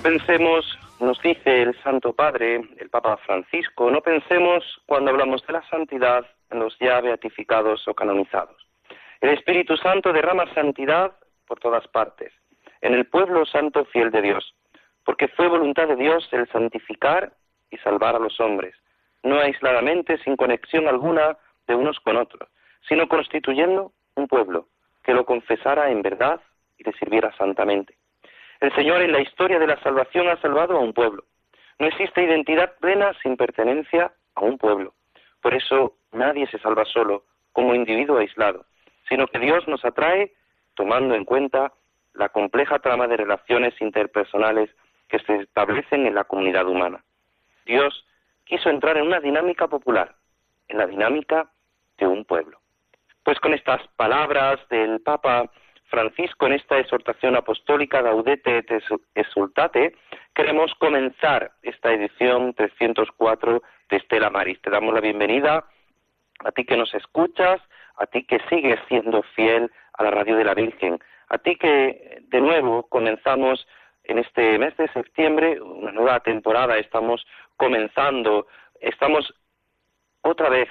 No 0.00 0.04
pensemos, 0.04 0.78
nos 0.98 1.20
dice 1.20 1.60
el 1.60 1.78
Santo 1.82 2.14
Padre, 2.14 2.62
el 2.78 2.88
Papa 2.88 3.18
Francisco, 3.18 3.90
no 3.90 4.00
pensemos 4.00 4.64
cuando 4.86 5.10
hablamos 5.10 5.46
de 5.46 5.52
la 5.52 5.62
santidad 5.68 6.24
en 6.50 6.60
los 6.60 6.74
ya 6.78 7.02
beatificados 7.02 7.86
o 7.86 7.92
canonizados. 7.92 8.66
El 9.20 9.28
Espíritu 9.28 9.76
Santo 9.76 10.10
derrama 10.14 10.50
santidad 10.54 11.12
por 11.46 11.60
todas 11.60 11.86
partes, 11.88 12.32
en 12.80 12.94
el 12.94 13.08
pueblo 13.08 13.44
santo 13.44 13.84
fiel 13.84 14.10
de 14.10 14.22
Dios, 14.22 14.54
porque 15.04 15.28
fue 15.28 15.48
voluntad 15.48 15.86
de 15.86 15.96
Dios 15.96 16.26
el 16.32 16.48
santificar 16.48 17.34
y 17.70 17.76
salvar 17.76 18.16
a 18.16 18.20
los 18.20 18.40
hombres, 18.40 18.74
no 19.22 19.38
aisladamente, 19.38 20.16
sin 20.24 20.34
conexión 20.34 20.88
alguna 20.88 21.36
de 21.68 21.74
unos 21.74 22.00
con 22.00 22.16
otros, 22.16 22.48
sino 22.88 23.06
constituyendo 23.06 23.92
un 24.14 24.28
pueblo 24.28 24.66
que 25.04 25.12
lo 25.12 25.26
confesara 25.26 25.90
en 25.90 26.00
verdad 26.00 26.40
y 26.78 26.84
le 26.84 26.92
sirviera 26.94 27.36
santamente. 27.36 27.99
El 28.60 28.74
Señor 28.74 29.00
en 29.00 29.12
la 29.12 29.20
historia 29.20 29.58
de 29.58 29.66
la 29.66 29.80
salvación 29.82 30.28
ha 30.28 30.40
salvado 30.40 30.76
a 30.76 30.80
un 30.80 30.92
pueblo. 30.92 31.24
No 31.78 31.86
existe 31.86 32.22
identidad 32.22 32.76
plena 32.78 33.12
sin 33.22 33.36
pertenencia 33.36 34.12
a 34.34 34.40
un 34.42 34.58
pueblo. 34.58 34.92
Por 35.40 35.54
eso 35.54 35.94
nadie 36.12 36.46
se 36.48 36.58
salva 36.58 36.84
solo, 36.84 37.24
como 37.52 37.74
individuo 37.74 38.18
aislado, 38.18 38.66
sino 39.08 39.26
que 39.26 39.38
Dios 39.38 39.66
nos 39.66 39.84
atrae 39.84 40.32
tomando 40.74 41.14
en 41.14 41.24
cuenta 41.24 41.72
la 42.14 42.28
compleja 42.28 42.78
trama 42.80 43.06
de 43.06 43.16
relaciones 43.16 43.80
interpersonales 43.80 44.70
que 45.08 45.18
se 45.20 45.36
establecen 45.36 46.06
en 46.06 46.14
la 46.14 46.24
comunidad 46.24 46.66
humana. 46.68 47.02
Dios 47.64 48.06
quiso 48.44 48.68
entrar 48.68 48.96
en 48.98 49.06
una 49.06 49.20
dinámica 49.20 49.68
popular, 49.68 50.14
en 50.68 50.78
la 50.78 50.86
dinámica 50.86 51.50
de 51.98 52.06
un 52.06 52.24
pueblo. 52.24 52.58
Pues 53.22 53.38
con 53.40 53.54
estas 53.54 53.80
palabras 53.96 54.60
del 54.68 55.00
Papa 55.00 55.50
Francisco 55.90 56.46
en 56.46 56.52
esta 56.52 56.78
exhortación 56.78 57.36
apostólica 57.36 58.00
Gaudete 58.00 58.58
et 58.58 58.70
Exultate, 59.14 59.96
queremos 60.34 60.72
comenzar 60.76 61.50
esta 61.62 61.92
edición 61.92 62.54
304 62.54 63.62
de 63.90 63.96
Estela 63.96 64.30
Maris. 64.30 64.60
Te 64.62 64.70
damos 64.70 64.94
la 64.94 65.00
bienvenida 65.00 65.64
a 66.44 66.52
ti 66.52 66.64
que 66.64 66.76
nos 66.76 66.94
escuchas, 66.94 67.60
a 67.96 68.06
ti 68.06 68.24
que 68.24 68.38
sigues 68.48 68.78
siendo 68.88 69.22
fiel 69.34 69.70
a 69.94 70.04
la 70.04 70.10
radio 70.10 70.36
de 70.36 70.44
la 70.44 70.54
Virgen, 70.54 70.98
a 71.28 71.38
ti 71.38 71.56
que 71.56 72.22
de 72.28 72.40
nuevo 72.40 72.84
comenzamos 72.88 73.66
en 74.04 74.18
este 74.18 74.58
mes 74.58 74.76
de 74.76 74.88
septiembre 74.92 75.60
una 75.60 75.92
nueva 75.92 76.20
temporada, 76.20 76.78
estamos 76.78 77.26
comenzando, 77.56 78.46
estamos 78.80 79.34
otra 80.22 80.48
vez 80.48 80.68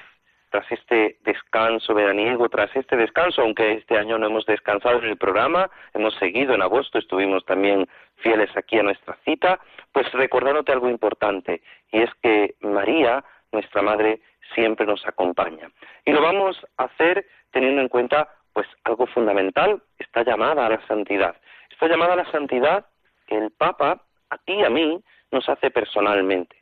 tras 0.49 0.71
este 0.71 1.17
descanso 1.21 1.93
veraniego, 1.93 2.49
tras 2.49 2.75
este 2.75 2.95
descanso, 2.97 3.41
aunque 3.41 3.73
este 3.73 3.97
año 3.97 4.17
no 4.17 4.27
hemos 4.27 4.45
descansado 4.45 4.99
en 4.99 5.05
el 5.05 5.17
programa, 5.17 5.69
hemos 5.93 6.15
seguido 6.15 6.53
en 6.53 6.61
agosto, 6.61 6.97
estuvimos 6.97 7.45
también 7.45 7.87
fieles 8.17 8.49
aquí 8.57 8.79
a 8.79 8.83
nuestra 8.83 9.17
cita, 9.25 9.59
pues 9.91 10.11
recordándote 10.11 10.71
algo 10.71 10.89
importante, 10.89 11.61
y 11.91 12.01
es 12.01 12.09
que 12.21 12.55
María, 12.61 13.23
nuestra 13.51 13.81
Madre, 13.81 14.21
siempre 14.53 14.85
nos 14.85 15.05
acompaña. 15.07 15.69
Y 16.05 16.11
lo 16.11 16.21
vamos 16.21 16.57
a 16.77 16.85
hacer 16.85 17.25
teniendo 17.51 17.81
en 17.81 17.87
cuenta 17.87 18.29
pues 18.53 18.67
algo 18.83 19.05
fundamental, 19.07 19.81
está 19.99 20.23
llamada 20.23 20.65
a 20.65 20.69
la 20.69 20.85
santidad. 20.87 21.35
Está 21.69 21.87
llamada 21.87 22.13
a 22.13 22.17
la 22.17 22.31
santidad 22.31 22.85
que 23.27 23.37
el 23.37 23.51
Papa, 23.51 24.01
a 24.29 24.37
ti 24.39 24.53
y 24.53 24.63
a 24.63 24.69
mí, 24.69 25.01
nos 25.31 25.47
hace 25.47 25.69
personalmente. 25.69 26.57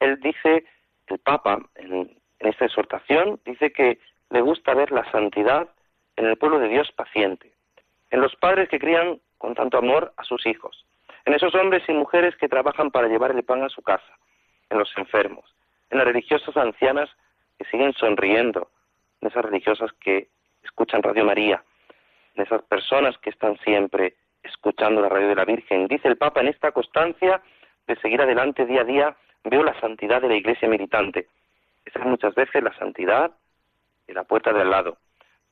Él 0.00 0.18
dice, 0.20 0.64
el 1.06 1.18
Papa, 1.20 1.60
en, 1.76 2.19
en 2.40 2.48
esta 2.48 2.64
exhortación, 2.64 3.40
dice 3.44 3.72
que 3.72 3.98
le 4.30 4.40
gusta 4.40 4.74
ver 4.74 4.90
la 4.90 5.08
santidad 5.10 5.68
en 6.16 6.26
el 6.26 6.36
pueblo 6.36 6.58
de 6.58 6.68
Dios 6.68 6.90
paciente, 6.92 7.52
en 8.10 8.20
los 8.20 8.34
padres 8.36 8.68
que 8.68 8.78
crían 8.78 9.20
con 9.38 9.54
tanto 9.54 9.78
amor 9.78 10.12
a 10.16 10.24
sus 10.24 10.44
hijos, 10.46 10.84
en 11.24 11.34
esos 11.34 11.54
hombres 11.54 11.82
y 11.88 11.92
mujeres 11.92 12.36
que 12.36 12.48
trabajan 12.48 12.90
para 12.90 13.08
llevar 13.08 13.30
el 13.32 13.42
pan 13.42 13.62
a 13.62 13.68
su 13.68 13.82
casa, 13.82 14.18
en 14.68 14.78
los 14.78 14.90
enfermos, 14.96 15.44
en 15.90 15.98
las 15.98 16.06
religiosas 16.06 16.56
ancianas 16.56 17.10
que 17.58 17.64
siguen 17.66 17.92
sonriendo, 17.94 18.70
en 19.20 19.28
esas 19.28 19.44
religiosas 19.44 19.92
que 20.00 20.28
escuchan 20.62 21.02
Radio 21.02 21.24
María, 21.24 21.62
en 22.34 22.42
esas 22.42 22.62
personas 22.62 23.16
que 23.18 23.30
están 23.30 23.58
siempre 23.58 24.14
escuchando 24.42 25.00
la 25.00 25.08
radio 25.08 25.28
de 25.28 25.34
la 25.34 25.44
Virgen. 25.44 25.86
Dice 25.88 26.08
el 26.08 26.16
Papa, 26.16 26.40
en 26.40 26.48
esta 26.48 26.72
constancia 26.72 27.42
de 27.86 27.96
seguir 27.96 28.22
adelante 28.22 28.66
día 28.66 28.82
a 28.82 28.84
día, 28.84 29.16
veo 29.44 29.62
la 29.62 29.78
santidad 29.80 30.22
de 30.22 30.28
la 30.28 30.36
Iglesia 30.36 30.68
militante. 30.68 31.28
Esa 31.84 31.98
es 32.00 32.04
muchas 32.06 32.34
veces 32.34 32.62
la 32.62 32.76
santidad 32.76 33.32
de 34.06 34.14
la 34.14 34.24
puerta 34.24 34.52
de 34.52 34.62
al 34.62 34.70
lado, 34.70 34.98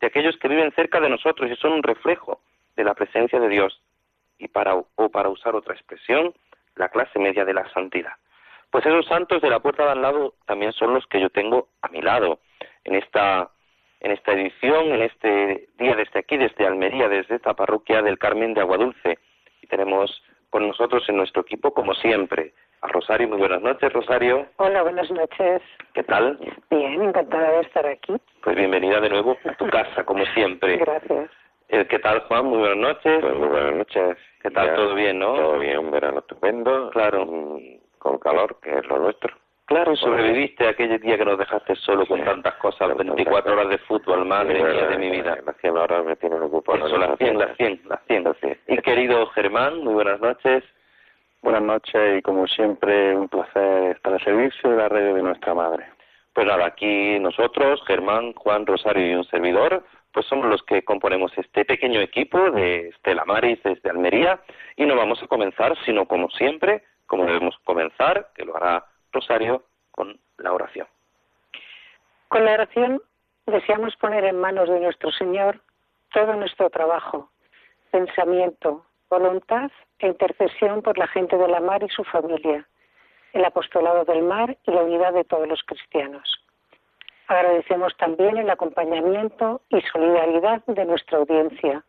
de 0.01 0.07
aquellos 0.07 0.37
que 0.39 0.49
viven 0.49 0.73
cerca 0.73 1.01
de 1.01 1.09
nosotros 1.09 1.51
y 1.51 1.57
son 1.57 1.73
un 1.73 1.83
reflejo 1.83 2.41
de 2.77 2.85
la 2.85 2.95
presencia 2.95 3.41
de 3.41 3.49
Dios, 3.49 3.83
y 4.39 4.49
para, 4.49 4.75
o 4.75 5.09
para 5.11 5.29
usar 5.29 5.55
otra 5.55 5.75
expresión, 5.75 6.33
la 6.77 6.89
clase 6.89 7.19
media 7.19 7.45
de 7.45 7.55
la 7.55 7.69
santidad. 7.73 8.13
Pues 8.71 8.87
esos 8.87 9.07
santos 9.07 9.43
de 9.43 9.51
la 9.51 9.61
puerta 9.61 9.85
de 9.85 9.91
al 9.91 10.03
lado 10.03 10.35
también 10.47 10.73
son 10.73 10.95
los 10.95 11.07
que 11.07 11.21
yo 11.21 11.31
tengo 11.31 11.69
a 11.83 11.89
mi 11.89 12.03
lado 12.03 12.41
en 12.85 12.95
esta 12.95 13.51
en 14.01 14.13
esta 14.13 14.33
edición, 14.33 14.93
en 14.93 15.03
este 15.03 15.69
día 15.77 15.97
desde 15.97 16.21
aquí, 16.21 16.37
desde 16.37 16.67
Almería, 16.67 17.09
desde 17.09 17.35
esta 17.35 17.55
parroquia 17.55 18.01
del 18.01 18.17
Carmen 18.17 18.55
de 18.55 18.61
Aguadulce. 18.61 19.19
Y 19.61 19.67
tenemos 19.67 20.23
con 20.51 20.69
nosotros 20.69 21.09
en 21.09 21.17
nuestro 21.17 21.43
equipo, 21.43 21.75
como 21.75 21.95
siempre, 21.95 22.55
a 22.83 22.89
Rosario. 22.89 23.29
Muy 23.29 23.39
buenas 23.39 23.63
noches, 23.63 23.93
Rosario. 23.93 24.47
Hola, 24.57 24.83
buenas 24.83 25.11
noches. 25.11 25.63
¿Qué 25.95 26.03
tal? 26.05 26.39
Bien, 26.71 27.03
encantada 27.03 27.51
de 27.53 27.61
estar 27.61 27.87
aquí. 27.87 28.15
Pues 28.43 28.57
bienvenida 28.57 29.01
de 29.01 29.09
nuevo 29.11 29.37
a 29.45 29.55
tu 29.55 29.67
casa, 29.69 30.05
como 30.05 30.25
siempre. 30.27 30.77
Gracias. 30.79 31.31
Eh, 31.71 31.87
¿Qué 31.89 31.99
tal, 31.99 32.21
Juan? 32.23 32.47
Muy 32.47 32.59
buenas 32.59 32.79
noches. 32.79 33.21
Pues 33.21 33.37
muy 33.37 33.49
buenas 33.49 33.75
noches. 33.75 34.17
¿Qué 34.43 34.51
tal? 34.51 34.69
Ya, 34.69 34.75
¿Todo 34.77 34.95
bien, 34.95 35.19
no? 35.19 35.35
Todo 35.35 35.59
bien, 35.59 35.79
un 35.79 35.91
verano 35.91 36.21
estupendo. 36.21 36.91
Claro. 36.91 37.27
mm, 37.27 37.59
Con 37.99 38.19
calor, 38.19 38.57
que 38.63 38.79
es 38.79 38.87
lo 38.87 38.99
nuestro. 38.99 39.35
Claro, 39.67 39.95
sobreviviste 39.97 40.67
aquel 40.67 40.99
día 40.99 41.19
que 41.19 41.25
nos 41.27 41.37
dejaste 41.39 41.75
solo 41.77 42.07
con 42.07 42.21
Sí. 42.21 42.25
tantas 42.25 42.55
cosas, 42.55 42.89
las 42.89 42.97
24 42.97 43.53
horas 43.53 43.69
de 43.69 43.77
fútbol, 43.79 44.25
madre 44.25 44.63
mía 44.65 44.87
de 44.87 44.97
mi 44.97 45.11
vida. 45.11 45.37
Las 45.45 45.57
100 45.59 45.77
horas 45.77 46.07
me 46.07 46.17
tienen 46.17 46.41
ocupado. 46.41 46.87
Eso, 46.87 46.97
las 46.97 47.19
100, 47.19 47.39
las 47.39 47.55
100, 47.59 47.81
las 47.85 48.01
100. 48.07 48.57
Y 48.69 48.79
querido 48.79 49.27
Germán, 49.27 49.85
muy 49.85 49.93
buenas 49.93 50.21
noches. 50.21 50.65
Buenas 51.41 51.63
noches 51.63 52.19
y 52.19 52.23
como 52.23 52.49
siempre 52.49 53.15
un 53.15 53.29
placer 53.29 53.97
estar 53.97 54.13
al 54.13 54.25
servicio 54.25 54.71
de 54.71 54.77
la 54.77 54.89
radio 54.89 55.15
de 55.15 55.23
nuestra 55.23 55.55
madre. 55.55 55.87
Pues 56.33 56.45
nada, 56.47 56.67
aquí 56.67 57.19
nosotros, 57.21 57.81
Germán, 57.87 58.33
Juan, 58.33 58.67
Rosario 58.67 59.09
y 59.09 59.15
un 59.15 59.25
servidor, 59.25 59.85
pues 60.13 60.27
somos 60.27 60.47
los 60.47 60.63
que 60.65 60.83
componemos 60.83 61.31
este 61.39 61.65
pequeño 61.65 62.01
equipo 62.01 62.51
de 62.51 62.89
Estela 62.89 63.25
Maris 63.25 63.63
desde 63.63 63.89
Almería 63.89 64.41
y 64.77 64.85
no 64.85 64.97
vamos 64.97 65.23
a 65.23 65.29
comenzar, 65.29 65.77
sino 65.85 66.07
como 66.07 66.29
siempre, 66.31 66.83
como 67.07 67.25
debemos 67.25 67.57
comenzar, 67.65 68.31
que 68.35 68.45
lo 68.45 68.57
hará 68.57 68.85
Rosario, 69.13 69.63
con 69.93 70.19
la 70.39 70.53
oración. 70.53 70.89
Con 72.29 72.45
la 72.45 72.55
oración 72.55 73.01
deseamos 73.47 73.95
poner 73.97 74.25
en 74.25 74.41
manos 74.41 74.69
de 74.69 74.81
nuestro 74.81 75.13
Señor 75.13 75.61
todo 76.13 76.35
nuestro 76.35 76.69
trabajo, 76.69 77.31
pensamiento, 77.93 78.85
voluntad 79.09 79.71
e 79.99 80.07
intercesión 80.07 80.83
por 80.83 80.99
la 80.99 81.07
gente 81.09 81.37
de 81.37 81.49
la 81.49 81.61
mar 81.61 81.83
y 81.83 81.89
su 81.89 82.05
familia, 82.05 82.67
el 83.33 83.45
apostolado 83.45 84.05
del 84.05 84.23
mar 84.23 84.57
y 84.67 84.71
la 84.71 84.83
unidad 84.83 85.13
de 85.13 85.25
todos 85.25 85.47
los 85.49 85.63
cristianos. 85.63 86.39
Agradecemos 87.27 87.95
también 87.99 88.39
el 88.39 88.49
acompañamiento 88.49 89.61
y 89.69 89.81
solidaridad 89.83 90.65
de 90.67 90.85
nuestra 90.87 91.19
audiencia, 91.19 91.85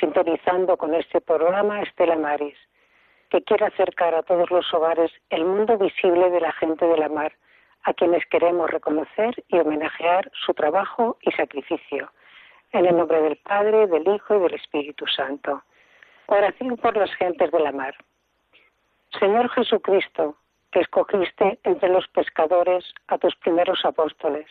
sintonizando 0.00 0.76
con 0.76 0.94
este 0.94 1.20
programa 1.20 1.82
Estela 1.82 2.16
Maris, 2.16 2.56
que 3.30 3.42
quiere 3.42 3.66
acercar 3.66 4.14
a 4.14 4.22
todos 4.22 4.50
los 4.50 4.72
hogares 4.72 5.12
el 5.28 5.44
mundo 5.44 5.76
visible 5.76 6.30
de 6.30 6.40
la 6.40 6.52
gente 6.52 6.86
de 6.86 6.96
la 6.96 7.10
mar, 7.10 7.32
a 7.84 7.92
quienes 7.92 8.24
queremos 8.26 8.70
reconocer 8.70 9.44
y 9.48 9.58
homenajear 9.58 10.30
su 10.46 10.54
trabajo 10.54 11.18
y 11.20 11.32
sacrificio. 11.32 12.10
En 12.72 12.86
el 12.86 12.96
nombre 12.96 13.20
del 13.22 13.36
Padre, 13.36 13.86
del 13.86 14.08
Hijo 14.08 14.36
y 14.36 14.40
del 14.40 14.54
Espíritu 14.54 15.06
Santo. 15.06 15.62
Oración 16.30 16.76
por 16.76 16.94
las 16.94 17.10
gentes 17.14 17.50
de 17.50 17.58
la 17.58 17.72
mar. 17.72 17.94
Señor 19.18 19.48
Jesucristo, 19.48 20.36
que 20.70 20.80
escogiste 20.80 21.58
entre 21.64 21.88
los 21.88 22.06
pescadores 22.08 22.84
a 23.06 23.16
tus 23.16 23.34
primeros 23.36 23.82
apóstoles, 23.82 24.46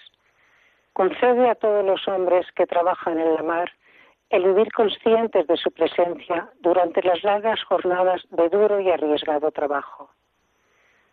concede 0.94 1.48
a 1.48 1.54
todos 1.54 1.86
los 1.86 2.08
hombres 2.08 2.48
que 2.54 2.66
trabajan 2.66 3.20
en 3.20 3.36
la 3.36 3.44
mar 3.44 3.72
el 4.32 4.44
vivir 4.46 4.72
conscientes 4.72 5.46
de 5.46 5.56
su 5.56 5.70
presencia 5.70 6.50
durante 6.62 7.04
las 7.04 7.24
largas 7.24 7.64
jornadas 7.66 8.24
de 8.32 8.50
duro 8.50 8.80
y 8.80 8.90
arriesgado 8.90 9.52
trabajo. 9.52 10.10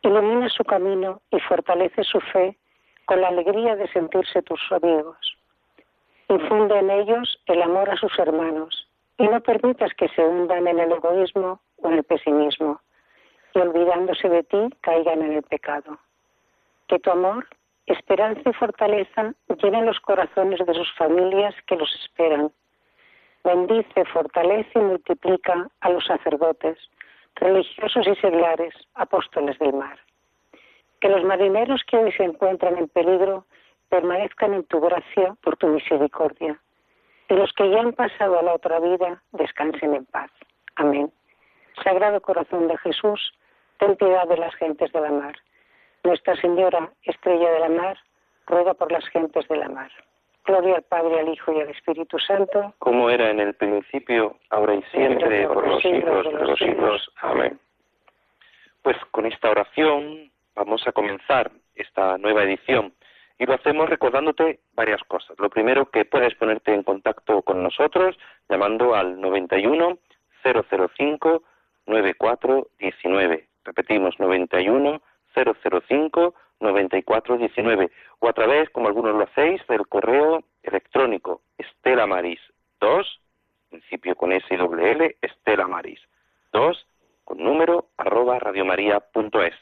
Ilumina 0.00 0.48
su 0.48 0.64
camino 0.64 1.20
y 1.30 1.40
fortalece 1.40 2.04
su 2.04 2.20
fe 2.20 2.56
con 3.04 3.20
la 3.20 3.28
alegría 3.28 3.76
de 3.76 3.86
sentirse 3.88 4.40
tus 4.40 4.62
amigos. 4.72 5.36
Infunde 6.30 6.78
en 6.78 6.88
ellos 6.88 7.38
el 7.48 7.60
amor 7.60 7.90
a 7.90 7.96
sus 7.96 8.18
hermanos 8.18 8.88
y 9.18 9.28
no 9.28 9.40
permitas 9.40 9.92
que 9.94 10.08
se 10.08 10.22
hundan 10.22 10.66
en 10.66 10.80
el 10.80 10.92
egoísmo 10.92 11.60
o 11.76 11.88
en 11.88 11.94
el 11.94 12.04
pesimismo 12.04 12.80
y 13.54 13.58
olvidándose 13.60 14.28
de 14.28 14.42
ti 14.42 14.70
caigan 14.80 15.22
en 15.22 15.34
el 15.34 15.42
pecado. 15.42 15.98
Que 16.88 16.98
tu 16.98 17.10
amor 17.10 17.46
esperanza 17.86 18.42
y 18.48 18.52
fortaleza 18.52 19.34
llenen 19.62 19.86
los 19.86 20.00
corazones 20.00 20.64
de 20.66 20.74
sus 20.74 20.92
familias 20.94 21.54
que 21.66 21.76
los 21.76 21.94
esperan. 22.02 22.50
Bendice, 23.44 24.04
fortalece 24.06 24.70
y 24.74 24.82
multiplica 24.82 25.68
a 25.80 25.90
los 25.90 26.04
sacerdotes, 26.06 26.78
religiosos 27.36 28.06
y 28.06 28.14
seglares, 28.16 28.74
apóstoles 28.94 29.58
del 29.58 29.74
mar. 29.74 29.98
Que 31.00 31.08
los 31.08 31.22
marineros 31.24 31.82
que 31.86 31.98
hoy 31.98 32.12
se 32.12 32.24
encuentran 32.24 32.78
en 32.78 32.88
peligro 32.88 33.46
permanezcan 33.90 34.54
en 34.54 34.64
tu 34.64 34.80
gracia 34.80 35.36
por 35.42 35.56
tu 35.56 35.68
misericordia. 35.68 36.58
Y 37.28 37.34
los 37.34 37.52
que 37.52 37.70
ya 37.70 37.80
han 37.80 37.92
pasado 37.92 38.38
a 38.38 38.42
la 38.42 38.54
otra 38.54 38.80
vida 38.80 39.22
descansen 39.32 39.94
en 39.94 40.04
paz. 40.06 40.30
Amén. 40.76 41.12
Sagrado 41.82 42.20
corazón 42.20 42.68
de 42.68 42.76
Jesús, 42.78 43.32
ten 43.78 43.96
piedad 43.96 44.28
de 44.28 44.36
las 44.36 44.54
gentes 44.56 44.92
de 44.92 45.00
la 45.00 45.10
mar 45.10 45.34
nuestra 46.04 46.36
Señora, 46.36 46.90
estrella 47.02 47.50
de 47.50 47.60
la 47.60 47.68
mar, 47.70 47.98
ruega 48.46 48.74
por 48.74 48.92
las 48.92 49.06
gentes 49.08 49.48
de 49.48 49.56
la 49.56 49.68
mar. 49.68 49.90
Gloria 50.44 50.76
al 50.76 50.82
Padre, 50.82 51.20
al 51.20 51.28
Hijo 51.30 51.52
y 51.52 51.60
al 51.60 51.70
Espíritu 51.70 52.18
Santo. 52.18 52.74
Como 52.78 53.08
era 53.08 53.30
en 53.30 53.40
el 53.40 53.54
principio, 53.54 54.36
ahora 54.50 54.74
y 54.74 54.82
siempre, 54.92 55.48
por 55.48 55.66
los 55.66 55.80
siglos 55.80 56.26
de 56.26 56.32
los 56.32 56.58
siglos. 56.58 57.10
Amén. 57.22 57.58
Pues 58.82 58.96
con 59.10 59.24
esta 59.24 59.50
oración 59.50 60.30
vamos 60.54 60.86
a 60.86 60.92
comenzar 60.92 61.50
esta 61.74 62.18
nueva 62.18 62.44
edición 62.44 62.92
y 63.38 63.46
lo 63.46 63.54
hacemos 63.54 63.88
recordándote 63.88 64.60
varias 64.74 65.02
cosas. 65.04 65.38
Lo 65.38 65.50
primero, 65.50 65.90
que 65.90 66.04
puedes 66.04 66.34
ponerte 66.34 66.72
en 66.72 66.82
contacto 66.82 67.42
con 67.42 67.62
nosotros 67.62 68.16
llamando 68.48 68.94
al 68.94 69.20
91 69.20 69.98
005 70.42 71.42
9419. 71.86 73.48
Repetimos, 73.64 74.18
91 74.18 75.02
005 75.34 76.34
9419 76.60 77.90
o 78.20 78.28
a 78.28 78.32
través, 78.32 78.70
como 78.70 78.88
algunos 78.88 79.14
lo 79.14 79.24
hacéis, 79.24 79.66
del 79.66 79.86
correo 79.86 80.44
electrónico 80.62 81.42
estelamaris 81.58 82.40
2, 82.80 83.20
principio 83.70 84.14
con 84.14 84.32
S 84.32 84.46
y 84.50 84.56
doble 84.56 84.92
L, 84.92 85.16
estelamaris 85.20 86.00
2, 86.52 86.86
con 87.24 87.38
número 87.38 87.88
arroba 87.96 88.38
radiomaria.es. 88.38 89.54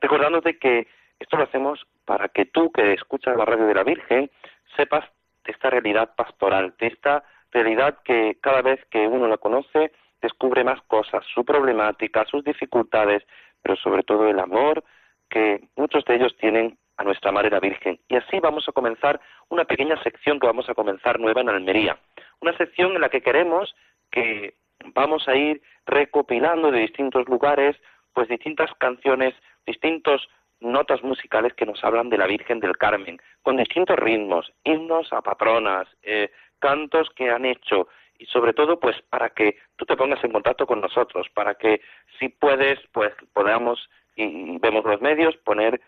Recordándote 0.00 0.58
que 0.58 0.88
esto 1.20 1.36
lo 1.36 1.44
hacemos 1.44 1.86
para 2.12 2.28
que 2.28 2.44
tú 2.44 2.70
que 2.70 2.92
escuchas 2.92 3.34
la 3.38 3.46
radio 3.46 3.64
de 3.64 3.72
la 3.72 3.84
Virgen 3.84 4.30
sepas 4.76 5.02
de 5.46 5.52
esta 5.52 5.70
realidad 5.70 6.14
pastoral, 6.14 6.74
de 6.78 6.88
esta 6.88 7.24
realidad 7.50 8.00
que 8.04 8.36
cada 8.42 8.60
vez 8.60 8.84
que 8.90 9.08
uno 9.08 9.28
la 9.28 9.38
conoce 9.38 9.92
descubre 10.20 10.62
más 10.62 10.82
cosas, 10.82 11.24
su 11.32 11.42
problemática, 11.42 12.26
sus 12.26 12.44
dificultades, 12.44 13.22
pero 13.62 13.76
sobre 13.76 14.02
todo 14.02 14.28
el 14.28 14.38
amor 14.40 14.84
que 15.30 15.66
muchos 15.74 16.04
de 16.04 16.16
ellos 16.16 16.36
tienen 16.36 16.76
a 16.98 17.04
nuestra 17.04 17.32
Madre 17.32 17.48
la 17.48 17.60
Virgen. 17.60 17.98
Y 18.08 18.16
así 18.16 18.40
vamos 18.40 18.68
a 18.68 18.72
comenzar 18.72 19.18
una 19.48 19.64
pequeña 19.64 19.96
sección 20.02 20.38
que 20.38 20.46
vamos 20.46 20.68
a 20.68 20.74
comenzar 20.74 21.18
nueva 21.18 21.40
en 21.40 21.48
Almería. 21.48 21.96
Una 22.42 22.54
sección 22.58 22.94
en 22.94 23.00
la 23.00 23.08
que 23.08 23.22
queremos 23.22 23.74
que 24.10 24.56
vamos 24.94 25.26
a 25.28 25.34
ir 25.34 25.62
recopilando 25.86 26.70
de 26.70 26.80
distintos 26.80 27.26
lugares, 27.26 27.74
pues 28.12 28.28
distintas 28.28 28.70
canciones, 28.74 29.34
distintos 29.64 30.28
notas 30.62 31.02
musicales 31.02 31.52
que 31.54 31.66
nos 31.66 31.82
hablan 31.84 32.08
de 32.08 32.18
la 32.18 32.26
Virgen 32.26 32.60
del 32.60 32.76
Carmen, 32.76 33.20
con 33.42 33.56
distintos 33.56 33.98
ritmos, 33.98 34.52
himnos 34.64 35.12
a 35.12 35.20
patronas, 35.20 35.88
eh, 36.02 36.30
cantos 36.58 37.10
que 37.16 37.30
han 37.30 37.44
hecho 37.44 37.88
y 38.18 38.26
sobre 38.26 38.52
todo 38.52 38.78
pues 38.78 38.96
para 39.10 39.30
que 39.30 39.56
tú 39.76 39.84
te 39.84 39.96
pongas 39.96 40.22
en 40.22 40.32
contacto 40.32 40.66
con 40.66 40.80
nosotros, 40.80 41.26
para 41.34 41.54
que 41.54 41.80
si 42.18 42.28
puedes 42.28 42.78
pues 42.92 43.12
podamos 43.32 43.88
y 44.14 44.58
vemos 44.58 44.84
los 44.84 45.00
medios, 45.00 45.36
poner 45.38 45.80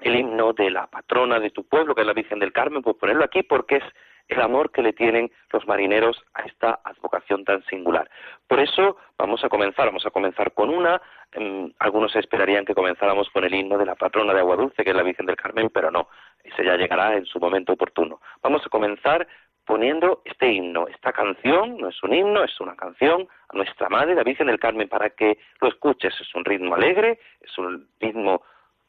el 0.00 0.16
himno 0.16 0.52
de 0.52 0.70
la 0.70 0.86
patrona 0.86 1.38
de 1.40 1.50
tu 1.50 1.64
pueblo, 1.64 1.94
que 1.94 2.02
es 2.02 2.06
la 2.06 2.12
Virgen 2.12 2.38
del 2.38 2.52
Carmen, 2.52 2.82
pues 2.82 2.96
ponerlo 2.96 3.24
aquí 3.24 3.42
porque 3.42 3.76
es 3.76 3.84
el 4.28 4.40
amor 4.40 4.70
que 4.70 4.82
le 4.82 4.92
tienen 4.92 5.30
los 5.52 5.66
marineros 5.66 6.22
a 6.34 6.42
esta 6.42 6.80
advocación 6.82 7.44
tan 7.44 7.62
singular. 7.64 8.08
Por 8.48 8.60
eso 8.60 8.96
vamos 9.18 9.44
a 9.44 9.48
comenzar, 9.48 9.86
vamos 9.86 10.06
a 10.06 10.10
comenzar 10.10 10.52
con 10.52 10.70
una, 10.70 11.00
em, 11.32 11.72
algunos 11.78 12.16
esperarían 12.16 12.64
que 12.64 12.74
comenzáramos 12.74 13.28
con 13.30 13.44
el 13.44 13.54
himno 13.54 13.76
de 13.76 13.86
la 13.86 13.94
patrona 13.94 14.32
de 14.32 14.40
Agua 14.40 14.56
Dulce, 14.56 14.82
que 14.82 14.90
es 14.90 14.96
la 14.96 15.02
Virgen 15.02 15.26
del 15.26 15.36
Carmen, 15.36 15.70
pero 15.70 15.90
no, 15.90 16.08
ese 16.42 16.64
ya 16.64 16.76
llegará 16.76 17.16
en 17.16 17.26
su 17.26 17.38
momento 17.38 17.74
oportuno. 17.74 18.20
Vamos 18.42 18.64
a 18.64 18.70
comenzar 18.70 19.26
poniendo 19.66 20.22
este 20.24 20.52
himno, 20.52 20.86
esta 20.88 21.12
canción, 21.12 21.78
no 21.78 21.88
es 21.88 22.02
un 22.02 22.14
himno, 22.14 22.44
es 22.44 22.60
una 22.60 22.76
canción 22.76 23.26
a 23.48 23.56
nuestra 23.56 23.88
Madre, 23.88 24.14
la 24.14 24.22
Virgen 24.22 24.46
del 24.46 24.58
Carmen, 24.58 24.88
para 24.88 25.10
que 25.10 25.38
lo 25.60 25.68
escuches. 25.68 26.14
Es 26.20 26.34
un 26.34 26.44
ritmo 26.44 26.74
alegre, 26.74 27.18
es 27.40 27.56
un 27.58 27.88
ritmo 28.00 28.42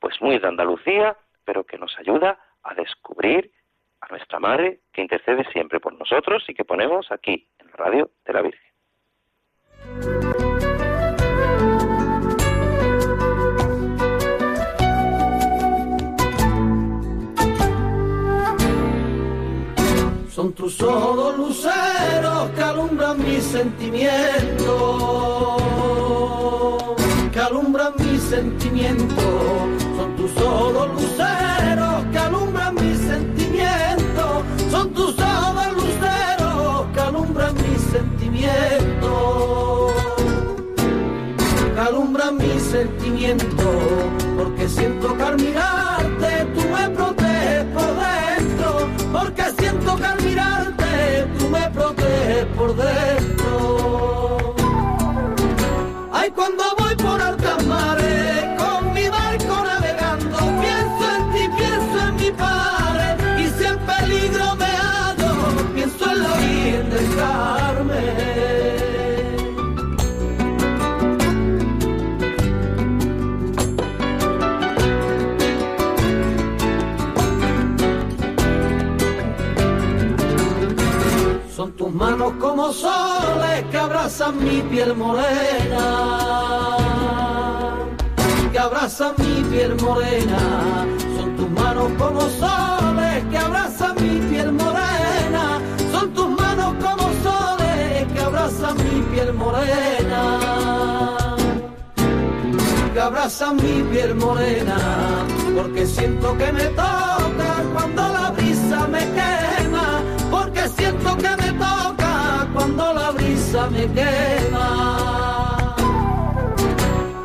pues 0.06 0.22
muy 0.22 0.38
de 0.38 0.48
Andalucía, 0.48 1.18
pero 1.44 1.64
que 1.64 1.80
nos 1.80 1.98
ayuda 1.98 2.38
a 2.62 2.76
descubrir 2.76 3.52
a 4.02 4.08
nuestra 4.10 4.40
Madre 4.40 4.82
que 4.94 5.02
intercede 5.02 5.44
siempre 5.52 5.80
por 5.80 5.98
nosotros 5.98 6.44
y 6.48 6.54
que 6.54 6.64
ponemos 6.64 7.12
aquí 7.12 7.50
en 7.58 7.66
la 7.72 7.74
radio 7.74 8.12
de 8.24 8.34
la 8.34 8.44
Virgen. 8.44 8.72
Son 20.30 20.54
tus 20.54 20.80
ojos 20.84 21.36
luceros 21.36 22.52
que 22.52 22.62
alumbran 22.62 23.18
mis 23.24 23.44
sentimientos, 23.44 24.66
que 27.36 27.42
alumbran 27.42 27.94
mis 28.00 28.24
sentimientos. 28.24 29.18
Son 29.98 30.16
tus 30.16 30.32
ojos 30.38 30.88
luceros 30.94 32.06
que 32.10 32.18
alumbran 32.18 32.76
mis 32.76 32.98
sentimientos. 32.98 34.44
Son 34.72 34.94
tus 34.94 35.20
ojos 35.20 35.74
luceros 35.74 36.86
que 36.94 37.00
alumbran 37.02 37.54
mis 37.56 37.82
sentimientos. 37.92 39.92
Que 41.76 41.82
alumbran 41.82 42.38
mis 42.38 42.62
sentimientos, 42.62 43.76
porque 44.38 44.70
siento 44.70 45.18
que 45.18 45.24
al 45.24 45.36
tú 45.36 46.64
me 46.74 46.90
proteges 46.90 47.66
por 47.76 47.98
dentro, 48.08 48.88
porque 49.12 49.44
siento 49.60 49.98
que 49.98 50.06
al 50.06 50.18
tú 51.38 51.50
me 51.50 51.70
proteges 51.72 52.46
por 52.58 52.74
dentro. 52.78 53.36
Ay, 56.18 56.32
cuando 56.32 56.55
tus 82.26 82.34
manos 82.34 82.34
como 82.40 82.74
soles 82.74 83.64
que 83.72 83.78
abrazan 83.78 84.44
mi 84.44 84.62
piel 84.62 84.96
morena, 84.96 85.98
que 88.52 88.60
abrazan 88.60 89.14
mi 89.18 89.44
piel 89.50 89.76
morena, 89.82 90.86
son 91.18 91.36
tus 91.36 91.50
manos 91.52 91.92
como 91.98 92.22
soles 92.22 93.24
que 93.30 93.38
abrazan 93.38 93.96
mi 94.02 94.20
piel 94.30 94.52
morena, 94.52 95.60
son 95.92 96.14
tus 96.14 96.30
manos 96.30 96.74
como 96.82 97.10
soles 97.24 98.14
que 98.14 98.20
abrazan 98.20 98.78
mi 98.78 99.02
piel 99.14 99.34
morena, 99.34 100.40
que 102.94 103.02
abrazan 103.02 103.56
mi 103.58 103.84
piel 103.92 104.16
morena, 104.16 104.78
porque 105.56 105.86
siento 105.86 106.36
que 106.38 106.52
me 106.52 106.66
toca 106.70 107.64
cuando 107.74 108.02
la 108.10 108.32
brisa 108.32 108.88
me 108.88 109.00
quema, 109.00 110.02
porque 110.32 110.68
siento 110.70 111.18
que 111.18 111.30
me 111.30 111.52
toca 111.52 111.95
cuando 112.76 112.94
la 112.94 113.12
brisa 113.12 113.68
me 113.70 113.88
quema. 113.88 115.76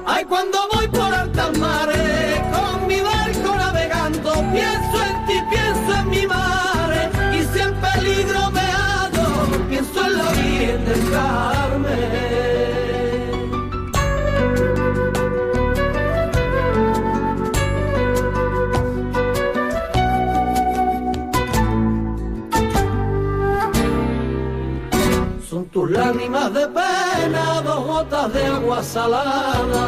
Ay, 0.07 0.25
cuando 0.25 0.60
salada. 28.93 29.87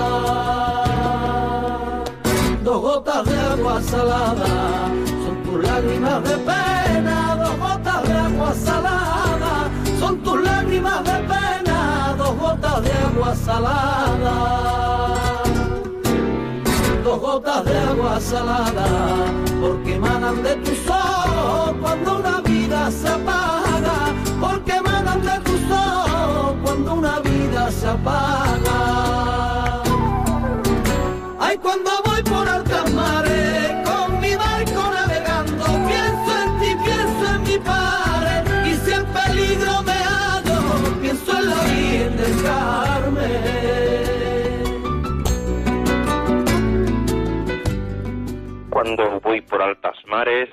Dos 2.62 2.80
gotas 2.80 3.24
de 3.24 3.36
agua 3.54 3.80
salada. 3.82 4.46
Son 5.24 5.36
tus 5.44 5.64
lágrimas 5.64 6.22
de 6.28 6.36
pena, 6.50 7.36
dos 7.42 7.54
gotas 7.58 8.02
de 8.08 8.12
agua 8.12 8.54
salada. 8.54 9.52
Son 9.98 10.18
tus 10.22 10.42
lágrimas 10.42 11.02
de 11.04 11.16
pena, 11.32 12.14
dos 12.16 12.38
gotas 12.38 12.82
de 12.84 12.92
agua 12.92 13.34
salada 13.34 14.72
dos 17.04 17.20
gotas 17.20 17.64
de 17.64 17.78
agua 17.78 18.20
salada, 18.20 18.86
porque 19.60 19.94
emanan 19.96 20.40
de 20.42 20.54
tus 20.56 20.88
ojos 20.88 21.74
cuando 21.80 22.18
una 22.20 22.40
vida 22.40 22.90
se 22.90 23.08
apaga, 23.08 23.71
emanan 25.12 25.44
de 25.44 25.50
ojos 25.74 26.56
cuando 26.62 26.94
una 26.94 27.20
vida 27.20 27.70
se 27.70 27.86
apaga. 27.88 29.82
Ay, 31.38 31.58
cuando 31.58 31.90
voy 32.04 32.22
por 32.22 32.48
altas 32.48 32.92
mares, 32.92 33.72
con 33.84 34.20
mi 34.20 34.34
barco 34.34 34.90
navegando, 34.92 35.64
pienso 35.86 36.42
en 36.44 36.60
ti, 36.60 36.76
pienso 36.84 37.34
en 37.34 37.42
mi 37.42 37.58
padre, 37.58 38.70
y 38.70 38.74
si 38.74 38.92
en 38.92 39.04
peligro 39.06 39.82
me 39.82 39.92
hallo, 39.92 41.00
pienso 41.00 41.38
en 41.38 41.50
la 41.50 41.62
Virgen 41.62 42.16
del 42.16 42.42
Carmen. 42.42 43.62
Cuando 48.70 49.20
voy 49.20 49.40
por 49.42 49.62
altas 49.62 49.96
mares 50.06 50.48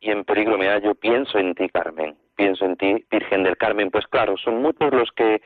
y 0.00 0.10
en 0.10 0.24
peligro 0.24 0.56
me 0.58 0.68
hallo, 0.68 0.94
pienso 0.94 1.38
en 1.38 1.54
ti, 1.54 1.68
Carmen. 1.70 2.25
Pienso 2.36 2.66
en 2.66 2.76
ti, 2.76 3.04
Virgen 3.10 3.42
del 3.42 3.56
Carmen. 3.56 3.90
Pues 3.90 4.06
claro, 4.06 4.36
son 4.36 4.60
muchos 4.62 4.92
los 4.92 5.10
que, 5.12 5.40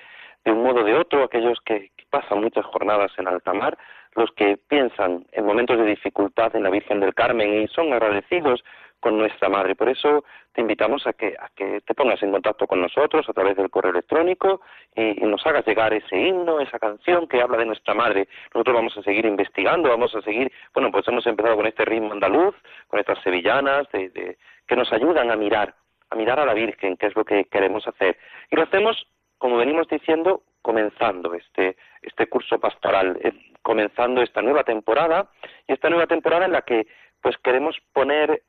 de 0.45 0.53
un 0.53 0.63
modo 0.63 0.81
o 0.81 0.85
de 0.85 0.95
otro, 0.95 1.25
aquellos 1.25 1.59
que, 1.65 1.91
pasan 2.11 2.41
muchas 2.41 2.67
jornadas 2.67 3.13
en 3.19 3.29
alta 3.29 3.53
mar, 3.53 3.79
los 4.17 4.33
que 4.33 4.57
piensan 4.57 5.25
en 5.31 5.47
momentos 5.47 5.79
de 5.79 5.85
dificultad 5.85 6.55
en 6.57 6.65
la 6.65 6.71
Virgen 6.71 6.99
del 6.99 7.15
Carmen 7.15 7.63
y 7.63 7.69
son 7.69 7.93
agradecidos 7.93 8.65
con 8.99 9.17
nuestra 9.17 9.49
Madre. 9.49 9.77
Por 9.77 9.89
eso 9.89 10.25
te 10.53 10.61
invitamos 10.61 11.07
a 11.07 11.13
que, 11.13 11.37
a 11.39 11.49
que 11.55 11.81
te 11.83 11.95
pongas 11.95 12.21
en 12.23 12.33
contacto 12.33 12.67
con 12.67 12.81
nosotros 12.81 13.29
a 13.29 13.33
través 13.33 13.57
del 13.57 13.71
correo 13.71 13.93
electrónico 13.93 14.61
y, 14.95 15.25
y, 15.25 15.27
nos 15.27 15.47
hagas 15.47 15.65
llegar 15.67 15.95
ese 15.95 16.17
himno, 16.17 16.61
esa 16.61 16.79
canción 16.79 17.29
que 17.29 17.41
habla 17.41 17.57
de 17.57 17.67
nuestra 17.67 17.95
Madre. 17.95 18.29
Nosotros 18.53 18.75
vamos 18.75 18.99
a 18.99 19.03
seguir 19.03 19.25
investigando, 19.25 19.89
vamos 19.89 20.15
a 20.17 20.23
seguir, 20.23 20.53
bueno, 20.75 20.91
pues 20.91 21.07
hemos 21.09 21.27
empezado 21.27 21.57
con 21.57 21.67
este 21.67 21.85
ritmo 21.85 22.13
andaluz, 22.13 22.55
con 22.89 22.99
estas 22.99 23.23
sevillanas, 23.23 23.89
de, 23.93 24.11
de, 24.11 24.39
que 24.67 24.77
nos 24.77 24.93
ayudan 24.93 25.31
a 25.31 25.37
mirar, 25.37 25.75
a 26.11 26.17
mirar 26.17 26.41
a 26.41 26.45
la 26.45 26.55
Virgen, 26.55 26.97
que 26.97 27.07
es 27.07 27.17
lo 27.17 27.25
que 27.25 27.45
queremos 27.45 27.87
hacer. 27.87 28.19
Y 28.51 28.57
lo 28.57 28.63
hacemos, 28.63 29.07
como 29.39 29.57
venimos 29.57 29.89
diciendo, 29.89 30.43
comenzando 30.63 31.35
este, 31.35 31.77
este 32.03 32.27
curso 32.27 32.59
pastoral, 32.59 33.19
eh, 33.23 33.33
comenzando 33.63 34.23
esta 34.23 34.43
nueva 34.43 34.65
temporada, 34.65 35.31
y 35.67 35.73
esta 35.73 35.89
nueva 35.89 36.07
temporada 36.07 36.47
en 36.47 36.53
la 36.53 36.63
que 36.63 36.87
pues 37.23 37.37
queremos 37.39 37.77
poner 37.93 38.43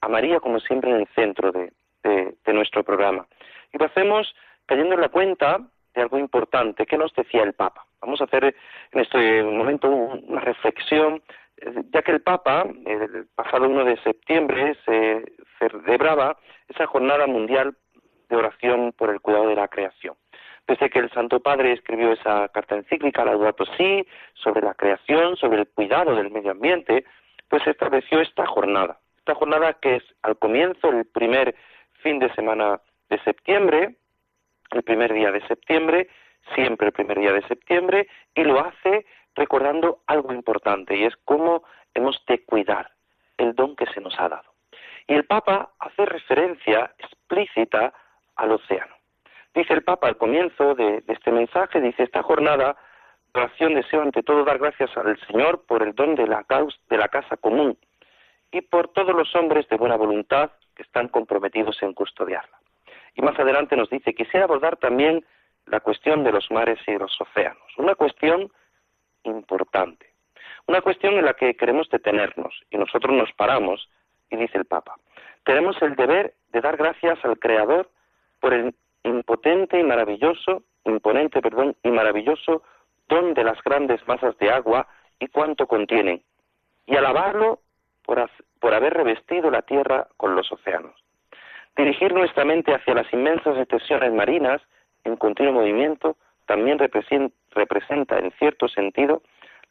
a 0.00 0.08
María 0.08 0.40
como 0.40 0.60
siempre 0.60 0.90
en 0.90 0.96
el 0.96 1.08
centro 1.14 1.52
de, 1.52 1.72
de, 2.02 2.34
de, 2.44 2.52
nuestro 2.52 2.82
programa. 2.82 3.26
Y 3.72 3.78
lo 3.78 3.86
hacemos 3.86 4.34
cayendo 4.66 4.94
en 4.94 5.00
la 5.00 5.08
cuenta 5.08 5.60
de 5.94 6.02
algo 6.02 6.18
importante 6.18 6.86
que 6.86 6.98
nos 6.98 7.14
decía 7.14 7.42
el 7.42 7.52
Papa. 7.52 7.84
Vamos 8.00 8.20
a 8.20 8.24
hacer 8.24 8.54
en 8.92 9.00
este 9.00 9.42
momento 9.42 9.88
una 9.88 10.40
reflexión, 10.40 11.22
ya 11.92 12.02
que 12.02 12.12
el 12.12 12.22
Papa, 12.22 12.64
el 12.86 13.26
pasado 13.34 13.68
1 13.68 13.84
de 13.84 13.96
septiembre, 14.02 14.76
se 14.84 15.24
celebraba 15.58 16.36
esa 16.68 16.86
jornada 16.86 17.26
mundial 17.26 17.76
de 18.28 18.36
oración 18.36 18.92
por 18.96 19.10
el 19.10 19.20
cuidado 19.20 19.48
de 19.48 19.56
la 19.56 19.68
creación. 19.68 20.16
Desde 20.66 20.90
que 20.90 21.00
el 21.00 21.10
Santo 21.10 21.40
Padre 21.40 21.72
escribió 21.72 22.12
esa 22.12 22.48
carta 22.48 22.76
encíclica, 22.76 23.24
la 23.24 23.32
Laudato 23.32 23.64
sobre 24.34 24.62
la 24.62 24.74
creación, 24.74 25.36
sobre 25.36 25.60
el 25.60 25.68
cuidado 25.68 26.14
del 26.14 26.30
medio 26.30 26.52
ambiente, 26.52 27.04
pues 27.48 27.66
estableció 27.66 28.20
esta 28.20 28.46
jornada 28.46 28.98
esta 29.22 29.36
jornada 29.36 29.74
que 29.74 29.96
es 29.96 30.02
al 30.22 30.36
comienzo, 30.36 30.88
el 30.88 31.04
primer 31.04 31.54
fin 32.02 32.18
de 32.18 32.32
semana 32.34 32.80
de 33.08 33.20
septiembre, 33.22 33.94
el 34.72 34.82
primer 34.82 35.12
día 35.12 35.30
de 35.30 35.46
septiembre, 35.46 36.08
siempre 36.56 36.88
el 36.88 36.92
primer 36.92 37.20
día 37.20 37.32
de 37.32 37.46
septiembre, 37.46 38.08
y 38.34 38.42
lo 38.42 38.58
hace 38.58 39.06
recordando 39.34 40.00
algo 40.06 40.32
importante, 40.32 40.96
y 40.96 41.04
es 41.04 41.14
cómo 41.24 41.64
hemos 41.94 42.22
de 42.26 42.44
cuidar 42.44 42.90
el 43.38 43.54
don 43.54 43.76
que 43.76 43.86
se 43.86 44.00
nos 44.00 44.18
ha 44.18 44.28
dado. 44.28 44.52
Y 45.06 45.14
el 45.14 45.24
Papa 45.24 45.70
hace 45.78 46.04
referencia 46.06 46.94
explícita 46.98 47.92
al 48.36 48.52
océano. 48.52 48.94
Dice 49.54 49.74
el 49.74 49.82
Papa 49.82 50.08
al 50.08 50.16
comienzo 50.16 50.74
de, 50.74 51.02
de 51.02 51.12
este 51.12 51.30
mensaje, 51.30 51.80
dice, 51.80 52.04
esta 52.04 52.22
jornada, 52.22 52.76
oración 53.34 53.74
deseo 53.74 54.02
ante 54.02 54.22
todo 54.22 54.44
dar 54.44 54.58
gracias 54.58 54.96
al 54.96 55.18
Señor 55.26 55.64
por 55.66 55.82
el 55.82 55.94
don 55.94 56.14
de 56.14 56.26
la, 56.26 56.44
causa, 56.44 56.76
de 56.88 56.98
la 56.98 57.08
casa 57.08 57.36
común, 57.36 57.78
y 58.50 58.60
por 58.60 58.88
todos 58.88 59.14
los 59.14 59.34
hombres 59.34 59.68
de 59.68 59.76
buena 59.76 59.96
voluntad 59.96 60.50
que 60.76 60.82
están 60.82 61.08
comprometidos 61.08 61.82
en 61.82 61.94
custodiarla. 61.94 62.58
Y 63.14 63.22
más 63.22 63.38
adelante 63.38 63.76
nos 63.76 63.90
dice, 63.90 64.14
quisiera 64.14 64.44
abordar 64.44 64.76
también 64.76 65.24
la 65.66 65.80
cuestión 65.80 66.24
de 66.24 66.32
los 66.32 66.50
mares 66.50 66.78
y 66.86 66.92
los 66.92 67.18
océanos, 67.20 67.62
una 67.78 67.94
cuestión 67.94 68.50
importante, 69.24 70.12
una 70.66 70.80
cuestión 70.80 71.14
en 71.14 71.24
la 71.24 71.34
que 71.34 71.54
queremos 71.54 71.88
detenernos 71.90 72.54
y 72.70 72.78
nosotros 72.78 73.14
nos 73.14 73.32
paramos 73.32 73.88
y 74.30 74.36
dice 74.36 74.58
el 74.58 74.64
Papa, 74.64 74.96
tenemos 75.44 75.80
el 75.82 75.96
deber 75.96 76.34
de 76.52 76.60
dar 76.60 76.76
gracias 76.76 77.18
al 77.24 77.38
Creador 77.38 77.90
por 78.40 78.54
el 78.54 78.74
impotente 79.04 79.78
y 79.78 79.82
maravilloso, 79.82 80.62
imponente, 80.84 81.40
perdón, 81.40 81.76
y 81.82 81.90
maravilloso 81.90 82.62
don 83.08 83.34
de 83.34 83.44
las 83.44 83.62
grandes 83.62 84.06
masas 84.06 84.36
de 84.38 84.50
agua 84.50 84.86
y 85.18 85.28
cuánto 85.28 85.66
contienen, 85.66 86.22
y 86.86 86.96
alabarlo 86.96 87.60
por, 88.04 88.28
por 88.60 88.74
haber 88.74 88.94
revestido 88.94 89.50
la 89.50 89.62
tierra 89.62 90.08
con 90.16 90.34
los 90.34 90.50
océanos. 90.50 90.94
Dirigir 91.76 92.12
nuestra 92.12 92.44
mente 92.44 92.74
hacia 92.74 92.94
las 92.94 93.12
inmensas 93.12 93.56
extensiones 93.56 94.12
marinas 94.12 94.60
en 95.04 95.16
continuo 95.16 95.52
movimiento 95.52 96.16
también 96.46 96.78
representa, 96.78 98.18
en 98.18 98.30
cierto 98.32 98.68
sentido, 98.68 99.22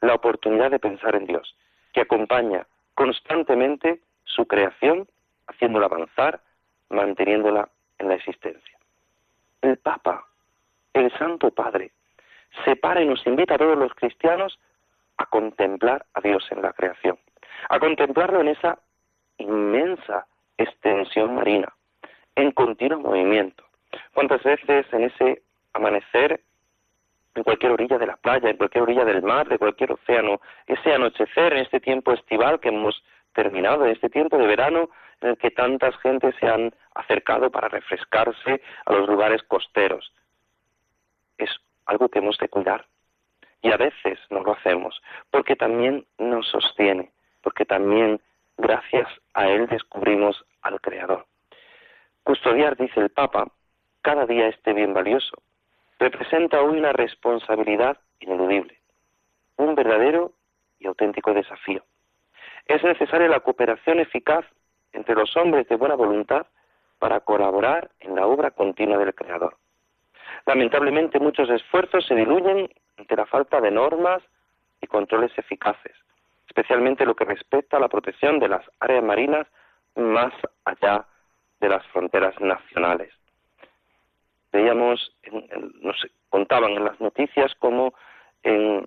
la 0.01 0.15
oportunidad 0.15 0.71
de 0.71 0.79
pensar 0.79 1.15
en 1.15 1.25
Dios, 1.25 1.55
que 1.93 2.01
acompaña 2.01 2.65
constantemente 2.95 4.01
su 4.23 4.45
creación, 4.47 5.07
haciéndola 5.47 5.85
avanzar, 5.87 6.41
manteniéndola 6.89 7.69
en 7.99 8.07
la 8.07 8.15
existencia. 8.15 8.77
El 9.61 9.77
Papa, 9.77 10.25
el 10.93 11.11
Santo 11.17 11.51
Padre, 11.51 11.91
separa 12.65 13.01
y 13.01 13.07
nos 13.07 13.25
invita 13.27 13.55
a 13.55 13.57
todos 13.57 13.77
los 13.77 13.93
cristianos 13.93 14.59
a 15.17 15.25
contemplar 15.25 16.05
a 16.13 16.21
Dios 16.21 16.45
en 16.51 16.61
la 16.61 16.73
creación 16.73 17.17
a 17.69 17.79
contemplarlo 17.79 18.41
en 18.41 18.49
esa 18.49 18.79
inmensa 19.37 20.27
extensión 20.57 21.35
marina, 21.35 21.73
en 22.35 22.51
continuo 22.51 22.99
movimiento. 22.99 23.63
¿Cuántas 24.13 24.43
veces 24.43 24.85
en 24.91 25.03
ese 25.05 25.41
amanecer, 25.73 26.41
en 27.35 27.43
cualquier 27.43 27.71
orilla 27.71 27.97
de 27.97 28.07
la 28.07 28.17
playa, 28.17 28.49
en 28.49 28.57
cualquier 28.57 28.83
orilla 28.83 29.05
del 29.05 29.21
mar, 29.21 29.47
de 29.47 29.57
cualquier 29.57 29.93
océano, 29.93 30.41
ese 30.67 30.93
anochecer, 30.93 31.53
en 31.53 31.59
este 31.59 31.79
tiempo 31.79 32.11
estival 32.11 32.59
que 32.59 32.69
hemos 32.69 33.03
terminado, 33.33 33.85
en 33.85 33.91
este 33.91 34.09
tiempo 34.09 34.37
de 34.37 34.47
verano 34.47 34.89
en 35.21 35.29
el 35.29 35.37
que 35.37 35.51
tantas 35.51 35.95
gentes 35.97 36.35
se 36.39 36.47
han 36.47 36.73
acercado 36.95 37.49
para 37.49 37.69
refrescarse 37.69 38.61
a 38.85 38.93
los 38.93 39.07
lugares 39.07 39.41
costeros? 39.43 40.13
Es 41.37 41.49
algo 41.85 42.09
que 42.09 42.19
hemos 42.19 42.37
de 42.37 42.49
cuidar, 42.49 42.85
Y 43.63 43.71
a 43.71 43.77
veces 43.77 44.19
no 44.31 44.41
lo 44.41 44.53
hacemos 44.53 45.01
porque 45.29 45.55
también 45.55 46.05
nos 46.17 46.47
sostiene, 46.47 47.11
porque 47.43 47.63
también 47.63 48.19
gracias 48.57 49.07
a 49.33 49.47
Él 49.47 49.67
descubrimos 49.67 50.43
al 50.63 50.81
Creador. 50.81 51.25
Custodiar, 52.23 52.75
dice 52.75 52.99
el 52.99 53.09
Papa, 53.09 53.51
cada 54.01 54.25
día 54.25 54.47
este 54.47 54.73
bien 54.73 54.93
valioso, 54.93 55.43
representa 56.01 56.59
hoy 56.59 56.79
una 56.79 56.93
responsabilidad 56.93 57.95
ineludible, 58.19 58.75
un 59.57 59.75
verdadero 59.75 60.33
y 60.79 60.87
auténtico 60.87 61.31
desafío. 61.31 61.83
Es 62.65 62.83
necesaria 62.83 63.27
la 63.27 63.41
cooperación 63.41 63.99
eficaz 63.99 64.43
entre 64.93 65.13
los 65.13 65.37
hombres 65.37 65.69
de 65.69 65.75
buena 65.75 65.93
voluntad 65.93 66.47
para 66.97 67.19
colaborar 67.19 67.91
en 67.99 68.15
la 68.15 68.25
obra 68.25 68.49
continua 68.49 68.97
del 68.97 69.13
Creador. 69.13 69.57
Lamentablemente 70.47 71.19
muchos 71.19 71.47
esfuerzos 71.51 72.03
se 72.07 72.15
diluyen 72.15 72.67
ante 72.97 73.15
la 73.15 73.27
falta 73.27 73.61
de 73.61 73.69
normas 73.69 74.23
y 74.81 74.87
controles 74.87 75.31
eficaces, 75.37 75.95
especialmente 76.47 77.05
lo 77.05 77.15
que 77.15 77.25
respecta 77.25 77.77
a 77.77 77.79
la 77.79 77.89
protección 77.89 78.39
de 78.39 78.49
las 78.49 78.65
áreas 78.79 79.03
marinas 79.03 79.45
más 79.95 80.33
allá 80.65 81.05
de 81.59 81.69
las 81.69 81.85
fronteras 81.89 82.33
nacionales. 82.41 83.13
Veíamos, 84.51 85.15
nos 85.81 85.95
contaban 86.29 86.71
en 86.71 86.85
las 86.85 86.99
noticias 86.99 87.53
cómo 87.59 87.93
en, 88.43 88.85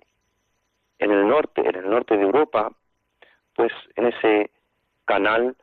en 0.99 1.11
el 1.11 1.27
norte, 1.27 1.67
en 1.67 1.75
el 1.75 1.89
norte 1.89 2.17
de 2.17 2.23
Europa, 2.23 2.71
pues 3.55 3.71
en 3.95 4.07
ese 4.07 4.51
canal 5.05 5.55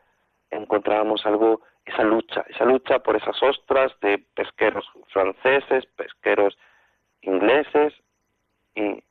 encontrábamos 0.50 1.24
algo, 1.26 1.62
esa 1.84 2.02
lucha, 2.02 2.44
esa 2.48 2.64
lucha 2.64 2.98
por 3.00 3.16
esas 3.16 3.40
ostras 3.42 3.92
de 4.00 4.18
pesqueros 4.34 4.84
franceses, 5.08 5.86
pesqueros 5.96 6.56
ingleses, 7.22 7.94
y, 8.74 9.02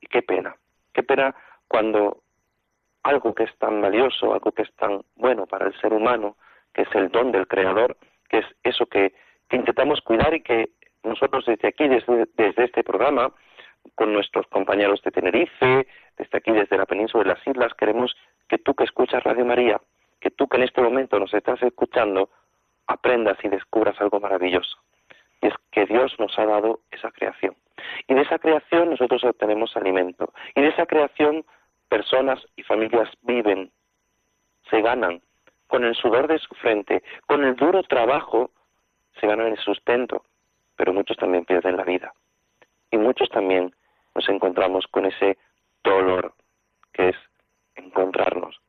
y 0.00 0.06
qué 0.08 0.22
pena, 0.22 0.56
qué 0.92 1.02
pena 1.02 1.34
cuando 1.68 2.22
algo 3.02 3.34
que 3.34 3.44
es 3.44 3.56
tan 3.58 3.80
valioso, 3.80 4.32
algo 4.32 4.52
que 4.52 4.62
es 4.62 4.74
tan 4.74 5.02
bueno 5.14 5.46
para 5.46 5.66
el 5.66 5.80
ser 5.80 5.92
humano, 5.92 6.36
que 6.74 6.82
es 6.82 6.94
el 6.94 7.08
don 7.10 7.32
del 7.32 7.46
Creador, 7.46 7.96
que 8.28 8.38
es 8.38 8.46
eso 8.62 8.86
que, 8.86 9.14
que 9.48 9.56
intentamos 9.56 10.00
cuidar 10.00 10.34
y 10.34 10.42
que 10.42 10.70
nosotros 11.02 11.44
desde 11.46 11.68
aquí, 11.68 11.88
desde, 11.88 12.26
desde 12.34 12.64
este 12.64 12.82
programa, 12.82 13.32
con 13.94 14.12
nuestros 14.12 14.46
compañeros 14.48 15.00
de 15.02 15.12
Tenerife, 15.12 15.86
desde 16.16 16.38
aquí, 16.38 16.50
desde 16.50 16.76
la 16.76 16.86
península 16.86 17.22
de 17.24 17.30
las 17.30 17.46
islas, 17.46 17.74
queremos 17.74 18.16
que 18.48 18.58
tú 18.58 18.74
que 18.74 18.84
escuchas 18.84 19.22
Radio 19.22 19.44
María, 19.44 19.80
que 20.20 20.30
tú 20.30 20.48
que 20.48 20.56
en 20.56 20.64
este 20.64 20.82
momento 20.82 21.18
nos 21.18 21.32
estás 21.32 21.62
escuchando, 21.62 22.30
aprendas 22.86 23.38
y 23.44 23.48
descubras 23.48 24.00
algo 24.00 24.20
maravilloso. 24.20 24.76
Y 25.40 25.48
es 25.48 25.54
que 25.70 25.86
Dios 25.86 26.14
nos 26.18 26.36
ha 26.38 26.46
dado 26.46 26.80
esa 26.90 27.10
creación. 27.10 27.54
Y 28.08 28.14
de 28.14 28.22
esa 28.22 28.38
creación 28.38 28.90
nosotros 28.90 29.22
obtenemos 29.24 29.76
alimento. 29.76 30.32
Y 30.54 30.62
de 30.62 30.68
esa 30.68 30.86
creación 30.86 31.44
personas 31.88 32.44
y 32.56 32.62
familias 32.62 33.08
viven, 33.22 33.70
se 34.70 34.80
ganan, 34.82 35.20
con 35.66 35.84
el 35.84 35.94
sudor 35.94 36.28
de 36.28 36.38
su 36.38 36.54
frente, 36.54 37.02
con 37.26 37.44
el 37.44 37.56
duro 37.56 37.82
trabajo, 37.82 38.50
se 39.20 39.26
ganan 39.26 39.48
el 39.48 39.58
sustento, 39.58 40.24
pero 40.76 40.92
muchos 40.92 41.16
también 41.16 41.44
pierden 41.44 41.76
la 41.76 41.84
vida. 41.84 42.12
Y 42.90 42.98
muchos 42.98 43.28
también 43.30 43.74
nos 44.14 44.28
encontramos 44.28 44.86
con 44.88 45.06
ese 45.06 45.38
dolor 45.82 46.34
que 46.92 47.10
es 47.10 47.16
encontrarnos. 47.74 48.60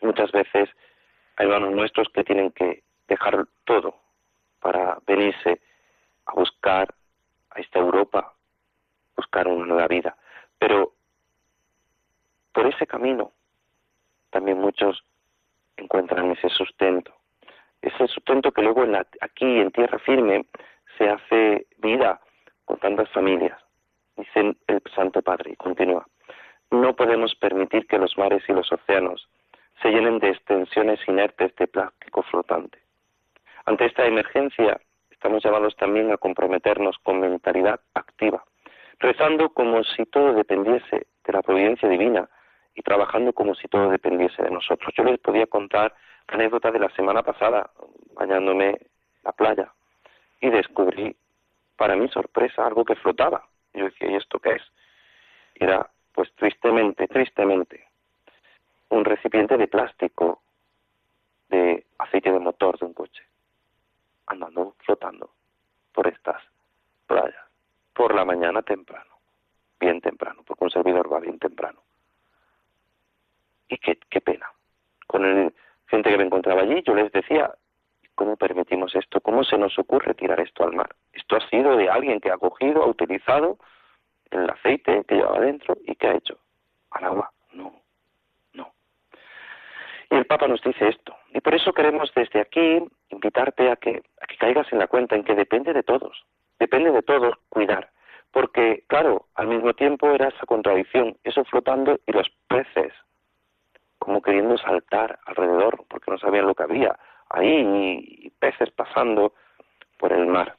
Muchas 0.00 0.30
veces 0.32 0.68
hay 1.36 1.46
hermanos 1.46 1.72
nuestros 1.72 2.08
que 2.10 2.24
tienen 2.24 2.50
que 2.52 2.82
dejar 3.08 3.46
todo 3.64 3.96
para 4.60 4.98
venirse 5.06 5.60
a 6.26 6.32
buscar 6.32 6.94
a 7.50 7.60
esta 7.60 7.78
Europa, 7.78 8.34
buscar 9.16 9.48
una 9.48 9.66
nueva 9.66 9.88
vida. 9.88 10.16
Pero 10.58 10.92
por 12.52 12.66
ese 12.66 12.86
camino 12.86 13.32
también 14.30 14.58
muchos 14.58 15.04
encuentran 15.76 16.30
ese 16.30 16.48
sustento. 16.48 17.14
Ese 17.84 18.08
sustento 18.08 18.50
que 18.50 18.62
luego 18.62 18.82
aquí 19.20 19.44
en 19.44 19.70
tierra 19.70 19.98
firme 19.98 20.46
se 20.96 21.06
hace 21.06 21.66
vida 21.76 22.18
con 22.64 22.78
tantas 22.78 23.10
familias. 23.10 23.60
Dice 24.16 24.56
el 24.68 24.82
Santo 24.94 25.20
Padre 25.20 25.50
y 25.52 25.56
continúa. 25.56 26.06
No 26.70 26.96
podemos 26.96 27.34
permitir 27.34 27.86
que 27.86 27.98
los 27.98 28.16
mares 28.16 28.42
y 28.48 28.54
los 28.54 28.72
océanos 28.72 29.28
se 29.82 29.90
llenen 29.90 30.18
de 30.18 30.30
extensiones 30.30 30.98
inertes 31.06 31.54
de 31.56 31.66
plástico 31.66 32.22
flotante. 32.22 32.78
Ante 33.66 33.84
esta 33.84 34.06
emergencia, 34.06 34.80
estamos 35.10 35.44
llamados 35.44 35.76
también 35.76 36.10
a 36.10 36.16
comprometernos 36.16 36.96
con 37.02 37.20
mentalidad 37.20 37.80
activa, 37.92 38.44
rezando 38.98 39.50
como 39.50 39.84
si 39.84 40.06
todo 40.06 40.32
dependiese 40.32 41.06
de 41.22 41.32
la 41.34 41.42
providencia 41.42 41.86
divina 41.86 42.30
y 42.74 42.82
trabajando 42.82 43.32
como 43.32 43.54
si 43.54 43.68
todo 43.68 43.90
dependiese 43.90 44.42
de 44.42 44.50
nosotros. 44.50 44.92
Yo 44.96 45.04
les 45.04 45.18
podía 45.20 45.46
contar 45.46 45.94
la 46.28 46.34
anécdota 46.34 46.70
de 46.70 46.78
la 46.78 46.90
semana 46.90 47.22
pasada, 47.22 47.70
bañándome 48.14 48.68
en 48.70 48.78
la 49.24 49.32
playa, 49.32 49.72
y 50.40 50.50
descubrí, 50.50 51.16
para 51.76 51.96
mi 51.96 52.08
sorpresa, 52.08 52.66
algo 52.66 52.84
que 52.84 52.94
flotaba. 52.96 53.46
Yo 53.72 53.84
decía, 53.84 54.10
¿y 54.10 54.16
esto 54.16 54.38
qué 54.38 54.52
es? 54.52 54.62
era, 55.54 55.88
pues 56.12 56.32
tristemente, 56.34 57.06
tristemente, 57.08 57.88
un 58.90 59.04
recipiente 59.04 59.56
de 59.56 59.68
plástico 59.68 60.42
de 61.48 61.86
aceite 61.98 62.32
de 62.32 62.38
motor 62.38 62.78
de 62.78 62.86
un 62.86 62.94
coche, 62.94 63.22
andando, 64.26 64.74
flotando 64.78 65.30
por 65.92 66.08
estas 66.08 66.42
playas, 67.06 67.44
por 67.92 68.14
la 68.14 68.24
mañana 68.24 68.62
temprano, 68.62 69.18
bien 69.78 70.00
temprano, 70.00 70.42
porque 70.44 70.64
un 70.64 70.70
servidor 70.70 71.12
va 71.12 71.20
bien 71.20 71.38
temprano. 71.38 71.80
Y 73.74 73.78
qué, 73.78 74.20
pena. 74.20 74.46
Con 75.08 75.24
el 75.24 75.52
gente 75.88 76.08
que 76.08 76.16
me 76.16 76.24
encontraba 76.24 76.62
allí, 76.62 76.80
yo 76.86 76.94
les 76.94 77.10
decía, 77.10 77.52
¿cómo 78.14 78.36
permitimos 78.36 78.94
esto? 78.94 79.20
¿Cómo 79.20 79.42
se 79.42 79.58
nos 79.58 79.76
ocurre 79.80 80.14
tirar 80.14 80.38
esto 80.38 80.62
al 80.62 80.74
mar? 80.74 80.94
Esto 81.12 81.36
ha 81.36 81.48
sido 81.48 81.76
de 81.76 81.90
alguien 81.90 82.20
que 82.20 82.30
ha 82.30 82.38
cogido, 82.38 82.84
ha 82.84 82.86
utilizado 82.86 83.58
el 84.30 84.48
aceite 84.48 85.02
que 85.08 85.16
llevaba 85.16 85.40
dentro 85.40 85.76
y 85.84 85.96
¿qué 85.96 86.06
ha 86.06 86.14
hecho? 86.14 86.38
Al 86.92 87.04
agua. 87.04 87.32
No, 87.52 87.74
no. 88.52 88.72
Y 90.10 90.14
el 90.14 90.26
Papa 90.26 90.46
nos 90.46 90.62
dice 90.62 90.90
esto. 90.90 91.16
Y 91.32 91.40
por 91.40 91.56
eso 91.56 91.72
queremos 91.72 92.12
desde 92.14 92.40
aquí 92.40 92.80
invitarte 93.08 93.72
a 93.72 93.76
que, 93.76 94.02
a 94.20 94.26
que 94.26 94.36
caigas 94.36 94.72
en 94.72 94.78
la 94.78 94.86
cuenta 94.86 95.16
en 95.16 95.24
que 95.24 95.34
depende 95.34 95.72
de 95.72 95.82
todos, 95.82 96.24
depende 96.60 96.92
de 96.92 97.02
todos 97.02 97.34
cuidar. 97.48 97.90
Porque, 98.30 98.84
claro, 98.86 99.26
al 99.34 99.48
mismo 99.48 99.74
tiempo 99.74 100.10
era 100.10 100.28
esa 100.28 100.46
contradicción, 100.46 101.16
eso 101.24 101.44
flotando 101.44 101.98
y 102.06 102.12
los 102.12 102.30
peces 102.46 102.92
como 104.04 104.20
queriendo 104.20 104.58
saltar 104.58 105.18
alrededor, 105.24 105.84
porque 105.88 106.10
no 106.10 106.18
sabían 106.18 106.46
lo 106.46 106.54
que 106.54 106.62
había 106.62 106.98
ahí, 107.30 108.04
y 108.06 108.30
peces 108.38 108.70
pasando 108.70 109.32
por 109.98 110.12
el 110.12 110.26
mar. 110.26 110.56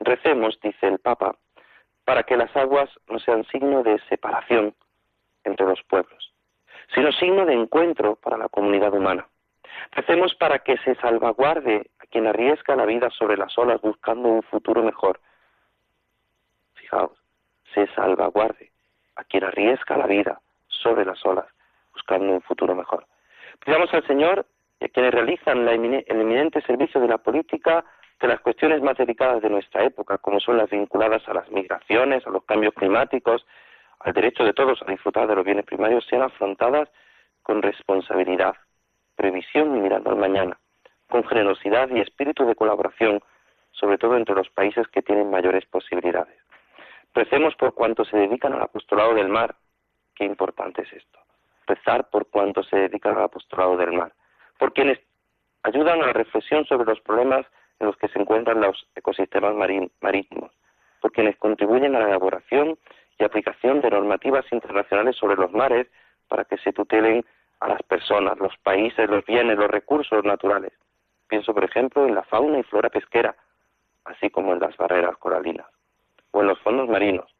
Recemos, 0.00 0.58
dice 0.60 0.88
el 0.88 0.98
Papa, 0.98 1.36
para 2.04 2.24
que 2.24 2.36
las 2.36 2.54
aguas 2.56 2.90
no 3.08 3.20
sean 3.20 3.44
signo 3.44 3.84
de 3.84 4.00
separación 4.08 4.74
entre 5.44 5.66
los 5.66 5.82
pueblos, 5.84 6.32
sino 6.94 7.12
signo 7.12 7.46
de 7.46 7.54
encuentro 7.54 8.16
para 8.16 8.36
la 8.36 8.48
comunidad 8.48 8.92
humana. 8.92 9.28
Recemos 9.92 10.34
para 10.34 10.58
que 10.58 10.78
se 10.78 10.96
salvaguarde 10.96 11.90
a 12.00 12.06
quien 12.06 12.26
arriesga 12.26 12.74
la 12.74 12.86
vida 12.86 13.08
sobre 13.10 13.36
las 13.36 13.56
olas 13.56 13.80
buscando 13.80 14.28
un 14.28 14.42
futuro 14.42 14.82
mejor. 14.82 15.20
Fijaos, 16.74 17.16
se 17.72 17.86
salvaguarde 17.94 18.72
a 19.14 19.22
quien 19.22 19.44
arriesga 19.44 19.96
la 19.96 20.06
vida 20.06 20.40
sobre 20.66 21.04
las 21.04 21.24
olas 21.24 21.46
buscando 21.98 22.32
un 22.32 22.42
futuro 22.42 22.74
mejor. 22.74 23.06
Pidamos 23.64 23.92
al 23.92 24.06
Señor 24.06 24.46
y 24.80 24.84
a 24.84 24.88
quienes 24.88 25.12
realizan 25.12 25.66
el 25.66 26.04
eminente 26.06 26.62
servicio 26.62 27.00
de 27.00 27.08
la 27.08 27.18
política 27.18 27.84
de 28.20 28.28
las 28.28 28.40
cuestiones 28.40 28.80
más 28.82 28.96
delicadas 28.96 29.42
de 29.42 29.50
nuestra 29.50 29.84
época, 29.84 30.18
como 30.18 30.38
son 30.38 30.56
las 30.56 30.70
vinculadas 30.70 31.26
a 31.28 31.34
las 31.34 31.50
migraciones, 31.50 32.24
a 32.26 32.30
los 32.30 32.44
cambios 32.44 32.74
climáticos, 32.74 33.44
al 34.00 34.12
derecho 34.12 34.44
de 34.44 34.52
todos 34.52 34.80
a 34.82 34.90
disfrutar 34.90 35.26
de 35.26 35.34
los 35.34 35.44
bienes 35.44 35.64
primarios, 35.64 36.06
sean 36.08 36.22
afrontadas 36.22 36.88
con 37.42 37.62
responsabilidad, 37.62 38.54
previsión 39.16 39.76
y 39.76 39.80
mirando 39.80 40.10
al 40.10 40.16
mañana, 40.16 40.58
con 41.08 41.24
generosidad 41.24 41.88
y 41.90 42.00
espíritu 42.00 42.44
de 42.46 42.54
colaboración, 42.54 43.20
sobre 43.72 43.98
todo 43.98 44.16
entre 44.16 44.36
los 44.36 44.48
países 44.50 44.86
que 44.88 45.02
tienen 45.02 45.30
mayores 45.30 45.64
posibilidades. 45.66 46.38
Recemos 47.14 47.56
por 47.56 47.74
cuanto 47.74 48.04
se 48.04 48.16
dedican 48.16 48.52
al 48.52 48.62
apostolado 48.62 49.14
del 49.14 49.28
mar. 49.28 49.56
Qué 50.14 50.24
importante 50.24 50.82
es 50.82 50.92
esto 50.92 51.18
rezar 51.68 52.08
por 52.10 52.26
cuanto 52.26 52.62
se 52.64 52.76
dedican 52.76 53.16
al 53.16 53.24
apostolado 53.24 53.76
del 53.76 53.92
mar, 53.92 54.12
por 54.58 54.72
quienes 54.72 54.98
ayudan 55.62 56.02
a 56.02 56.06
la 56.06 56.12
reflexión 56.12 56.64
sobre 56.64 56.86
los 56.86 57.00
problemas 57.00 57.46
en 57.78 57.86
los 57.86 57.96
que 57.96 58.08
se 58.08 58.18
encuentran 58.18 58.60
los 58.60 58.86
ecosistemas 58.96 59.54
marítimos, 60.00 60.50
por 61.00 61.12
quienes 61.12 61.36
contribuyen 61.36 61.94
a 61.94 62.00
la 62.00 62.08
elaboración 62.08 62.78
y 63.18 63.24
aplicación 63.24 63.80
de 63.80 63.90
normativas 63.90 64.44
internacionales 64.52 65.16
sobre 65.16 65.36
los 65.36 65.52
mares 65.52 65.86
para 66.28 66.44
que 66.44 66.58
se 66.58 66.72
tutelen 66.72 67.24
a 67.60 67.68
las 67.68 67.82
personas, 67.82 68.38
los 68.38 68.56
países, 68.58 69.08
los 69.08 69.24
bienes, 69.24 69.58
los 69.58 69.70
recursos 69.70 70.24
naturales. 70.24 70.72
Pienso, 71.28 71.52
por 71.52 71.64
ejemplo, 71.64 72.06
en 72.06 72.14
la 72.14 72.22
fauna 72.22 72.58
y 72.58 72.62
flora 72.62 72.88
pesquera, 72.88 73.36
así 74.04 74.30
como 74.30 74.52
en 74.52 74.60
las 74.60 74.76
barreras 74.76 75.16
coralinas, 75.18 75.66
o 76.30 76.40
en 76.40 76.48
los 76.48 76.58
fondos 76.60 76.88
marinos, 76.88 77.30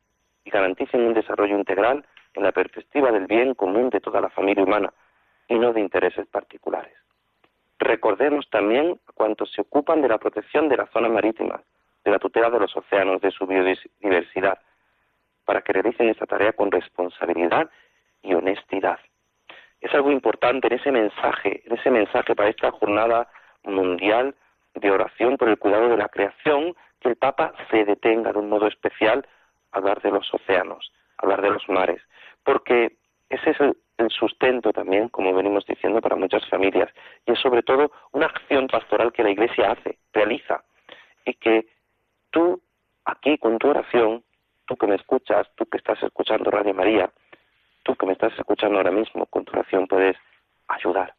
y 0.45 0.51
garanticen 0.51 1.03
un 1.03 1.15
desarrollo 1.15 1.57
integral 1.57 2.05
en 2.35 2.43
la 2.43 2.53
perspectiva 2.53 3.11
del 3.11 3.27
bien 3.27 3.55
común 3.55 3.91
de 3.91 4.01
toda 4.01 4.21
la 4.21 4.31
familia 4.31 4.65
humana 4.65 4.93
y 5.49 5.59
no 5.59 5.73
de 5.73 5.81
intereses 5.81 6.27
particulares. 6.27 6.95
Recordemos 7.79 8.49
también 8.51 8.99
a 9.09 9.13
cuantos 9.13 9.53
se 9.53 9.61
ocupan 9.61 10.03
de 10.03 10.09
la 10.09 10.19
protección 10.19 10.69
de 10.69 10.77
las 10.77 10.91
zonas 10.91 11.11
marítimas, 11.11 11.61
de 12.05 12.11
la 12.11 12.19
tutela 12.19 12.51
de 12.51 12.61
los 12.61 12.77
océanos, 12.77 13.21
de 13.21 13.31
su 13.31 13.47
biodiversidad, 13.47 14.59
para 15.45 15.63
que 15.63 15.73
realicen 15.73 16.09
esta 16.09 16.27
tarea 16.27 16.53
con 16.53 16.71
responsabilidad 16.71 17.71
y 18.23 18.35
honestidad. 18.35 18.99
Es 19.81 19.95
algo 19.95 20.11
importante 20.11 20.67
en 20.67 20.75
ese 20.75 20.91
mensaje, 20.91 21.63
en 21.65 21.79
ese 21.79 21.91
mensaje 21.91 22.35
para 22.35 22.51
esta 22.51 22.71
jornada 22.73 23.29
mundial 23.63 24.35
de 24.75 24.91
oración 24.91 25.37
por 25.37 25.49
el 25.49 25.59
cuidado 25.59 25.89
de 25.89 25.97
la 25.97 26.09
creación, 26.09 26.75
que 27.01 27.11
el 27.11 27.17
Papa 27.17 27.53
se 27.71 27.85
detenga 27.85 28.33
de 28.33 28.39
un 28.39 28.49
modo 28.49 28.67
especial 28.67 29.27
a 29.73 29.79
hablar 29.79 30.03
de 30.03 30.11
los 30.11 30.33
océanos, 30.35 30.93
hablar 31.19 31.43
de 31.43 31.51
los 31.51 31.69
mares, 31.69 32.03
porque 32.45 32.97
ese 33.29 33.51
es 33.51 33.61
el, 33.61 33.77
sustento 34.11 34.73
también, 34.73 35.09
como 35.09 35.35
venimos 35.35 35.67
diciendo, 35.67 36.01
para 36.01 36.17
muchas 36.17 36.49
familias, 36.49 36.89
y 37.27 37.33
es 37.33 37.41
sobre 37.41 37.63
todo 37.63 37.91
una 38.13 38.27
acción 38.27 38.69
pastoral 38.69 39.13
que 39.13 39.25
la 39.25 39.31
Iglesia 39.31 39.73
hace, 39.73 39.99
realiza, 40.13 40.63
y 41.25 41.35
que 41.35 41.67
tú, 42.31 42.63
aquí 43.05 43.37
con 43.39 43.59
tu 43.59 43.69
oración, 43.69 44.25
tú 44.67 44.77
que 44.77 44.87
me 44.87 44.95
escuchas, 44.95 45.49
tú 45.57 45.67
que 45.67 45.79
estás 45.79 46.01
escuchando 46.03 46.51
Radio 46.51 46.75
María, 46.75 47.11
tú 47.83 47.97
que 47.97 48.07
me 48.07 48.13
estás 48.13 48.33
escuchando 48.39 48.79
ahora 48.79 48.93
mismo, 48.93 49.27
con 49.27 49.45
tu 49.45 49.53
oración 49.53 49.87
puedes 49.87 50.17
ayudar. 50.69 51.15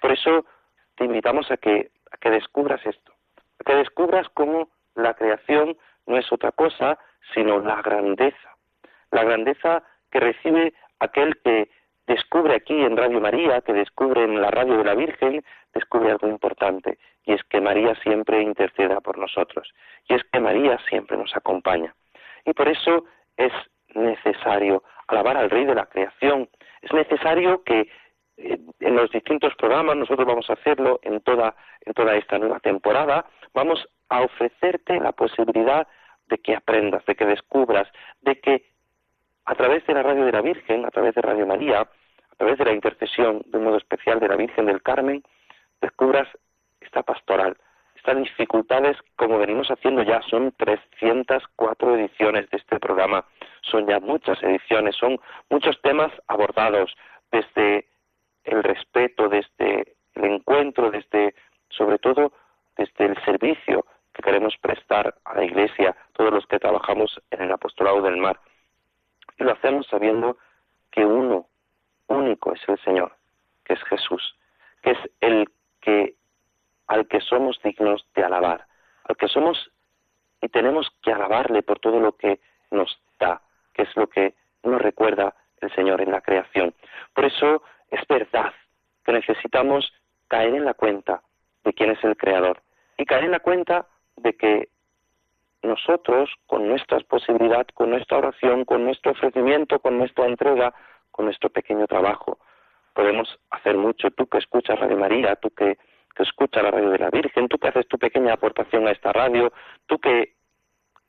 Por 0.00 0.12
eso 0.12 0.46
te 0.94 1.04
invitamos 1.04 1.50
a 1.50 1.56
que, 1.56 1.90
a 2.12 2.16
que 2.16 2.30
descubras 2.30 2.84
esto, 2.86 3.12
a 3.58 3.64
que 3.64 3.74
descubras 3.74 4.28
cómo 4.34 4.68
la 4.94 5.14
creación 5.14 5.76
no 6.06 6.16
es 6.16 6.30
otra 6.32 6.52
cosa 6.52 6.98
sino 7.32 7.58
la 7.60 7.80
grandeza, 7.82 8.53
la 9.14 9.24
grandeza 9.24 9.82
que 10.10 10.20
recibe 10.20 10.74
aquel 11.00 11.36
que 11.42 11.68
descubre 12.06 12.54
aquí 12.54 12.74
en 12.74 12.96
Radio 12.96 13.20
María, 13.20 13.60
que 13.62 13.72
descubre 13.72 14.24
en 14.24 14.40
la 14.40 14.50
radio 14.50 14.76
de 14.78 14.84
la 14.84 14.94
Virgen, 14.94 15.42
descubre 15.72 16.10
algo 16.10 16.28
importante, 16.28 16.98
y 17.24 17.32
es 17.32 17.42
que 17.44 17.60
María 17.60 17.94
siempre 18.02 18.42
interceda 18.42 19.00
por 19.00 19.18
nosotros, 19.18 19.72
y 20.08 20.14
es 20.14 20.22
que 20.24 20.40
María 20.40 20.78
siempre 20.88 21.16
nos 21.16 21.34
acompaña. 21.34 21.94
Y 22.44 22.52
por 22.52 22.68
eso 22.68 23.04
es 23.36 23.52
necesario 23.94 24.82
alabar 25.08 25.36
al 25.36 25.50
Rey 25.50 25.64
de 25.64 25.74
la 25.74 25.86
creación, 25.86 26.48
es 26.82 26.92
necesario 26.92 27.62
que 27.64 27.88
eh, 28.36 28.58
en 28.80 28.96
los 28.96 29.10
distintos 29.10 29.54
programas, 29.54 29.96
nosotros 29.96 30.26
vamos 30.26 30.50
a 30.50 30.54
hacerlo 30.54 30.98
en 31.02 31.20
toda, 31.20 31.54
en 31.82 31.94
toda 31.94 32.16
esta 32.16 32.38
nueva 32.38 32.60
temporada, 32.60 33.24
vamos 33.54 33.86
a 34.08 34.22
ofrecerte 34.22 35.00
la 35.00 35.12
posibilidad 35.12 35.86
de 36.26 36.38
que 36.38 36.54
aprendas, 36.54 37.04
de 37.06 37.14
que 37.14 37.26
descubras, 37.26 37.88
de 38.22 38.40
que 38.40 38.73
a 39.44 39.54
través 39.54 39.86
de 39.86 39.94
la 39.94 40.02
radio 40.02 40.24
de 40.24 40.32
la 40.32 40.40
Virgen, 40.40 40.84
a 40.84 40.90
través 40.90 41.14
de 41.14 41.22
Radio 41.22 41.46
María, 41.46 41.80
a 41.80 42.36
través 42.36 42.58
de 42.58 42.64
la 42.64 42.72
intercesión 42.72 43.42
de 43.46 43.58
un 43.58 43.64
modo 43.64 43.76
especial 43.76 44.20
de 44.20 44.28
la 44.28 44.36
Virgen 44.36 44.66
del 44.66 44.82
Carmen, 44.82 45.22
descubras 45.80 46.28
esta 46.80 47.02
pastoral, 47.02 47.56
estas 47.94 48.18
dificultades, 48.18 48.96
como 49.16 49.38
venimos 49.38 49.68
haciendo 49.70 50.02
ya, 50.02 50.20
son 50.22 50.52
304 50.58 51.96
ediciones 51.96 52.50
de 52.50 52.58
este 52.58 52.78
programa, 52.78 53.24
son 53.62 53.86
ya 53.86 54.00
muchas 54.00 54.42
ediciones, 54.42 54.96
son 54.96 55.18
muchos 55.48 55.80
temas 55.80 56.12
abordados 56.28 56.94
desde 57.32 57.86
el 58.44 58.62
respeto, 58.62 59.28
desde 59.28 59.96
el 60.14 60.24
encuentro, 60.24 60.90
desde, 60.90 61.34
sobre 61.70 61.98
todo, 61.98 62.32
desde 62.76 63.06
el 63.06 63.24
servicio 63.24 63.86
que 64.12 64.22
queremos 64.22 64.54
prestar 64.60 65.14
a 65.24 65.34
la 65.34 65.44
Iglesia, 65.44 65.96
todos 66.12 66.32
los 66.32 66.46
que 66.46 66.58
trabajamos 66.58 67.20
en 67.30 67.42
el 67.42 67.52
apostolado 67.52 68.02
del 68.02 68.16
mar. 68.16 68.38
Y 69.38 69.44
lo 69.44 69.52
hacemos 69.52 69.86
sabiendo 69.88 70.38
que 70.90 71.04
uno, 71.04 71.48
único 72.08 72.52
es 72.52 72.60
el 72.68 72.78
Señor, 72.80 73.16
que 73.64 73.74
es 73.74 73.82
Jesús, 73.84 74.36
que 74.82 74.92
es 74.92 74.98
el 75.20 75.48
que 75.80 76.14
al 76.86 77.08
que 77.08 77.20
somos 77.20 77.60
dignos 77.62 78.06
de 78.14 78.24
alabar, 78.24 78.66
al 79.04 79.16
que 79.16 79.28
somos 79.28 79.70
y 80.40 80.48
tenemos 80.48 80.88
que 81.02 81.12
alabarle 81.12 81.62
por 81.62 81.78
todo 81.78 82.00
lo 82.00 82.16
que 82.16 82.40
nos 82.70 83.00
da, 83.18 83.40
que 83.72 83.82
es 83.82 83.96
lo 83.96 84.06
que 84.08 84.34
nos 84.62 84.80
recuerda 84.80 85.34
el 85.60 85.74
Señor 85.74 86.02
en 86.02 86.10
la 86.10 86.20
creación. 86.20 86.74
Por 87.14 87.24
eso 87.24 87.62
es 87.90 88.06
verdad 88.06 88.52
que 89.04 89.12
necesitamos 89.12 89.92
caer 90.28 90.54
en 90.54 90.64
la 90.64 90.74
cuenta 90.74 91.22
de 91.64 91.72
quién 91.72 91.90
es 91.90 92.04
el 92.04 92.16
Creador 92.16 92.62
y 92.98 93.06
caer 93.06 93.24
en 93.24 93.30
la 93.30 93.40
cuenta 93.40 93.86
de 94.16 94.34
que 94.34 94.68
nosotros, 95.64 96.30
con 96.46 96.68
nuestras 96.68 97.04
posibilidades, 97.04 97.68
con 97.74 97.90
nuestra 97.90 98.18
oración, 98.18 98.64
con 98.64 98.84
nuestro 98.84 99.12
ofrecimiento, 99.12 99.78
con 99.78 99.98
nuestra 99.98 100.26
entrega, 100.26 100.74
con 101.10 101.26
nuestro 101.26 101.50
pequeño 101.50 101.86
trabajo, 101.86 102.38
podemos 102.92 103.38
hacer 103.50 103.76
mucho. 103.76 104.10
Tú 104.10 104.26
que 104.26 104.38
escuchas 104.38 104.78
Radio 104.78 104.96
María, 104.96 105.36
tú 105.36 105.50
que, 105.50 105.78
que 106.14 106.22
escuchas 106.22 106.62
la 106.62 106.70
radio 106.70 106.90
de 106.90 106.98
la 106.98 107.10
Virgen, 107.10 107.48
tú 107.48 107.58
que 107.58 107.68
haces 107.68 107.86
tu 107.88 107.98
pequeña 107.98 108.34
aportación 108.34 108.86
a 108.88 108.92
esta 108.92 109.12
radio, 109.12 109.52
tú 109.86 109.98
que 109.98 110.34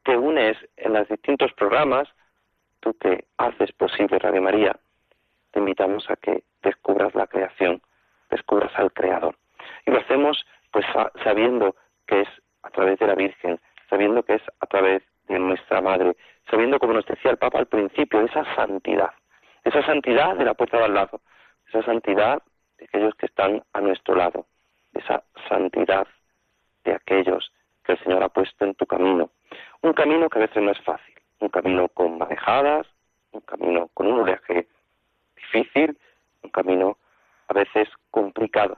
te 0.04 0.18
unes 0.18 0.58
en 0.78 0.94
los 0.94 1.08
distintos 1.08 1.54
programas, 1.54 2.08
tú 2.80 2.94
que 2.98 3.26
haces 3.38 3.72
posible 3.72 4.20
Radio 4.20 4.42
María, 4.42 4.76
te 5.52 5.60
invitamos 5.60 6.10
a 6.10 6.16
que 6.16 6.44
descubras 6.62 7.16
la 7.16 7.28
creación, 7.28 7.82
descubras 8.30 8.72
al 8.76 8.92
Creador. 8.92 9.36
Y 9.86 9.92
lo 9.92 10.00
hacemos 10.00 10.46
pues 10.72 10.86
sabiendo 11.24 11.76
que 12.06 12.22
es 12.22 12.28
a 12.64 12.70
través 12.70 13.00
de 13.00 13.08
la 13.08 13.16
Virgen, 13.16 13.60
sabiendo 13.90 14.24
que 14.24 14.36
es 14.36 14.42
a 14.60 14.66
través 14.66 15.04
de 15.28 15.40
nuestra 15.40 15.82
Madre, 15.82 16.16
sabiendo, 16.50 16.80
como 16.80 16.94
nos 16.94 17.06
decía 17.06 17.32
el 17.32 17.38
Papa 17.38 17.60
al 17.60 17.68
principio, 17.68 18.22
esa 18.22 18.44
santidad, 18.56 19.12
esa 19.64 19.84
santidad 19.86 20.36
de 20.36 20.46
la 20.46 20.54
puerta 20.54 20.78
de 20.78 20.86
al 20.86 20.94
lado, 20.94 21.22
esa 21.68 21.84
santidad 21.84 22.42
de 22.78 22.86
aquellos 22.86 23.16
que 23.16 23.26
están 23.26 23.64
a 23.74 23.82
nuestro 23.82 24.16
lado, 24.16 24.46
esa 24.94 25.24
santidad 25.50 26.08
de 26.84 26.94
aquellos 26.94 27.52
que 27.84 27.94
el 27.94 28.00
Señor 28.04 28.24
ha 28.24 28.30
puesto 28.30 28.66
en 28.66 28.76
tu 28.76 28.86
camino. 28.86 29.32
Un 29.82 29.94
camino 29.94 30.30
que 30.30 30.40
a 30.40 30.42
veces 30.42 30.62
no 30.62 30.72
es 30.72 30.82
fácil, 30.82 31.16
un 31.40 31.50
camino 31.50 31.88
con 31.90 32.18
manejadas, 32.18 32.88
un 33.32 33.42
camino 33.42 33.90
con 33.94 34.08
un 34.08 34.22
oleaje 34.22 34.68
difícil, 35.36 35.98
un 36.44 36.50
camino 36.50 36.98
a 37.48 37.54
veces 37.54 37.90
complicado, 38.12 38.78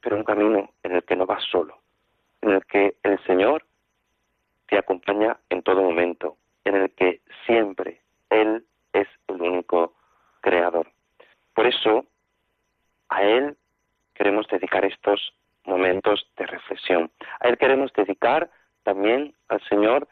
pero 0.00 0.16
un 0.16 0.24
camino 0.24 0.70
en 0.82 0.92
el 0.96 1.02
que 1.04 1.16
no 1.16 1.26
vas 1.26 1.42
solo, 1.50 1.78
en 2.40 2.50
el 2.50 2.64
que 2.66 2.96
el 3.02 3.22
Señor 3.24 3.64
te 4.72 4.78
acompaña 4.78 5.36
en 5.50 5.62
todo 5.62 5.82
momento, 5.82 6.38
en 6.64 6.76
el 6.76 6.90
que 6.94 7.20
siempre 7.44 8.00
Él 8.30 8.64
es 8.94 9.06
el 9.28 9.42
único 9.42 9.92
creador. 10.40 10.90
Por 11.52 11.66
eso, 11.66 12.06
a 13.10 13.22
Él 13.22 13.58
queremos 14.14 14.46
dedicar 14.48 14.82
estos 14.86 15.34
momentos 15.66 16.26
de 16.38 16.46
reflexión. 16.46 17.10
A 17.40 17.48
Él 17.48 17.58
queremos 17.58 17.92
dedicar 17.92 18.48
también 18.82 19.34
al 19.48 19.60
Señor 19.68 20.08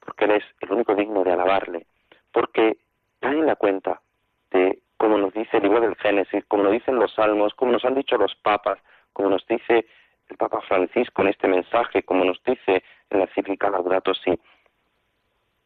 porque 0.00 0.26
Él 0.26 0.32
es 0.32 0.44
el 0.60 0.72
único 0.72 0.94
digno 0.94 1.24
de 1.24 1.32
alabarle, 1.32 1.86
porque 2.32 2.76
cae 3.20 3.32
en 3.32 3.46
la 3.46 3.56
cuenta 3.56 4.02
de, 4.50 4.78
como 4.98 5.16
nos 5.16 5.32
dice 5.32 5.56
el 5.56 5.62
libro 5.62 5.80
del 5.80 5.96
Génesis, 5.96 6.44
como 6.48 6.64
nos 6.64 6.72
dicen 6.72 6.96
los 6.96 7.14
salmos, 7.14 7.54
como 7.54 7.72
nos 7.72 7.84
han 7.86 7.94
dicho 7.94 8.18
los 8.18 8.34
papas, 8.42 8.78
como 9.14 9.30
nos 9.30 9.46
dice 9.46 9.86
el 10.28 10.36
Papa 10.36 10.60
Francisco 10.62 11.22
en 11.22 11.28
este 11.28 11.48
mensaje, 11.48 12.02
como 12.02 12.24
nos 12.24 12.42
dice 12.44 12.82
en 13.10 13.18
la 13.18 13.26
cíclica 13.28 13.70
Laudato 13.70 14.14
Si, 14.14 14.38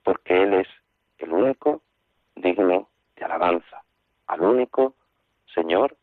porque 0.03 0.43
Él 0.43 0.55
es 0.55 0.69
el 1.19 1.33
único 1.33 1.83
digno 2.35 2.89
de 3.17 3.25
alabanza, 3.25 3.83
al 4.27 4.43
único 4.43 4.95
Señor 5.55 5.97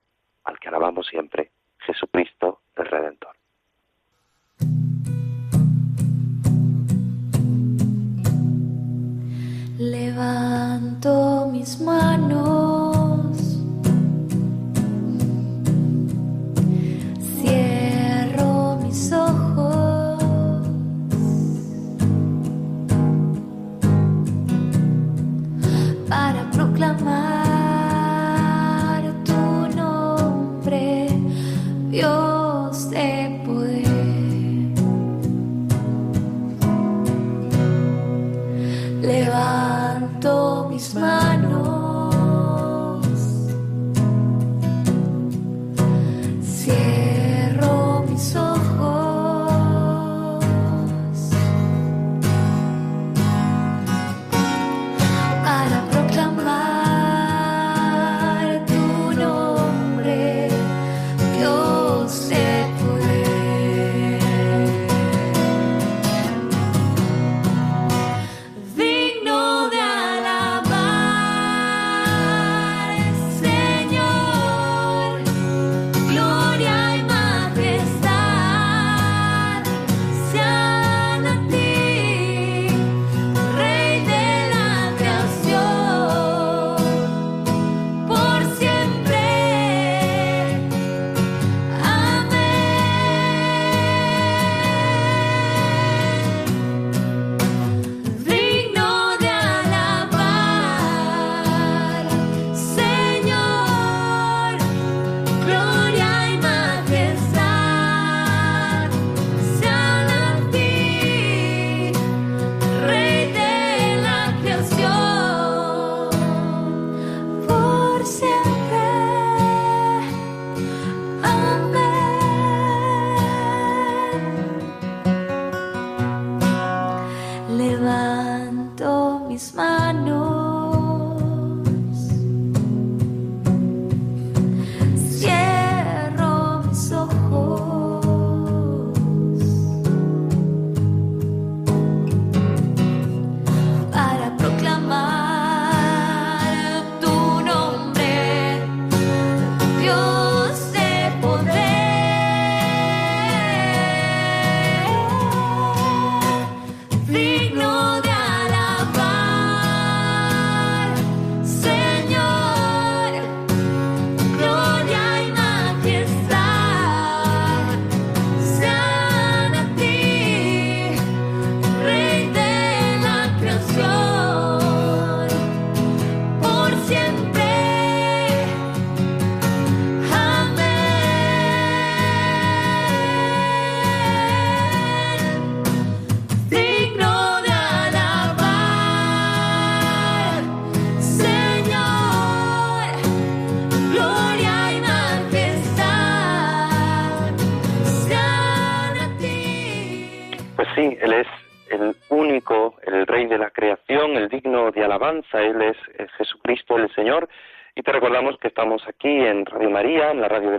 al 0.44 0.60
que 0.60 0.70
alabamos 0.70 1.08
siempre, 1.08 1.52
Jesucristo 1.80 2.62
el 2.76 2.86
Redentor. 2.86 3.36
Levanto 9.78 11.48
mis 11.52 11.80
manos. 11.82 12.77
Levanto 40.78 41.27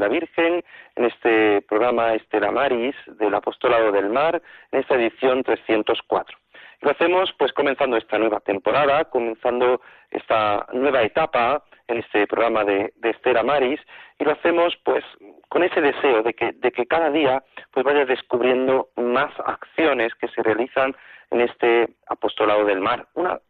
Virgen, 0.09 0.65
en 0.97 1.05
este 1.05 1.63
programa 1.63 2.15
Estela 2.15 2.51
Maris 2.51 2.95
del 3.19 3.35
Apostolado 3.35 3.93
del 3.93 4.11
Mar, 4.11 4.43
en 4.73 4.81
esta 4.81 4.95
edición 4.95 5.43
304. 5.43 6.37
Y 6.81 6.87
lo 6.87 6.93
hacemos 6.93 7.33
pues 7.39 7.53
comenzando 7.53 7.97
esta 7.97 8.19
nueva 8.19 8.41
temporada, 8.41 9.05
comenzando 9.07 9.81
esta 10.11 10.67
nueva 10.73 11.03
etapa 11.03 11.65
en 11.89 11.99
este 11.99 12.27
programa 12.27 12.65
de, 12.65 12.93
de 12.97 13.11
Estela 13.11 13.43
Maris, 13.43 13.81
y 14.19 14.25
lo 14.25 14.33
hacemos 14.33 14.77
pues 14.85 15.05
con 15.49 15.63
ese 15.63 15.81
deseo 15.81 16.23
de 16.23 16.35
que, 16.35 16.53
de 16.53 16.71
que 16.71 16.87
cada 16.87 17.11
día 17.11 17.43
pues 17.73 17.85
vaya 17.85 18.05
descubriendo 18.05 18.89
más 18.97 19.33
acciones 19.45 20.15
que 20.17 20.29
se 20.29 20.43
realizan 20.43 20.95
en 21.31 21.41
este 21.41 21.89
apostolado 22.07 22.65
del 22.65 22.81
mar. 22.81 23.07
Una 23.15 23.41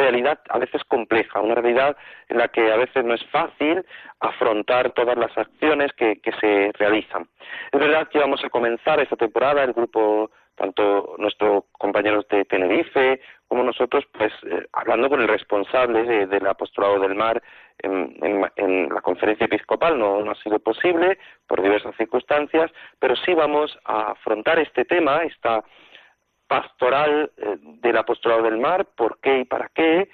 realidad 0.00 0.40
a 0.48 0.58
veces 0.58 0.82
compleja, 0.84 1.40
una 1.40 1.54
realidad 1.54 1.96
en 2.28 2.38
la 2.38 2.48
que 2.48 2.72
a 2.72 2.76
veces 2.76 3.04
no 3.04 3.14
es 3.14 3.24
fácil 3.26 3.84
afrontar 4.20 4.92
todas 4.92 5.16
las 5.16 5.36
acciones 5.36 5.92
que, 5.92 6.20
se 6.40 6.72
realizan. 6.78 7.28
Es 7.72 7.80
verdad 7.80 8.08
que 8.08 8.18
vamos 8.18 8.44
a 8.44 8.50
comenzar 8.50 9.00
esta 9.00 9.16
temporada 9.16 9.62
el 9.64 9.72
grupo 9.72 10.30
tanto 10.54 11.14
nuestros 11.18 11.64
compañeros 11.72 12.28
de 12.28 12.44
Tenerife 12.44 13.20
como 13.48 13.64
nosotros, 13.64 14.04
pues 14.12 14.32
eh, 14.44 14.66
hablando 14.74 15.08
con 15.08 15.20
el 15.20 15.28
responsable 15.28 16.04
de, 16.04 16.26
del 16.26 16.46
apostolado 16.46 17.00
del 17.00 17.14
mar 17.14 17.42
en, 17.78 18.14
en, 18.22 18.50
en, 18.56 18.88
la 18.94 19.00
conferencia 19.00 19.46
episcopal, 19.46 19.98
no, 19.98 20.22
no 20.22 20.30
ha 20.30 20.34
sido 20.36 20.58
posible 20.58 21.18
por 21.46 21.62
diversas 21.62 21.96
circunstancias, 21.96 22.70
pero 22.98 23.16
sí 23.16 23.32
vamos 23.32 23.76
a 23.86 24.12
afrontar 24.12 24.58
este 24.58 24.84
tema, 24.84 25.22
esta 25.22 25.64
pastoral 26.50 27.30
eh, 27.36 27.58
del 27.80 27.96
apostolado 27.96 28.42
del 28.42 28.58
mar, 28.58 28.84
por 28.96 29.20
qué 29.20 29.38
y 29.38 29.44
para 29.44 29.70
qué, 29.72 30.10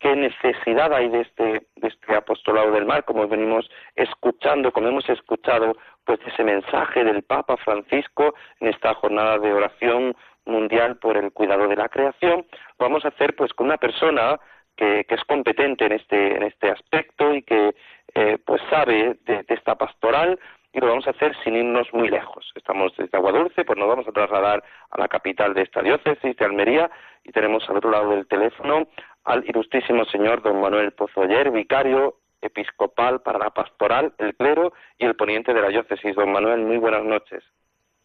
qué 0.00 0.16
necesidad 0.16 0.92
hay 0.92 1.08
de 1.08 1.20
este, 1.20 1.68
de 1.76 1.88
este 1.88 2.16
apostolado 2.16 2.72
del 2.72 2.84
mar, 2.84 3.04
como 3.04 3.28
venimos 3.28 3.70
escuchando, 3.94 4.72
como 4.72 4.88
hemos 4.88 5.08
escuchado, 5.08 5.76
pues 6.04 6.18
ese 6.26 6.42
mensaje 6.42 7.04
del 7.04 7.22
Papa 7.22 7.56
Francisco 7.58 8.34
en 8.58 8.70
esta 8.70 8.92
jornada 8.94 9.38
de 9.38 9.52
oración 9.52 10.16
mundial 10.46 10.96
por 10.96 11.16
el 11.16 11.30
cuidado 11.30 11.68
de 11.68 11.76
la 11.76 11.88
creación, 11.88 12.44
vamos 12.76 13.04
a 13.04 13.08
hacer 13.08 13.36
pues 13.36 13.52
con 13.52 13.66
una 13.66 13.76
persona 13.76 14.40
que, 14.76 15.06
es 15.08 15.24
competente 15.28 15.86
en 15.86 15.92
este, 15.92 16.36
en 16.38 16.42
este 16.42 16.70
aspecto 16.70 17.32
y 17.32 17.42
que 17.42 17.76
eh, 18.16 18.38
pues 18.44 18.60
sabe 18.68 19.16
de 19.26 19.44
esta 19.46 19.76
pastoral, 19.76 20.40
y 20.72 20.80
lo 20.80 20.88
vamos 20.88 21.06
a 21.06 21.10
hacer 21.10 21.34
sin 21.42 21.56
irnos 21.56 21.88
muy 21.92 22.08
lejos. 22.08 22.50
Estamos 22.54 22.94
desde 22.96 23.16
Aguadulce, 23.16 23.64
pues 23.64 23.78
nos 23.78 23.88
vamos 23.88 24.06
a 24.06 24.12
trasladar 24.12 24.62
a 24.90 24.98
la 25.00 25.08
capital 25.08 25.54
de 25.54 25.62
esta 25.62 25.82
diócesis 25.82 26.36
de 26.36 26.44
Almería 26.44 26.90
y 27.24 27.32
tenemos 27.32 27.68
al 27.68 27.78
otro 27.78 27.90
lado 27.90 28.10
del 28.10 28.26
teléfono 28.26 28.88
al 29.24 29.44
ilustrísimo 29.46 30.04
señor 30.06 30.42
don 30.42 30.60
Manuel 30.60 30.92
Pozoyer, 30.92 31.50
vicario 31.50 32.16
episcopal 32.40 33.20
para 33.20 33.38
la 33.38 33.50
pastoral, 33.50 34.12
el 34.18 34.34
clero 34.34 34.72
y 34.98 35.04
el 35.04 35.16
poniente 35.16 35.52
de 35.52 35.60
la 35.60 35.68
diócesis. 35.68 36.14
Don 36.14 36.32
Manuel, 36.32 36.60
muy 36.60 36.78
buenas 36.78 37.04
noches. 37.04 37.44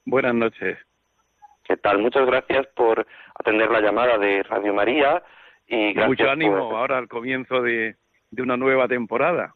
Buenas 0.05 0.33
noches. 0.33 0.77
¿Qué 1.63 1.77
tal? 1.77 1.99
Muchas 1.99 2.25
gracias 2.25 2.67
por 2.75 3.05
atender 3.35 3.71
la 3.71 3.79
llamada 3.79 4.17
de 4.17 4.43
Radio 4.43 4.73
María 4.73 5.23
y 5.67 5.93
gracias 5.93 6.07
Mucho 6.09 6.29
ánimo 6.29 6.69
por... 6.69 6.77
ahora 6.77 6.97
al 6.97 7.07
comienzo 7.07 7.61
de, 7.61 7.95
de 8.31 8.41
una 8.41 8.57
nueva 8.57 8.87
temporada. 8.87 9.55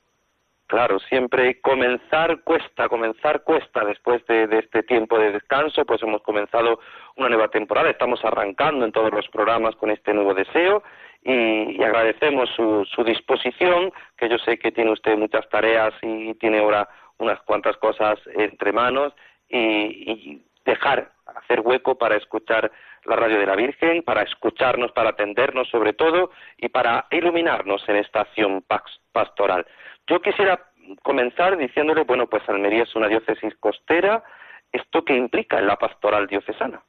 Claro, 0.67 0.99
siempre 0.99 1.61
comenzar 1.61 2.41
cuesta, 2.43 2.89
comenzar 2.89 3.43
cuesta. 3.43 3.85
Después 3.85 4.25
de, 4.27 4.49
este 4.59 4.83
tiempo 4.83 5.17
de 5.17 5.31
descanso, 5.31 5.85
pues 5.85 6.03
hemos 6.03 6.21
comenzado 6.23 6.79
una 7.15 7.29
nueva 7.29 7.47
temporada. 7.47 7.89
Estamos 7.89 8.23
arrancando 8.25 8.83
en 8.83 8.91
todos 8.91 9.13
los 9.13 9.25
programas 9.29 9.77
con 9.77 9.91
este 9.91 10.13
nuevo 10.13 10.33
deseo 10.33 10.83
y, 11.23 11.81
agradecemos 11.81 12.49
su, 12.53 12.83
su, 12.83 13.05
disposición, 13.05 13.93
que 14.17 14.27
yo 14.27 14.37
sé 14.39 14.59
que 14.59 14.73
tiene 14.73 14.91
usted 14.91 15.17
muchas 15.17 15.47
tareas 15.47 15.93
y 16.01 16.33
tiene 16.33 16.59
ahora 16.59 16.89
unas 17.17 17.39
cuantas 17.43 17.77
cosas 17.77 18.19
entre 18.35 18.73
manos 18.73 19.13
y 19.49 20.41
dejar, 20.65 21.11
hacer 21.25 21.61
hueco 21.61 21.97
para 21.97 22.17
escuchar 22.17 22.71
la 23.07 23.15
radio 23.15 23.39
de 23.39 23.45
la 23.45 23.55
Virgen, 23.55 24.03
para 24.03 24.21
escucharnos, 24.23 24.91
para 24.91 25.11
atendernos 25.11 25.69
sobre 25.69 25.93
todo 25.93 26.31
y 26.57 26.69
para 26.69 27.07
iluminarnos 27.11 27.87
en 27.87 27.95
esta 27.97 28.21
acción 28.21 28.63
pastoral. 29.11 29.65
Yo 30.07 30.21
quisiera 30.21 30.59
comenzar 31.03 31.57
diciéndole, 31.57 32.03
bueno, 32.03 32.27
pues 32.27 32.47
Almería 32.47 32.83
es 32.83 32.95
una 32.95 33.07
diócesis 33.07 33.55
costera, 33.59 34.23
¿esto 34.71 35.03
qué 35.03 35.15
implica 35.15 35.59
en 35.59 35.67
la 35.67 35.77
pastoral 35.77 36.27
diocesana? 36.27 36.81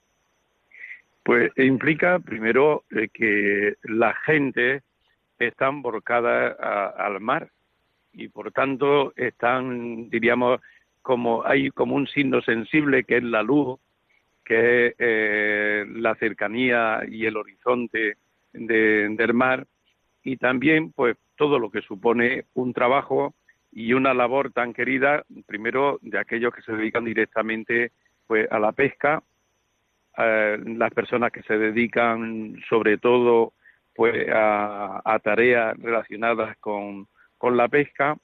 Pues 1.23 1.53
implica 1.57 2.19
primero 2.19 2.85
eh, 2.91 3.09
que 3.13 3.75
la 3.83 4.15
gente 4.15 4.83
está 5.39 5.69
emborcada 5.69 6.57
a, 6.59 6.87
al 7.07 7.21
mar 7.21 7.49
y 8.13 8.29
por 8.29 8.51
tanto 8.51 9.13
están, 9.15 10.11
diríamos, 10.11 10.61
como 11.03 11.45
hay 11.45 11.71
como 11.71 11.95
un 11.95 12.07
signo 12.09 12.41
sensible 12.43 13.05
que 13.05 13.19
es 13.19 13.23
la 13.23 13.43
luz, 13.43 13.79
que 14.49 14.87
es 14.87 14.95
eh, 14.99 15.85
la 15.97 16.15
cercanía 16.15 17.03
y 17.07 17.27
el 17.27 17.37
horizonte 17.37 18.17
de, 18.55 19.09
del 19.11 19.35
mar 19.35 19.67
y 20.25 20.39
también 20.39 20.91
pues 20.93 21.19
todo 21.37 21.59
lo 21.59 21.71
que 21.71 21.83
supone 21.83 22.47
un 22.55 22.73
trabajo 22.73 23.35
y 23.71 23.93
una 23.93 24.15
labor 24.15 24.51
tan 24.51 24.73
querida, 24.73 25.23
primero 25.47 25.99
de 26.01 26.19
aquellos 26.19 26.55
que 26.55 26.63
se 26.63 26.73
dedican 26.73 27.05
directamente 27.05 27.93
pues 28.27 28.51
a 28.51 28.59
la 28.59 28.73
pesca, 28.73 29.23
las 30.17 30.91
personas 30.95 31.31
que 31.31 31.43
se 31.43 31.59
dedican 31.59 32.57
sobre 32.71 32.97
todo 32.97 33.53
pues 33.95 34.29
a, 34.33 35.03
a 35.05 35.19
tareas 35.19 35.77
relacionadas 35.79 36.57
con, 36.59 37.07
con, 37.37 37.57
la 37.57 37.69
pesca 37.69 38.17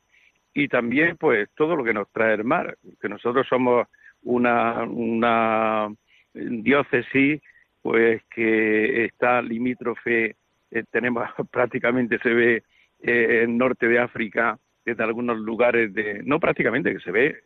y 0.54 0.68
también 0.68 1.16
pues 1.18 1.50
todo 1.54 1.76
lo 1.76 1.84
que 1.84 1.94
nos 1.94 2.10
trae 2.10 2.34
el 2.34 2.44
mar, 2.44 2.76
que 3.00 3.08
nosotros 3.08 3.46
somos 3.46 3.86
una, 4.22 4.82
una 4.84 5.94
diócesis 6.34 7.40
pues 7.82 8.22
que 8.30 9.04
está 9.04 9.42
limítrofe, 9.42 10.36
eh, 10.70 10.84
tenemos 10.90 11.28
prácticamente 11.50 12.18
se 12.18 12.30
ve 12.30 12.62
eh, 13.02 13.42
el 13.42 13.58
norte 13.58 13.86
de 13.86 13.98
África, 13.98 14.58
desde 14.84 15.02
algunos 15.02 15.38
lugares 15.38 15.92
de, 15.92 16.22
no 16.24 16.40
prácticamente, 16.40 16.92
que 16.92 17.00
se 17.00 17.10
ve 17.10 17.26
eh, 17.26 17.36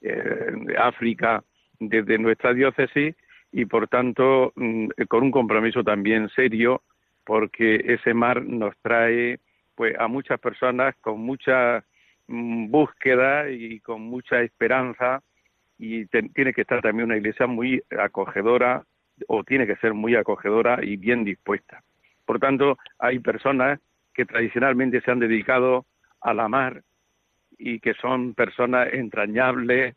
eh, 0.00 0.74
África 0.78 1.44
desde 1.78 2.18
nuestra 2.18 2.52
diócesis 2.52 3.14
y 3.52 3.64
por 3.66 3.88
tanto 3.88 4.52
mm, 4.56 4.88
con 5.08 5.24
un 5.24 5.30
compromiso 5.30 5.84
también 5.84 6.28
serio 6.30 6.82
porque 7.24 7.84
ese 7.86 8.14
mar 8.14 8.42
nos 8.44 8.76
trae 8.82 9.38
pues 9.76 9.94
a 9.98 10.08
muchas 10.08 10.40
personas 10.40 10.96
con 11.00 11.20
mucha 11.20 11.84
mm, 12.26 12.70
búsqueda 12.70 13.50
y 13.50 13.80
con 13.80 14.02
mucha 14.02 14.42
esperanza 14.42 15.22
y 15.78 16.06
tiene 16.06 16.52
que 16.52 16.62
estar 16.62 16.80
también 16.80 17.06
una 17.06 17.16
iglesia 17.16 17.46
muy 17.46 17.82
acogedora 17.98 18.84
o 19.28 19.44
tiene 19.44 19.66
que 19.66 19.76
ser 19.76 19.94
muy 19.94 20.14
acogedora 20.14 20.78
y 20.82 20.96
bien 20.96 21.24
dispuesta. 21.24 21.82
Por 22.24 22.38
tanto, 22.38 22.78
hay 22.98 23.18
personas 23.18 23.80
que 24.14 24.24
tradicionalmente 24.24 25.00
se 25.00 25.10
han 25.10 25.18
dedicado 25.18 25.86
a 26.20 26.34
la 26.34 26.48
mar 26.48 26.82
y 27.58 27.80
que 27.80 27.94
son 27.94 28.34
personas 28.34 28.88
entrañables 28.92 29.96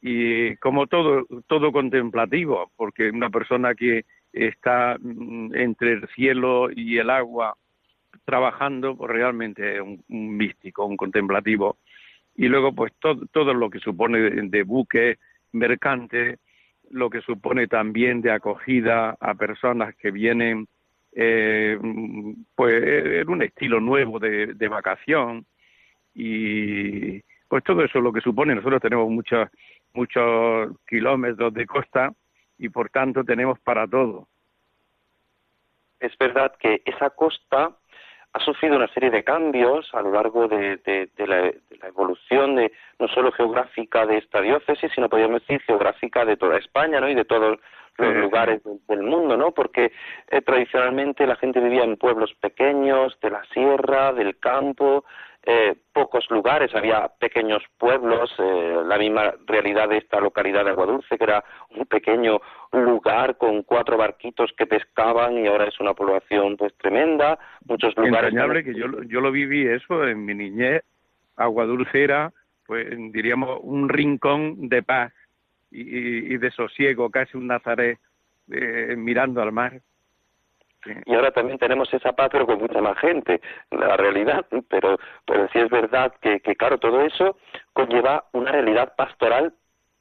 y 0.00 0.56
como 0.56 0.86
todo 0.86 1.26
todo 1.46 1.72
contemplativo, 1.72 2.70
porque 2.76 3.10
una 3.10 3.30
persona 3.30 3.74
que 3.74 4.04
está 4.32 4.96
mm, 5.00 5.54
entre 5.54 5.92
el 5.92 6.08
cielo 6.08 6.68
y 6.70 6.98
el 6.98 7.10
agua 7.10 7.56
trabajando, 8.24 8.96
pues 8.96 9.10
realmente 9.10 9.76
es 9.76 9.80
un 9.80 10.36
místico, 10.36 10.84
un 10.84 10.96
contemplativo. 10.96 11.78
Y 12.36 12.48
luego, 12.48 12.74
pues 12.74 12.92
todo, 12.98 13.26
todo 13.32 13.54
lo 13.54 13.70
que 13.70 13.78
supone 13.78 14.18
de, 14.18 14.62
buque 14.62 15.16
mercante, 15.52 16.38
lo 16.90 17.08
que 17.08 17.20
supone 17.22 17.66
también 17.66 18.20
de 18.20 18.30
acogida 18.30 19.16
a 19.20 19.34
personas 19.34 19.94
que 19.96 20.10
vienen 20.10 20.68
eh, 21.12 21.78
pues 22.54 22.82
en 22.82 23.28
un 23.30 23.42
estilo 23.42 23.80
nuevo 23.80 24.18
de, 24.18 24.54
de, 24.54 24.68
vacación. 24.68 25.46
Y 26.14 27.20
pues 27.48 27.64
todo 27.64 27.82
eso 27.82 28.00
lo 28.00 28.12
que 28.12 28.20
supone. 28.20 28.54
Nosotros 28.54 28.82
tenemos 28.82 29.08
muchos 29.08 29.48
muchos 29.96 30.76
kilómetros 30.86 31.52
de 31.54 31.66
costa 31.66 32.12
y 32.58 32.68
por 32.68 32.90
tanto 32.90 33.24
tenemos 33.24 33.58
para 33.60 33.88
todo. 33.88 34.28
Es 35.98 36.16
verdad 36.18 36.54
que 36.58 36.82
esa 36.84 37.10
costa 37.10 37.74
ha 38.36 38.40
sufrido 38.40 38.76
una 38.76 38.88
serie 38.88 39.10
de 39.10 39.24
cambios 39.24 39.88
a 39.94 40.02
lo 40.02 40.12
largo 40.12 40.46
de, 40.46 40.76
de, 40.84 41.08
de, 41.16 41.26
la, 41.26 41.36
de, 41.36 41.58
la, 41.80 41.88
evolución 41.88 42.56
de 42.56 42.70
no 42.98 43.08
solo 43.08 43.32
geográfica 43.32 44.04
de 44.04 44.18
esta 44.18 44.42
diócesis, 44.42 44.92
sino 44.94 45.08
podríamos 45.08 45.40
decir 45.40 45.62
geográfica 45.62 46.22
de 46.26 46.36
toda 46.36 46.58
España, 46.58 47.00
¿no? 47.00 47.08
Y 47.08 47.14
de 47.14 47.24
todos 47.24 47.58
los 47.96 48.14
lugares 48.14 48.60
del 48.88 49.02
mundo, 49.02 49.38
¿no? 49.38 49.52
Porque 49.52 49.90
eh, 50.28 50.42
tradicionalmente 50.42 51.26
la 51.26 51.36
gente 51.36 51.60
vivía 51.60 51.84
en 51.84 51.96
pueblos 51.96 52.34
pequeños, 52.38 53.18
de 53.22 53.30
la 53.30 53.42
sierra, 53.54 54.12
del 54.12 54.38
campo, 54.38 55.06
eh, 55.48 55.76
pocos 55.92 56.28
lugares, 56.28 56.74
había 56.74 57.08
pequeños 57.20 57.62
pueblos, 57.78 58.34
eh, 58.38 58.76
la 58.84 58.98
misma 58.98 59.32
realidad 59.46 59.88
de 59.88 59.98
esta 59.98 60.20
localidad 60.20 60.64
de 60.64 60.70
Aguadulce, 60.70 61.16
que 61.16 61.24
era 61.24 61.44
un 61.70 61.86
pequeño 61.86 62.40
lugar 62.72 63.36
con 63.36 63.62
cuatro 63.62 63.96
barquitos 63.96 64.52
que 64.58 64.66
pescaban 64.66 65.38
y 65.38 65.46
ahora 65.46 65.68
es 65.68 65.78
una 65.78 65.94
población 65.94 66.56
pues 66.56 66.76
tremenda, 66.76 67.38
muchos 67.64 67.96
lugares... 67.96 68.30
Entrañable 68.30 68.64
que 68.64 68.74
yo, 68.74 68.86
yo 69.04 69.20
lo 69.20 69.30
viví 69.30 69.66
eso 69.66 70.06
en 70.06 70.24
mi 70.24 70.34
niñez, 70.34 70.82
Aguadulce 71.36 72.02
era, 72.02 72.32
pues 72.66 72.88
diríamos, 73.12 73.60
un 73.62 73.88
rincón 73.88 74.68
de 74.68 74.82
paz 74.82 75.12
y, 75.70 76.34
y 76.34 76.36
de 76.38 76.50
sosiego, 76.50 77.10
casi 77.10 77.36
un 77.36 77.46
Nazaret 77.46 78.00
eh, 78.50 78.94
mirando 78.96 79.42
al 79.42 79.52
mar. 79.52 79.80
Y 81.04 81.14
ahora 81.14 81.30
también 81.30 81.58
tenemos 81.58 81.92
esa 81.92 82.12
paz, 82.12 82.28
pero 82.30 82.46
con 82.46 82.58
mucha 82.58 82.80
más 82.80 82.98
gente, 82.98 83.40
la 83.70 83.96
realidad. 83.96 84.46
Pero, 84.68 84.98
pero 85.24 85.48
sí 85.52 85.58
es 85.58 85.70
verdad 85.70 86.14
que, 86.20 86.40
que, 86.40 86.56
claro, 86.56 86.78
todo 86.78 87.00
eso 87.02 87.36
conlleva 87.72 88.24
una 88.32 88.52
realidad 88.52 88.94
pastoral 88.96 89.52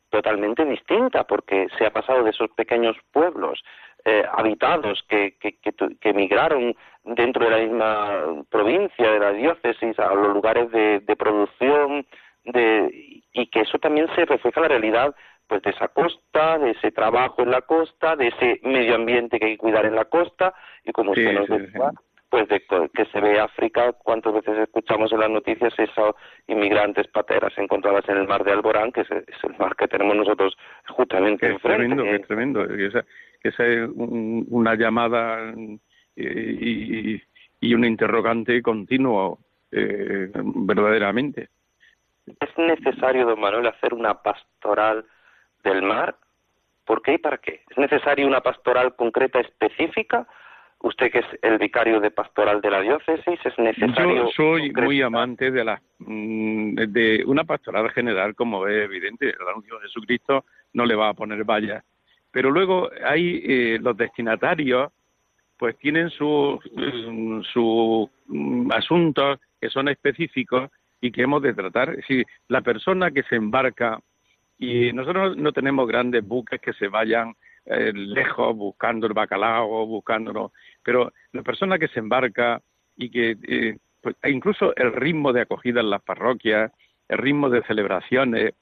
totalmente 0.10 0.64
distinta, 0.66 1.26
porque 1.26 1.68
se 1.78 1.86
ha 1.86 1.92
pasado 1.92 2.24
de 2.24 2.30
esos 2.30 2.50
pequeños 2.52 2.96
pueblos 3.12 3.64
eh, 4.06 4.24
habitados 4.32 5.04
que, 5.10 5.36
que, 5.40 5.58
que, 5.60 5.74
que, 5.74 6.10
emigraron 6.10 6.76
dentro 7.04 7.44
de 7.46 7.52
la 7.52 7.58
misma 7.58 8.44
provincia, 8.50 9.12
de 9.12 9.20
la 9.20 9.32
diócesis, 9.32 9.98
a 10.00 10.14
los 10.14 10.34
lugares 10.34 10.72
de, 10.72 11.00
de 11.00 11.16
producción, 11.16 12.06
de, 12.46 13.24
y 13.34 13.48
que 13.48 13.62
eso 13.62 13.80
también 13.80 14.08
se 14.16 14.26
refleja 14.26 14.60
en 14.60 14.62
la 14.62 14.70
realidad 14.70 15.16
pues 15.48 15.62
de 15.62 15.72
esa 15.72 15.88
costa, 15.90 16.58
de 16.58 16.72
ese 16.72 16.92
trabajo 16.92 17.42
en 17.42 17.52
la 17.52 17.62
costa, 17.62 18.16
de 18.16 18.28
ese 18.28 18.60
medio 18.64 18.96
ambiente 18.96 19.40
que 19.40 19.46
hay 19.46 19.52
que 19.54 19.58
cuidar 19.58 19.86
en 19.86 19.96
la 19.96 20.06
costa 20.06 20.54
y 20.84 20.92
como 20.92 21.12
usted 21.12 21.34
nos 21.34 21.48
decía, 21.48 21.92
pues 22.30 22.48
de 22.50 22.62
que 22.94 23.06
se 23.06 23.20
ve 23.22 23.40
África, 23.40 23.94
cuántas 23.94 24.34
veces 24.34 24.58
escuchamos 24.58 25.12
en 25.14 25.20
las 25.20 25.30
noticias 25.30 25.74
esos 25.78 26.16
inmigrantes 26.48 27.08
pateras 27.08 27.54
encontradas 27.58 28.08
en 28.10 28.18
el 28.18 28.28
mar 28.28 28.44
de 28.44 28.52
Alborán, 28.52 28.92
que 28.92 29.02
es, 29.02 29.12
es 29.12 29.44
el 29.44 29.56
mar 29.58 29.76
que 29.76 29.88
tenemos 29.88 30.16
nosotros 30.16 30.58
justamente 30.90 31.46
que 31.46 31.54
enfrente. 31.54 31.78
Tremendo, 31.78 32.04
que 32.04 32.16
es 32.16 32.28
tremendo, 32.28 32.68
que 32.68 32.88
esa, 32.88 33.68
es 33.68 33.90
un, 33.96 34.46
una 34.50 34.76
llamada 34.76 35.54
eh, 36.16 36.58
y, 36.60 37.22
y, 37.62 37.74
un 37.74 37.86
interrogante 37.86 38.62
continuo 38.62 39.40
eh, 39.72 40.30
verdaderamente. 40.34 41.50
Es 42.26 42.58
necesario, 42.58 43.26
don 43.28 43.40
Manuel, 43.40 43.68
hacer 43.68 43.94
una 43.94 44.16
pastoral 44.16 45.06
del 45.66 45.82
mar? 45.82 46.16
¿Por 46.86 47.02
qué 47.02 47.16
y 47.16 47.18
para 47.18 47.38
qué? 47.40 47.62
¿Es 47.70 47.78
necesaria 47.78 48.26
una 48.26 48.42
pastoral 48.42 48.96
concreta 48.96 49.40
específica? 49.40 50.28
Usted 50.80 51.12
que 51.12 51.20
es 51.20 51.26
el 51.42 51.58
vicario 51.58 52.00
de 52.00 52.12
pastoral 52.12 52.62
de 52.62 52.70
la 52.70 52.82
diócesis, 52.82 53.40
¿es 53.44 53.58
necesario? 53.58 54.26
Yo 54.26 54.30
soy 54.36 54.72
muy 54.72 55.02
amante 55.02 55.50
de 55.50 55.64
la 55.64 55.82
de 55.98 57.24
una 57.26 57.44
pastoral 57.44 57.90
general, 57.92 58.36
como 58.36 58.68
es 58.68 58.84
evidente, 58.84 59.30
el 59.30 59.48
anuncio 59.48 59.76
de 59.76 59.88
Jesucristo 59.88 60.46
no 60.74 60.86
le 60.86 60.96
va 60.96 61.10
a 61.10 61.14
poner 61.14 61.44
vallas. 61.44 61.84
Pero 62.32 62.52
luego 62.52 62.90
hay 63.04 63.42
eh, 63.46 63.80
los 63.82 63.98
destinatarios, 63.98 64.92
pues 65.58 65.78
tienen 65.78 66.10
sus 66.10 66.62
su, 66.64 67.44
su 67.54 68.10
asuntos 68.72 69.40
que 69.60 69.70
son 69.70 69.88
específicos 69.88 70.70
y 71.02 71.12
que 71.12 71.24
hemos 71.24 71.42
de 71.42 71.54
tratar. 71.54 71.96
Decir, 71.96 72.26
la 72.50 72.62
persona 72.62 73.10
que 73.10 73.24
se 73.24 73.38
embarca 73.38 74.00
y 74.58 74.94
nosotros 74.94 75.36
no 75.38 75.52
tenemos 75.52 75.88
grandes 75.88 76.26
buques 76.26 76.62
que 76.62 76.74
se 76.74 76.88
vayan 76.88 77.34
eh, 77.66 77.92
lejos 77.94 78.56
buscando 78.56 79.08
el 79.08 79.14
bacalao, 79.14 79.86
buscándolo, 79.86 80.54
pero 80.84 81.12
la 81.32 81.42
persona 81.44 81.80
que 81.80 81.88
se 81.88 82.00
embarca 82.00 82.62
y 82.96 83.10
que 83.10 83.38
eh, 83.48 83.78
pues, 84.02 84.16
incluso 84.24 84.76
el 84.76 84.94
ritmo 84.94 85.34
de 85.34 85.42
acogida 85.42 85.82
en 85.82 85.90
las 85.90 86.02
parroquias, 86.02 86.72
el 87.08 87.18
ritmo 87.18 87.50
de 87.50 87.64
celebraciones, 87.64 88.54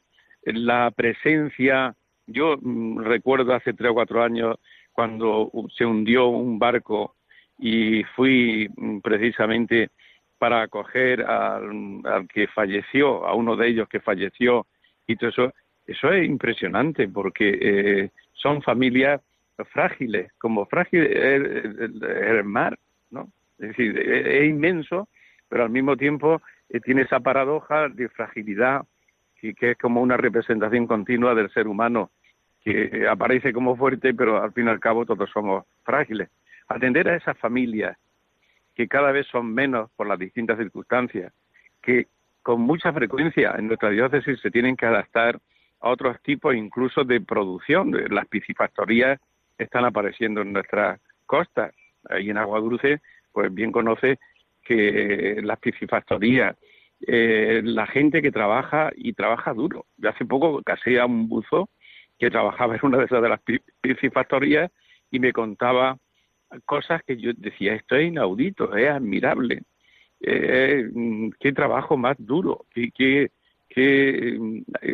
la 0.46 0.92
presencia, 0.92 1.96
yo 2.28 2.56
mm, 2.62 3.00
recuerdo 3.00 3.54
hace 3.54 3.74
tres 3.74 3.92
o 3.92 3.94
cuatro 3.94 4.24
años 4.24 4.58
cuando 4.92 5.52
se 5.76 5.86
hundió 5.86 6.28
un 6.28 6.60
barco 6.60 7.16
y 7.60 8.04
fui 8.16 8.70
mm, 8.76 9.00
precisamente 9.00 9.90
para 10.38 10.64
acoger 10.64 11.22
al, 11.24 12.02
al 12.06 12.28
que 12.28 12.48
falleció, 12.48 13.26
a 13.26 13.34
uno 13.34 13.56
de 13.56 13.68
ellos 13.68 13.88
que 13.88 14.00
falleció 14.00 14.66
y 15.08 15.16
todo 15.16 15.30
eso, 15.30 15.54
eso 15.86 16.12
es 16.12 16.26
impresionante 16.26 17.08
porque 17.08 17.58
eh, 17.62 18.10
son 18.34 18.62
familias 18.62 19.22
frágiles, 19.72 20.32
como 20.40 20.66
frágil 20.66 21.02
el, 21.04 22.44
mar, 22.44 22.78
¿no? 23.12 23.30
Es 23.60 23.70
decir, 23.70 23.98
es, 24.00 24.26
es, 24.26 24.50
inmenso, 24.50 25.08
pero 25.48 25.64
al 25.64 25.70
mismo 25.70 25.96
tiempo 25.96 26.42
eh, 26.70 26.80
tiene 26.80 27.04
esa 27.04 27.20
paradoja 27.20 27.90
de 27.90 28.10
fragilidad 28.10 28.82
que, 29.40 29.54
que, 29.54 29.72
es 29.72 29.78
como 29.78 30.02
una 30.02 30.18
representación 30.18 30.88
continua 30.88 31.36
del 31.36 31.52
ser 31.52 31.68
humano 31.68 32.12
que 32.64 33.06
aparece 33.10 33.52
como 33.52 33.76
fuerte, 33.76 34.14
pero 34.14 34.42
al 34.42 34.54
fin 34.54 34.68
y 34.68 34.70
al 34.70 34.80
cabo 34.80 35.06
todos 35.06 35.30
somos 35.30 35.66
frágiles. 35.84 36.30
Atender 36.68 37.10
a 37.10 37.18
esas 37.18 37.38
familias 37.38 37.98
que 38.74 38.88
cada 38.88 39.12
vez 39.12 39.28
son 39.28 39.54
menos 39.54 39.92
por 39.96 40.08
las 40.08 40.18
distintas 40.18 40.58
circunstancias, 40.58 41.34
que 41.82 42.08
con 42.42 42.62
mucha 42.62 42.92
frecuencia 42.92 43.56
en 43.58 43.68
nuestra 43.68 43.90
diócesis 43.90 44.40
se 44.40 44.50
tienen 44.50 44.76
que 44.76 44.86
adaptar 44.86 45.40
a 45.84 45.90
otros 45.90 46.20
tipos 46.24 46.56
incluso 46.56 47.04
de 47.04 47.20
producción. 47.20 47.92
Las 48.10 48.26
piscifactorías 48.28 49.20
están 49.58 49.84
apareciendo 49.84 50.42
en 50.42 50.54
nuestras 50.54 51.00
costas. 51.26 51.76
Ahí 52.10 52.30
en 52.30 52.38
Agua 52.38 52.62
Dulce, 52.62 53.02
pues 53.32 53.54
bien 53.54 53.72
conoce 53.72 54.18
que 54.64 55.42
las 55.44 55.60
piscifactorías, 55.60 56.56
eh, 57.06 57.62
la 57.66 57.86
gente 57.86 58.22
que 58.22 58.32
trabaja 58.32 58.92
y 58.96 59.12
trabaja 59.12 59.54
duro. 59.54 59.86
Yo 59.98 60.10
hace 60.10 60.26
poco 60.26 60.62
casé 60.64 61.02
a 61.02 61.06
un 61.06 61.28
buzo 61.28 61.70
que 62.18 62.32
trabajaba 62.32 62.76
en 62.76 62.82
una 62.84 63.00
de 63.00 63.06
esas 63.06 63.22
de 63.22 63.30
las 63.30 63.42
piscifactorías 63.82 64.72
y 65.12 65.20
me 65.20 65.34
contaba 65.34 65.98
cosas 66.66 67.04
que 67.04 67.18
yo 67.18 67.32
decía, 67.36 67.74
esto 67.74 67.98
es 67.98 68.08
inaudito, 68.08 68.74
es 68.78 68.90
admirable. 68.90 69.64
Eh, 70.22 70.90
qué 71.42 71.52
trabajo 71.52 71.98
más 71.98 72.16
duro, 72.18 72.66
qué, 72.74 72.90
qué, 72.92 73.32
qué, 73.68 74.40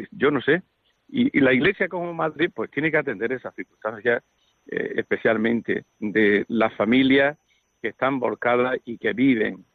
yo 0.10 0.32
no 0.32 0.42
sé, 0.42 0.64
y, 1.12 1.38
y, 1.38 1.42
la 1.42 1.54
Iglesia 1.54 1.88
como 1.88 2.14
madre 2.14 2.50
pues 2.50 2.70
tiene 2.72 2.92
que 2.92 2.98
atender 2.98 3.32
esas 3.32 3.54
circunstancias, 3.56 4.24
eh, 4.68 4.94
especialmente 4.98 5.86
de 6.00 6.46
las 6.48 6.74
familias 6.76 7.38
que 7.82 7.90
están 7.90 8.20
volcadas 8.20 8.78
y 8.86 8.98
que 8.98 9.14
viven 9.14 9.66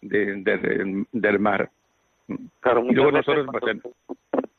de, 0.00 0.36
de, 0.36 0.58
de, 0.58 1.06
del 1.12 1.38
mar. 1.38 1.70
Claro, 2.60 2.84
y 2.88 2.94
luego 2.94 3.12
nosotros 3.12 3.46
cuando, 3.46 3.92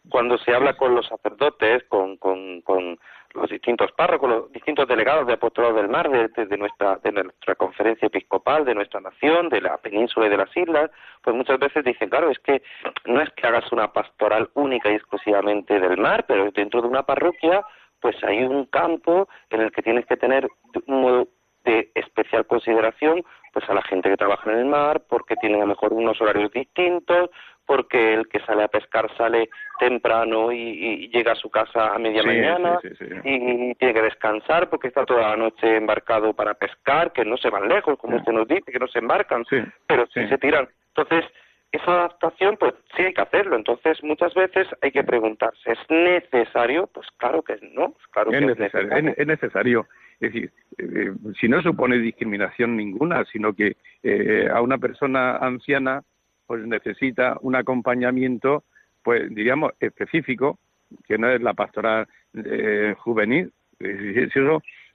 cuando, 0.10 0.38
se 0.40 0.54
habla 0.54 0.76
con 0.76 0.94
los 0.94 1.08
sacerdotes, 1.08 1.84
con, 1.86 2.18
con, 2.18 2.62
con 2.62 3.00
los 3.34 3.50
distintos 3.50 3.92
párrocos, 3.94 4.30
los 4.30 4.52
distintos 4.52 4.88
delegados 4.88 5.28
de 5.28 5.34
apostolado 5.34 5.76
del 5.76 5.90
mar, 5.90 6.10
de, 6.10 6.46
de, 6.46 6.58
nuestra, 6.58 6.98
de 6.98 7.12
nuestra 7.12 7.56
conferencia 7.56 8.08
episcopal, 8.08 8.66
de 8.66 8.76
nuestra 8.76 9.00
nación, 9.00 9.50
de 9.50 9.62
la 9.62 9.78
península 9.78 10.28
y 10.28 10.30
de 10.30 10.38
las 10.38 10.56
islas, 10.56 10.92
pues 11.24 11.36
muchas 11.36 11.60
veces 11.60 11.84
dicen, 11.84 12.10
claro, 12.10 12.30
es 12.30 12.40
que 12.40 12.62
no 13.06 13.22
es 13.22 13.30
que 13.32 13.48
hagas 13.48 13.72
una 13.72 13.92
pastoral 13.92 14.50
única 14.56 14.92
y 14.92 14.96
exclusivamente 14.96 15.80
del 15.80 15.98
mar, 15.98 16.26
pero 16.28 16.52
dentro 16.52 16.82
de 16.82 16.88
una 16.88 17.04
parroquia, 17.04 17.66
pues 18.00 18.16
hay 18.24 18.44
un 18.44 18.66
campo 18.66 19.30
en 19.50 19.62
el 19.62 19.72
que 19.72 19.82
tienes 19.82 20.06
que 20.06 20.18
tener 20.18 20.48
un 20.88 21.02
modo 21.02 21.28
de 21.64 21.92
especial 21.96 22.46
consideración 22.46 23.24
pues 23.54 23.70
a 23.70 23.74
la 23.74 23.82
gente 23.82 24.10
que 24.10 24.18
trabaja 24.18 24.52
en 24.52 24.60
el 24.60 24.66
mar 24.66 25.04
porque 25.10 25.36
tienen 25.36 25.60
a 25.60 25.66
lo 25.66 25.68
mejor 25.68 25.94
unos 25.94 26.20
horarios 26.22 26.52
distintos 26.52 27.30
porque 27.66 28.14
el 28.14 28.28
que 28.28 28.40
sale 28.42 28.64
a 28.64 28.68
pescar 28.68 29.10
sale 29.16 29.50
temprano 29.80 30.52
y, 30.52 30.58
y 30.58 31.10
llega 31.10 31.34
a 31.34 31.36
su 31.36 31.50
casa 31.50 31.94
a 31.94 32.00
media 32.00 32.22
sí, 32.22 32.28
mañana 32.28 32.80
sí, 32.82 32.90
sí, 32.98 33.06
y, 33.24 33.72
y, 33.72 33.76
tiene 33.76 33.94
que 33.94 34.02
descansar 34.02 34.70
porque 34.70 34.88
está 34.88 35.06
toda 35.06 35.30
la 35.30 35.38
noche 35.38 35.78
embarcado 35.78 36.34
para 36.34 36.54
pescar, 36.54 37.14
que 37.14 37.24
no 37.24 37.38
se 37.38 37.50
van 37.50 37.68
lejos, 37.68 37.98
como 37.98 38.18
usted 38.18 38.34
nos 38.34 38.48
dice, 38.48 38.72
que 38.72 38.80
no 38.80 38.88
se 38.88 39.00
embarcan, 39.00 39.46
pero 39.88 40.06
sí 40.08 40.28
se 40.28 40.38
tiran. 40.38 40.68
Entonces, 40.96 41.26
esa 41.72 41.92
adaptación, 41.92 42.58
pues 42.58 42.74
sí 42.96 43.04
hay 43.04 43.14
que 43.14 43.22
hacerlo. 43.22 43.56
Entonces, 43.56 44.04
muchas 44.04 44.34
veces 44.34 44.68
hay 44.82 44.92
que 44.92 45.04
preguntarse, 45.04 45.72
¿es 45.72 45.80
necesario? 45.90 46.88
Pues 46.88 47.08
claro 47.18 47.42
que 47.42 47.58
no. 47.74 47.96
Claro 48.12 48.32
es, 48.32 48.40
que 48.40 48.46
necesario, 48.46 48.92
es 48.92 49.04
necesario. 49.04 49.14
Es 49.18 49.28
necesario. 49.28 49.88
Es 50.22 50.32
decir, 50.32 50.52
eh, 50.78 51.12
si 51.40 51.50
no 51.50 51.64
supone 51.64 51.98
discriminación 51.98 52.78
ninguna, 52.78 53.26
sino 53.26 53.54
que 53.54 53.76
eh, 54.04 54.48
a 54.54 54.62
una 54.62 54.78
persona 54.78 55.38
anciana 55.38 56.04
pues 56.46 56.66
necesita 56.68 57.38
un 57.42 57.56
acompañamiento, 57.56 58.64
pues 59.04 59.34
diríamos, 59.34 59.72
específico, 59.80 60.60
que 61.08 61.18
no 61.18 61.30
es 61.30 61.42
la 61.42 61.54
pastoral 61.54 62.08
eh, 62.34 62.94
juvenil, 63.00 63.52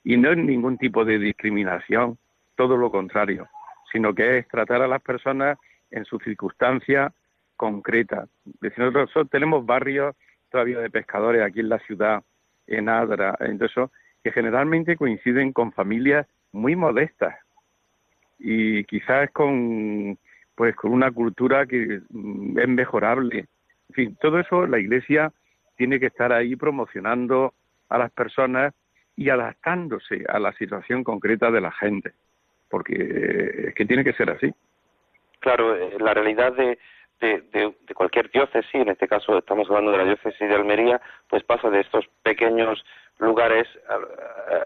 y 0.04 0.16
no 0.16 0.30
es 0.30 0.36
ningún 0.36 0.78
tipo 0.78 1.04
de 1.04 1.18
discriminación, 1.18 2.18
todo 2.54 2.76
lo 2.76 2.90
contrario, 2.92 3.48
sino 3.90 4.14
que 4.14 4.38
es 4.38 4.48
tratar 4.48 4.82
a 4.82 4.86
las 4.86 5.02
personas 5.02 5.58
en 5.90 6.04
su 6.04 6.18
circunstancia 6.20 7.12
concreta. 7.56 8.28
Nosotros 8.76 9.28
tenemos 9.30 9.66
barrios 9.66 10.14
todavía 10.50 10.78
de 10.78 10.90
pescadores 10.90 11.42
aquí 11.42 11.60
en 11.60 11.70
la 11.70 11.80
ciudad, 11.80 12.22
en 12.68 12.88
Adra, 12.88 13.36
entonces 13.40 13.90
que 14.26 14.32
generalmente 14.32 14.96
coinciden 14.96 15.52
con 15.52 15.70
familias 15.70 16.26
muy 16.50 16.74
modestas 16.74 17.36
y 18.40 18.82
quizás 18.82 19.30
con 19.30 20.18
pues 20.56 20.74
con 20.74 20.90
una 20.90 21.12
cultura 21.12 21.64
que 21.64 22.00
mm, 22.10 22.58
es 22.58 22.68
mejorable. 22.68 23.46
En 23.90 23.94
fin, 23.94 24.16
todo 24.20 24.40
eso 24.40 24.66
la 24.66 24.80
Iglesia 24.80 25.32
tiene 25.76 26.00
que 26.00 26.06
estar 26.06 26.32
ahí 26.32 26.56
promocionando 26.56 27.54
a 27.88 27.98
las 27.98 28.10
personas 28.10 28.74
y 29.14 29.30
adaptándose 29.30 30.24
a 30.28 30.40
la 30.40 30.52
situación 30.54 31.04
concreta 31.04 31.52
de 31.52 31.60
la 31.60 31.70
gente, 31.70 32.12
porque 32.68 33.68
es 33.68 33.74
que 33.74 33.86
tiene 33.86 34.02
que 34.02 34.14
ser 34.14 34.30
así. 34.30 34.52
Claro, 35.38 35.76
eh, 35.76 35.98
la 36.00 36.14
realidad 36.14 36.52
de, 36.52 36.80
de, 37.20 37.42
de, 37.52 37.94
cualquier 37.94 38.28
diócesis, 38.32 38.74
en 38.74 38.88
este 38.88 39.06
caso 39.06 39.38
estamos 39.38 39.68
hablando 39.68 39.92
de 39.92 39.98
la 39.98 40.04
diócesis 40.04 40.48
de 40.48 40.54
Almería, 40.54 41.00
pues 41.28 41.44
pasa 41.44 41.70
de 41.70 41.80
estos 41.80 42.08
pequeños 42.24 42.84
lugares. 43.18 43.66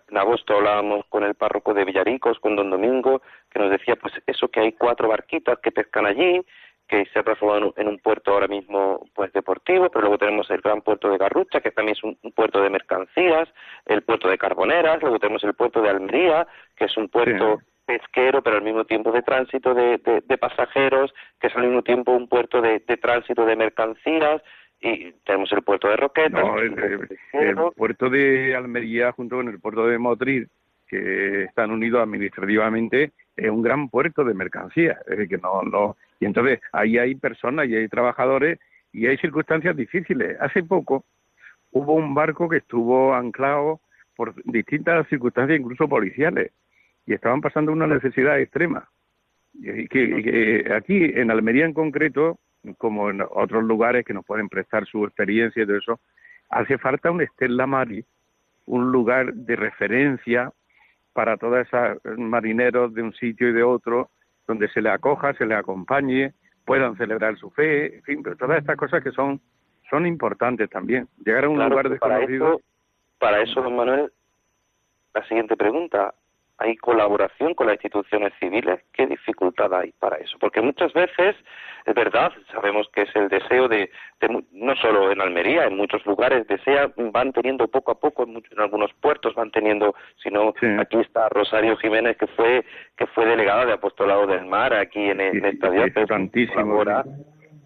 En 0.09 0.17
agosto 0.17 0.57
hablábamos 0.57 1.05
con 1.09 1.25
el 1.25 1.35
párroco 1.35 1.75
de 1.75 1.85
Villaricos, 1.85 2.39
con 2.41 2.57
don 2.57 2.71
Domingo, 2.71 3.23
que 3.51 3.59
nos 3.59 3.71
decía 3.71 3.97
pues 3.97 4.15
eso 4.27 4.49
que 4.49 4.61
hay 4.61 4.73
cuatro 4.73 5.09
barquitas 5.09 5.59
que 5.61 5.73
pescan 5.73 6.07
allí, 6.07 6.41
que 6.89 7.07
se 7.13 7.21
ha 7.21 7.23
transformado 7.23 7.73
en 7.77 7.87
un 7.87 7.99
puerto 7.99 8.33
ahora 8.33 8.49
mismo 8.49 9.07
pues 9.15 9.33
deportivo, 9.33 9.89
pero 9.91 10.03
luego 10.03 10.19
tenemos 10.19 10.51
el 10.51 10.61
gran 10.61 10.83
puerto 10.83 11.09
de 11.09 11.19
Garrucha, 11.19 11.61
que 11.61 11.71
también 11.71 11.97
es 11.97 12.03
un, 12.03 12.17
puerto 12.33 12.61
de 12.61 12.69
mercancías, 12.69 13.49
el 13.87 14.03
puerto 14.03 14.29
de 14.29 14.37
Carboneras, 14.37 15.01
luego 15.01 15.21
tenemos 15.21 15.45
el 15.45 15.55
puerto 15.55 15.81
de 15.81 15.89
Almería, 15.89 16.49
que 16.77 16.87
es 16.87 16.97
un 16.97 17.09
puerto 17.09 17.61
pesquero, 17.87 18.43
pero 18.43 18.57
al 18.57 18.63
mismo 18.63 18.85
tiempo 18.85 19.13
de 19.13 19.23
tránsito 19.23 19.75
de, 19.75 19.99
pasajeros, 20.39 21.13
que 21.41 21.49
es 21.49 21.57
al 21.57 21.63
mismo 21.63 21.83
tiempo 21.83 22.13
un 22.13 22.29
puerto 22.29 22.61
de, 22.61 22.81
tránsito 22.81 23.45
de 23.45 23.57
mercancías, 23.57 24.43
y 24.81 25.13
tenemos 25.25 25.53
el 25.53 25.63
puerto 25.63 25.89
de 25.89 25.97
Roquetas. 25.97 26.45
el, 27.33 27.57
puerto 27.77 28.09
de 28.09 28.55
Almería 28.55 29.13
junto 29.13 29.37
con 29.37 29.49
el 29.49 29.61
puerto 29.61 29.87
de 29.87 29.99
Motril, 29.99 30.49
que 30.89 31.45
están 31.45 31.71
unidos 31.71 32.03
administrativamente, 32.03 33.13
es 33.37 33.51
un 33.51 33.63
gran 33.63 33.89
puerto 33.89 34.25
de 34.25 34.35
mercancías, 34.35 34.99
es 35.07 35.29
que 35.29 35.39
no, 35.39 35.63
no 35.63 35.97
y 36.21 36.27
entonces 36.27 36.61
ahí 36.73 36.99
hay 36.99 37.15
personas 37.15 37.67
y 37.69 37.75
hay 37.75 37.89
trabajadores 37.89 38.59
y 38.93 39.07
hay 39.07 39.17
circunstancias 39.17 39.75
difíciles. 39.75 40.37
Hace 40.41 40.63
poco 40.63 41.05
hubo 41.73 41.95
un 41.95 42.15
barco 42.15 42.49
que 42.49 42.59
estuvo 42.59 43.15
anclado 43.15 43.81
por 44.15 44.35
distintas 44.45 45.09
circunstancias, 45.09 45.59
incluso 45.59 45.89
policiales, 45.89 46.53
y 47.07 47.15
estaban 47.15 47.41
pasando 47.41 47.73
una 47.73 47.87
necesidad 47.87 48.39
extrema. 48.39 48.89
Y 49.55 49.89
que, 49.89 50.71
aquí, 50.77 51.05
en 51.15 51.31
Almería 51.31 51.65
en 51.65 51.73
concreto, 51.73 52.39
como 52.79 53.11
en 53.11 53.23
otros 53.23 53.65
lugares 53.65 54.05
que 54.05 54.15
nos 54.15 54.25
pueden 54.25 54.49
prestar 54.49 54.87
su 54.87 55.05
experiencia 55.05 55.63
y 55.63 55.67
todo 55.67 55.77
eso, 55.77 56.01
hace 56.49 56.79
falta 56.79 57.11
un 57.11 57.23
Estela 57.23 57.67
Mari, 57.67 58.05
un 58.67 58.93
lugar 58.93 59.33
de 59.33 59.57
referencia 59.57 60.53
para 61.13 61.37
todos 61.37 61.67
esos 61.67 62.19
marineros 62.19 62.95
de 62.95 63.03
un 63.03 63.13
sitio 63.15 63.49
y 63.49 63.53
de 63.53 63.63
otro 63.63 64.11
donde 64.47 64.69
se 64.69 64.83
le 64.83 64.91
acoja, 64.91 65.33
se 65.35 65.47
le 65.47 65.55
acompañe, 65.55 66.35
puedan 66.65 66.97
celebrar 66.97 67.37
su 67.37 67.51
fe, 67.51 67.97
en 67.97 68.03
fin, 68.03 68.23
pero 68.23 68.37
todas 68.37 68.59
estas 68.59 68.77
cosas 68.77 69.03
que 69.03 69.13
son 69.13 69.41
son 69.89 70.07
importantes 70.07 70.71
también. 70.71 71.09
Llegar 71.25 71.45
a 71.45 71.49
un 71.49 71.59
lugar 71.59 71.91
desconocido. 71.91 72.61
Para 73.19 73.43
eso, 73.43 73.61
don 73.61 73.77
Manuel, 73.77 74.13
la 75.13 75.27
siguiente 75.27 75.57
pregunta 75.57 76.15
hay 76.61 76.77
colaboración 76.77 77.55
con 77.55 77.67
las 77.67 77.77
instituciones 77.77 78.35
civiles, 78.39 78.81
¿qué 78.93 79.07
dificultad 79.07 79.73
hay 79.73 79.93
para 79.99 80.17
eso? 80.17 80.37
Porque 80.39 80.61
muchas 80.61 80.93
veces, 80.93 81.35
es 81.87 81.95
verdad, 81.95 82.31
sabemos 82.53 82.87
que 82.93 83.03
es 83.03 83.17
el 83.17 83.29
deseo 83.29 83.67
de, 83.67 83.91
no 84.53 84.77
solo 84.77 85.11
en 85.11 85.23
Almería, 85.23 85.65
en 85.65 85.79
muchos 85.79 86.05
lugares, 86.05 86.47
desea, 86.49 86.93
van 86.97 87.33
teniendo 87.33 87.67
poco 87.67 87.93
a 87.93 87.99
poco, 87.99 88.25
en, 88.25 88.43
algunos 88.59 88.93
puertos 89.01 89.35
van 89.35 89.51
teniendo, 89.51 89.95
sino 90.23 90.53
aquí 90.79 90.99
está 90.99 91.31
Rosario 91.31 91.79
Jiménez, 91.79 92.19
que 92.19 92.27
fue 92.27 92.63
que 92.95 93.07
fue 93.07 93.25
delegada 93.25 93.65
de 93.65 93.73
Apostolado 93.73 94.27
del 94.27 94.45
Mar 94.45 94.75
aquí 94.75 95.01
en, 95.01 95.21
esta 95.21 95.71
diócesis, 95.71 96.51
colabora, 96.51 97.05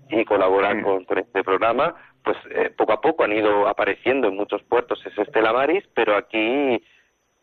y 0.09 0.25
colabora 0.25 0.81
con, 0.83 1.05
este 1.19 1.43
programa, 1.43 1.97
pues 2.23 2.37
eh, 2.51 2.71
poco 2.77 2.93
a 2.93 3.01
poco 3.01 3.25
han 3.25 3.33
ido 3.33 3.67
apareciendo 3.67 4.29
en 4.29 4.37
muchos 4.37 4.63
puertos 4.63 5.05
ese 5.05 5.23
Estela 5.23 5.53
Maris, 5.53 5.83
pero 5.95 6.17
aquí 6.17 6.81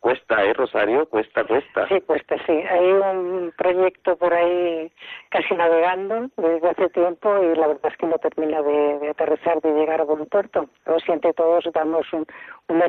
Cuesta, 0.02 0.44
¿eh, 0.44 0.54
Rosario? 0.54 1.06
Cuesta, 1.06 1.44
cuesta. 1.44 1.88
Sí, 1.88 2.02
cuesta, 2.02 2.36
sí. 2.48 2.54
Hay 2.54 2.92
un 2.92 3.54
proyecto 3.56 4.18
por 4.18 4.34
ahí 4.34 4.92
casi 5.30 5.54
navegando 5.54 6.28
desde 6.38 6.70
hace 6.70 6.90
tiempo 6.90 7.38
y 7.44 7.56
la 7.56 7.68
verdad 7.68 7.92
es 7.92 7.98
que 7.98 8.08
no 8.08 8.18
termina 8.18 8.64
de, 8.64 9.10
aterrizar, 9.12 9.62
de 9.62 9.72
llegar 9.72 10.02
a 10.02 10.06
buen 10.06 10.26
puerto. 10.26 10.68
Pero 10.84 11.00
si 11.02 11.12
entre 11.12 11.34
todos 11.34 11.66
damos 11.72 12.12
un, 12.14 12.26
un 12.68 12.82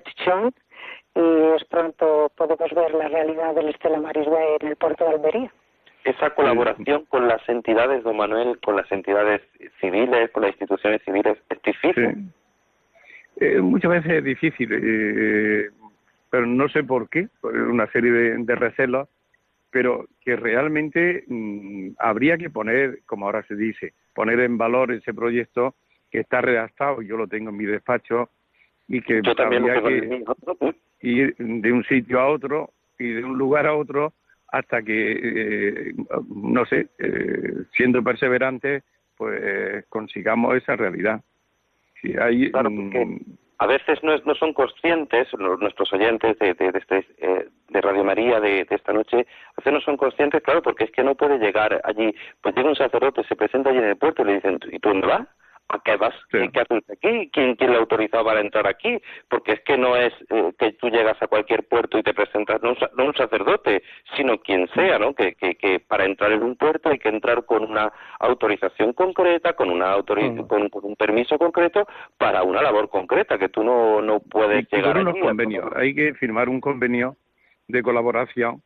y 1.15 1.55
es 1.55 1.65
pronto 1.69 2.33
podemos 2.35 2.71
ver 2.71 2.95
la 2.95 3.09
realidad 3.09 3.55
del 3.57 3.69
Estela 3.69 4.01
Maris 4.01 4.27
en 4.61 4.69
el 4.69 4.77
puerto 4.77 5.05
de 5.05 5.11
Almería. 5.11 5.53
Esa 6.05 6.31
colaboración 6.31 7.05
con 7.11 7.29
las 7.29 7.47
entidades, 7.47 8.05
don 8.05 8.17
Manuel, 8.17 8.59
con 8.61 8.75
las 8.75 8.91
entidades 8.91 9.43
civiles, 9.83 10.31
con 10.31 10.45
las 10.45 10.53
instituciones 10.53 11.03
civiles, 11.05 11.37
es 11.51 11.63
difícil. 11.63 12.33
Eh, 13.37 13.61
muchas 13.61 13.91
veces 13.91 14.13
es 14.13 14.25
difícil. 14.25 14.71
Eh, 14.73 15.71
pero 16.33 16.47
no 16.47 16.67
sé 16.71 16.83
por 16.83 17.11
qué, 17.11 17.29
por 17.43 17.55
una 17.55 17.87
serie 17.93 18.11
de, 18.11 18.55
recelos, 18.55 19.07
pero 19.71 20.07
que 20.23 20.35
realmente 20.35 21.25
mm, 21.29 21.91
habría 21.99 22.39
que 22.39 22.49
poner, 22.49 23.01
como 23.05 23.27
ahora 23.27 23.43
se 23.43 23.55
dice, 23.55 23.93
poner 24.15 24.41
en 24.41 24.57
valor 24.57 24.93
ese 24.93 25.13
proyecto 25.13 25.75
que 26.11 26.21
está 26.21 26.41
redactado, 26.41 27.03
yo 27.03 27.19
lo 27.19 27.27
tengo 27.27 27.51
en 27.51 27.59
mi 27.59 27.67
despacho, 27.67 28.31
y 28.89 29.03
que 29.03 29.21
habría 29.37 29.83
que 29.83 30.25
ir 31.03 31.37
de 31.37 31.71
un 31.71 31.85
sitio 31.85 32.19
a 32.19 32.29
otro 32.29 32.71
y 32.99 33.11
de 33.13 33.25
un 33.25 33.37
lugar 33.37 33.67
a 33.67 33.75
otro 33.75 34.15
hasta 34.49 34.83
que, 34.83 35.13
eh, 35.13 35.95
no 36.35 36.65
sé, 36.65 36.89
eh, 36.99 37.65
siendo 37.77 38.03
perseverantes, 38.03 38.85
pues 39.19 39.85
consigamos 39.91 40.57
esa 40.57 40.77
realidad. 40.77 41.21
Si 42.01 42.17
hay, 42.17 42.51
mm, 42.51 43.19
a 43.63 43.67
veces 43.67 44.03
no, 44.03 44.17
no 44.25 44.35
son 44.35 44.53
conscientes, 44.53 45.29
nuestros 45.39 45.93
oyentes 45.93 46.37
de, 46.41 46.51
este, 46.75 47.07
eh, 47.19 47.49
de 47.69 47.81
Radio 47.81 48.03
María 48.03 48.41
de, 48.41 48.67
esta 48.69 48.93
noche, 48.93 49.19
a 49.19 49.55
veces 49.57 49.73
no 49.73 49.81
son 49.81 49.97
conscientes, 49.97 50.43
claro, 50.43 50.63
porque 50.63 50.83
es 50.83 50.91
que 50.91 51.05
no 51.05 51.15
puede 51.15 51.39
llegar 51.39 51.81
allí. 51.85 52.13
Pues 52.41 52.57
llega 52.57 52.69
un 52.69 52.75
sacerdote, 52.75 53.23
se 53.23 53.37
presenta 53.37 53.71
allí 53.71 53.79
en 53.79 53.85
el 53.85 53.97
puerto 53.97 54.23
y 54.23 54.25
le 54.25 54.35
dicen, 54.35 54.59
¿y 54.69 54.81
tú 54.81 54.89
dónde 54.89 55.07
vas? 55.07 55.29
¿A 55.73 55.79
qué 55.79 55.97
vas? 55.97 56.15
¿Qué, 56.31 56.51
haces 56.55 56.85
aquí? 56.91 57.31
¿Quién, 57.33 57.57
¿Quién 57.57 57.71
le 57.73 57.79
autorizado 57.79 58.27
para 58.27 58.41
entrar 58.41 58.67
aquí? 58.67 59.01
Porque 59.31 59.53
es 59.53 59.61
que 59.63 59.79
no 59.79 59.97
es 59.97 60.13
eh, 60.29 60.53
que 60.59 60.73
tú 60.73 60.91
llegas 60.91 61.21
a 61.23 61.29
cualquier 61.29 61.67
puerto 61.67 61.99
y 61.99 62.03
te 62.03 62.13
presentas, 62.13 62.61
no 62.63 62.75
un, 63.05 63.15
sacerdote, 63.15 63.83
sino 64.15 64.39
quien 64.39 64.69
sea, 64.75 64.99
¿no? 64.99 65.15
Que, 65.15 65.35
que, 65.35 65.55
que, 65.55 65.81
para 65.81 66.05
entrar 66.05 66.31
en 66.33 66.43
un 66.43 66.57
puerto 66.57 66.91
hay 66.91 66.99
que 66.99 67.09
entrar 67.09 67.47
con 67.47 67.65
una 67.65 67.91
autorización 68.21 68.93
concreta, 68.93 69.55
con 69.55 69.71
una 69.71 69.97
mm. 69.97 70.47
con, 70.47 70.69
un 70.71 70.97
permiso 70.97 71.39
concreto 71.39 71.87
para 72.19 72.43
una 72.43 72.61
labor 72.61 72.91
concreta, 72.91 73.39
que 73.39 73.49
tú 73.49 73.65
no, 73.65 74.03
no 74.03 74.21
puedes 74.21 74.71
llegar 74.71 74.99
a 74.99 75.05
convenios. 75.11 75.73
Hay 75.75 75.95
que 75.95 76.13
firmar 76.15 76.51
un 76.51 76.61
convenio 76.61 77.17
de 77.67 77.83
colaboración 77.83 78.61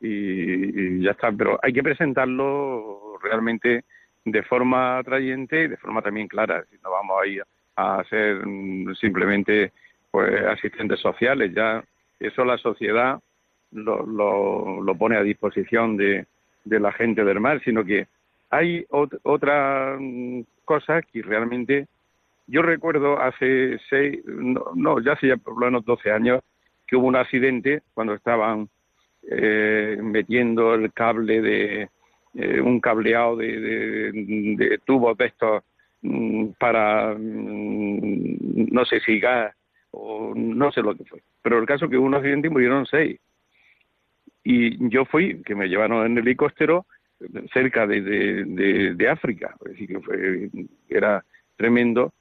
y 0.00 1.02
ya 1.02 1.10
está, 1.10 1.30
pero 1.32 1.58
hay 1.62 1.74
que 1.74 1.82
presentarlo 1.82 3.18
realmente 3.22 3.84
de 4.26 4.42
forma 4.42 4.98
atrayente 4.98 5.62
y 5.62 5.68
de 5.68 5.76
forma 5.76 6.02
también 6.02 6.26
clara. 6.26 6.64
Si 6.68 6.76
no 6.82 6.90
vamos 6.90 7.22
a 7.22 7.26
ir 7.26 7.44
a 7.76 8.02
ser 8.10 8.44
mm, 8.44 8.94
simplemente 8.96 9.72
pues 10.10 10.44
asistentes 10.44 10.98
sociales, 11.00 11.52
ya 11.54 11.82
eso 12.18 12.44
la 12.44 12.58
sociedad 12.58 13.20
lo, 13.70 14.04
lo, 14.04 14.94
pone 14.96 15.16
a 15.16 15.22
disposición 15.22 15.96
de, 15.96 16.26
de, 16.64 16.80
la 16.80 16.90
gente 16.92 17.24
del 17.24 17.38
mar, 17.38 17.60
sino 17.64 17.84
que 17.84 18.08
hay 18.50 18.84
otras 18.90 19.98
mm, 20.00 20.40
cosas 20.64 21.04
que 21.12 21.22
realmente 21.22 21.86
yo 22.48 22.62
recuerdo 22.62 23.20
hace 23.20 23.78
seis, 23.88 24.24
no, 24.26 25.00
ya 25.00 25.12
hace 25.12 25.28
ya 25.28 25.36
por 25.36 25.54
lo 25.54 25.66
menos 25.66 25.84
12 25.84 26.10
años 26.10 26.40
que 26.86 26.96
hubo 26.96 27.06
un 27.06 27.16
accidente 27.16 27.82
cuando 27.94 28.14
estaban 28.14 28.68
eh, 29.28 29.98
metiendo 30.00 30.74
el 30.74 30.92
cable 30.92 31.42
de, 31.42 31.90
eh, 32.38 32.60
un 32.60 32.80
cableado 32.80 33.36
de, 33.36 34.12
de, 34.12 34.78
tubos 34.84 35.16
de 35.16 35.26
estos 35.26 35.62
mm, 36.02 36.48
para, 36.58 37.14
mm, 37.14 38.68
no 38.72 38.84
sé 38.84 39.00
si 39.00 39.18
gas 39.18 39.54
o 39.90 40.34
no 40.36 40.70
sé 40.70 40.82
lo 40.82 40.94
que 40.94 41.04
fue. 41.04 41.22
Pero 41.40 41.58
el 41.58 41.66
caso 41.66 41.88
que 41.88 41.96
hubo 41.96 42.06
un 42.06 42.14
accidente 42.14 42.48
y 42.48 42.50
murieron 42.50 42.84
seis. 42.84 43.18
Y 44.44 44.88
yo 44.90 45.06
fui, 45.06 45.42
que 45.44 45.54
me 45.54 45.68
llevaron 45.68 46.04
en 46.04 46.18
helicóptero 46.18 46.86
cerca 47.54 47.86
de, 47.86 48.02
de, 48.94 49.08
África, 49.08 49.56
es 49.64 49.72
decir, 49.72 49.88
que 49.88 50.00
fue, 50.00 50.50
era 50.88 51.24
tremendo. 51.56 52.12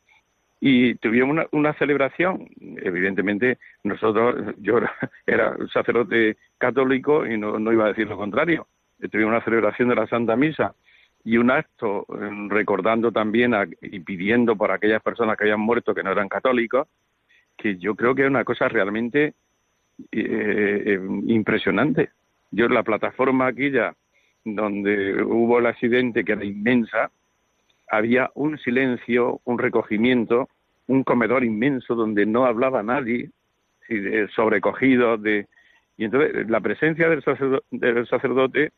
Y 0.62 0.96
tuvimos 0.96 1.30
una, 1.30 1.48
una 1.52 1.74
celebración, 1.74 2.48
evidentemente 2.78 3.60
nosotros, 3.84 4.56
yo 4.60 4.80
era 5.28 5.58
sacerdote 5.74 6.38
católico 6.58 7.28
y 7.28 7.38
no, 7.38 7.60
no 7.60 7.74
iba 7.74 7.86
a 7.86 7.90
decir 7.90 8.08
lo 8.08 8.16
contrario, 8.16 8.66
tuvimos 9.10 9.32
una 9.32 9.44
celebración 9.44 9.90
de 9.90 9.96
la 9.96 10.08
Santa 10.08 10.36
Misa 10.36 10.76
y 11.24 11.38
un 11.38 11.50
acto 11.50 12.06
eh, 12.10 12.48
recordando 12.50 13.12
también 13.12 13.54
y 13.82 14.00
pidiendo 14.00 14.56
por 14.56 14.72
aquellas 14.72 15.02
personas 15.02 15.38
que 15.38 15.46
habían 15.46 15.60
muerto 15.60 15.96
que 15.96 16.04
no 16.04 16.12
eran 16.12 16.30
católicos, 16.30 16.88
que 17.58 17.78
yo 17.78 17.96
creo 17.96 18.14
que 18.14 18.24
es 18.24 18.30
una 18.30 18.44
cosa 18.44 18.68
realmente 18.68 19.34
eh, 20.12 20.84
eh, 20.86 21.00
impresionante. 21.28 22.12
Yo 22.52 22.68
la 22.70 22.84
plataforma 22.84 23.48
aquella 23.48 23.96
donde 24.44 25.24
hubo 25.24 25.58
el 25.58 25.66
accidente 25.66 26.24
que 26.24 26.34
era 26.34 26.46
inmensa, 26.46 27.10
había 27.90 28.30
un 28.36 28.60
silencio, 28.60 29.42
un 29.46 29.58
recogimiento, 29.58 30.50
un 30.88 31.04
comedor 31.04 31.44
inmenso 31.44 31.96
donde 31.96 32.28
no 32.28 32.46
hablaba 32.46 32.84
nadie, 32.84 33.32
sobrecogido 34.36 35.18
de 35.18 35.48
y 35.98 36.06
entonces 36.06 36.50
la 36.50 36.60
presencia 36.60 37.08
del 37.10 38.08
sacerdote 38.08 38.72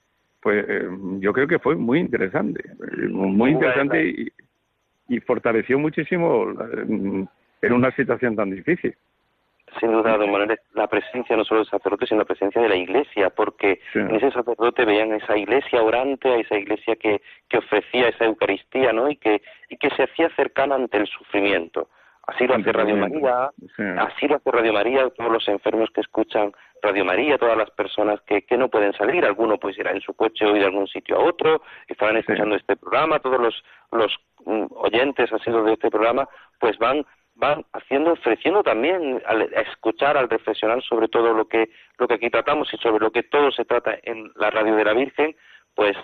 pues 0.47 0.65
eh, 0.69 0.87
yo 1.19 1.33
creo 1.33 1.45
que 1.45 1.59
fue 1.59 1.75
muy 1.75 1.99
interesante, 1.99 2.63
eh, 2.69 3.07
muy 3.09 3.51
interesante 3.51 4.01
y, 4.07 4.31
y 5.09 5.19
fortaleció 5.19 5.77
muchísimo 5.77 6.53
en 6.87 7.73
una 7.73 7.91
situación 7.91 8.37
tan 8.37 8.51
difícil. 8.51 8.95
Sin 9.77 9.91
duda, 9.91 10.15
don 10.15 10.31
Manuel, 10.31 10.57
la 10.73 10.87
presencia 10.87 11.35
no 11.35 11.43
solo 11.43 11.59
del 11.59 11.69
sacerdote, 11.69 12.05
sino 12.05 12.19
la 12.19 12.25
presencia 12.25 12.61
de 12.61 12.69
la 12.69 12.77
iglesia, 12.77 13.29
porque 13.29 13.81
en 13.93 14.15
ese 14.15 14.31
sacerdote 14.31 14.85
veían 14.85 15.11
esa 15.11 15.35
iglesia 15.35 15.83
orante, 15.83 16.29
a 16.29 16.37
esa 16.37 16.57
iglesia 16.57 16.95
que, 16.95 17.21
que 17.49 17.57
ofrecía 17.57 18.07
esa 18.07 18.23
Eucaristía, 18.23 18.93
¿no? 18.93 19.09
Y 19.09 19.17
que, 19.17 19.41
y 19.67 19.75
que 19.75 19.89
se 19.97 20.03
hacía 20.03 20.29
cercana 20.37 20.75
ante 20.75 20.95
el 20.95 21.07
sufrimiento. 21.07 21.89
Así 22.27 22.45
lo 22.45 22.55
hace 22.55 22.73
Radio 22.73 22.97
María, 22.97 23.49
así 23.99 24.27
lo 24.27 24.35
hace 24.35 24.51
Radio 24.51 24.73
María, 24.73 25.09
todos 25.11 25.31
los 25.31 25.47
enfermos 25.47 25.89
que 25.91 26.01
escuchan 26.01 26.51
Radio 26.81 27.05
María, 27.05 27.37
todas 27.37 27.57
las 27.57 27.71
personas 27.71 28.19
que, 28.27 28.41
que 28.41 28.57
no 28.57 28.67
pueden 28.67 28.91
salir, 28.93 29.25
alguno 29.25 29.57
pues 29.57 29.77
irá 29.77 29.91
en 29.91 30.01
su 30.01 30.13
coche 30.13 30.45
o 30.45 30.53
ir 30.53 30.59
de 30.59 30.65
algún 30.65 30.87
sitio 30.87 31.15
a 31.15 31.23
otro, 31.23 31.61
estarán 31.87 32.17
escuchando 32.17 32.55
este 32.55 32.75
programa, 32.75 33.19
todos 33.19 33.39
los, 33.39 33.63
los 33.91 34.13
mm, 34.45 34.65
oyentes 34.75 35.29
sido 35.43 35.63
de 35.63 35.73
este 35.73 35.89
programa, 35.89 36.27
pues 36.59 36.77
van 36.77 37.05
van 37.37 37.63
haciendo, 37.71 38.13
ofreciendo 38.13 38.63
también 38.63 39.21
al 39.25 39.43
escuchar, 39.53 40.17
al 40.17 40.29
reflexionar 40.29 40.81
sobre 40.81 41.07
todo 41.07 41.33
lo 41.33 41.47
que, 41.47 41.69
lo 41.97 42.07
que 42.07 42.15
aquí 42.15 42.29
tratamos 42.29 42.73
y 42.73 42.77
sobre 42.77 42.99
lo 42.99 43.11
que 43.11 43.23
todo 43.23 43.51
se 43.51 43.63
trata 43.63 43.95
en 44.03 44.31
la 44.35 44.49
radio 44.49 44.75
de 44.75 44.83
la 44.83 44.93
Virgen, 44.93 45.35
pues 45.75 45.95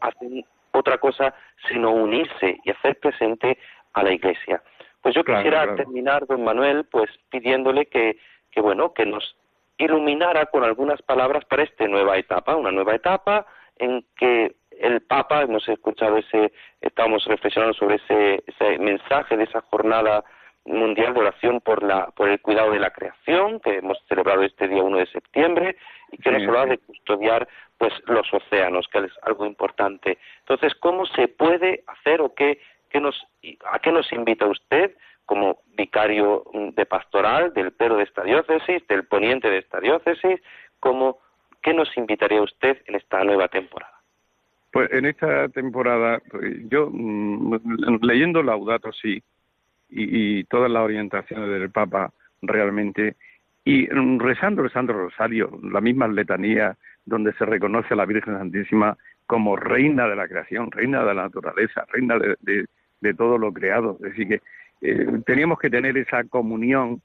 hacen 0.00 0.44
otra 0.72 0.98
cosa 0.98 1.32
sino 1.68 1.92
unirse 1.92 2.58
y 2.64 2.70
hacer 2.70 2.98
presente 2.98 3.56
a 3.94 4.02
la 4.02 4.12
Iglesia. 4.12 4.62
Pues 5.02 5.14
yo 5.14 5.24
quisiera 5.24 5.74
terminar, 5.76 6.26
don 6.26 6.44
Manuel, 6.44 6.84
pues 6.90 7.10
pidiéndole 7.30 7.86
que, 7.86 8.18
que, 8.50 8.60
bueno, 8.60 8.92
que 8.92 9.06
nos 9.06 9.36
iluminara 9.78 10.46
con 10.46 10.62
algunas 10.62 11.00
palabras 11.02 11.44
para 11.46 11.62
esta 11.62 11.86
nueva 11.86 12.18
etapa, 12.18 12.56
una 12.56 12.70
nueva 12.70 12.94
etapa 12.94 13.46
en 13.76 14.04
que 14.16 14.54
el 14.78 15.02
Papa, 15.02 15.42
hemos 15.42 15.68
escuchado 15.68 16.18
ese, 16.18 16.52
estamos 16.80 17.24
reflexionando 17.24 17.74
sobre 17.74 17.96
ese, 17.96 18.42
ese 18.46 18.78
mensaje 18.78 19.36
de 19.36 19.44
esa 19.44 19.60
jornada 19.62 20.24
mundial 20.64 21.14
de 21.14 21.20
oración 21.20 21.60
por 21.60 21.82
la 21.82 22.06
por 22.08 22.28
el 22.28 22.40
cuidado 22.40 22.72
de 22.72 22.80
la 22.80 22.90
creación 22.90 23.60
que 23.60 23.78
hemos 23.78 23.98
celebrado 24.08 24.42
este 24.42 24.68
día 24.68 24.82
1 24.82 24.98
de 24.98 25.06
septiembre 25.06 25.76
y 26.12 26.18
que 26.18 26.30
nos 26.30 26.42
habla 26.42 26.66
de 26.66 26.78
custodiar 26.78 27.48
pues 27.78 27.92
los 28.06 28.32
océanos 28.32 28.86
que 28.88 28.98
es 28.98 29.12
algo 29.22 29.46
importante. 29.46 30.18
Entonces 30.40 30.74
cómo 30.74 31.06
se 31.06 31.28
puede 31.28 31.82
hacer 31.86 32.20
o 32.20 32.34
qué, 32.34 32.60
a 33.70 33.78
qué 33.78 33.92
nos 33.92 34.12
invita 34.12 34.46
usted 34.46 34.94
como 35.26 35.60
vicario 35.76 36.44
de 36.74 36.86
pastoral 36.86 37.52
del 37.54 37.72
Pero 37.72 37.96
de 37.96 38.04
esta 38.04 38.22
diócesis 38.22 38.86
del 38.88 39.04
poniente 39.04 39.48
de 39.48 39.58
esta 39.58 39.80
diócesis 39.80 40.40
cómo 40.80 41.18
qué 41.62 41.72
nos 41.72 41.96
invitaría 41.96 42.42
usted 42.42 42.82
en 42.86 42.96
esta 42.96 43.22
nueva 43.24 43.48
temporada 43.48 43.94
pues 44.72 44.90
en 44.92 45.06
esta 45.06 45.48
temporada 45.48 46.20
pues, 46.30 46.68
yo 46.68 46.88
mm, 46.90 48.00
leyendo 48.02 48.42
Laudato 48.42 48.92
sí 48.92 49.22
y, 49.90 50.44
todas 50.44 50.70
las 50.70 50.82
orientaciones 50.82 51.48
del 51.48 51.70
Papa 51.70 52.12
realmente, 52.42 53.16
y 53.64 53.86
rezando 53.86 54.62
el 54.62 54.72
Santo 54.72 54.92
Rosario, 54.92 55.58
la 55.62 55.80
misma 55.80 56.08
letanía 56.08 56.76
donde 57.04 57.32
se 57.34 57.44
reconoce 57.44 57.94
a 57.94 57.96
la 57.96 58.06
Virgen 58.06 58.38
Santísima 58.38 58.96
como 59.26 59.56
reina 59.56 60.08
de 60.08 60.16
la 60.16 60.28
creación, 60.28 60.70
reina 60.70 61.00
de 61.00 61.14
la 61.14 61.22
naturaleza, 61.22 61.84
reina 61.92 62.18
de, 62.18 62.36
de, 62.40 62.66
todo 63.16 63.38
lo 63.38 63.52
creado. 63.52 63.96
Decir, 64.00 64.28
que 64.28 64.40
eh, 64.82 65.20
teníamos 65.26 65.58
que 65.58 65.70
tener 65.70 65.96
esa 65.96 66.24
comunión. 66.24 67.00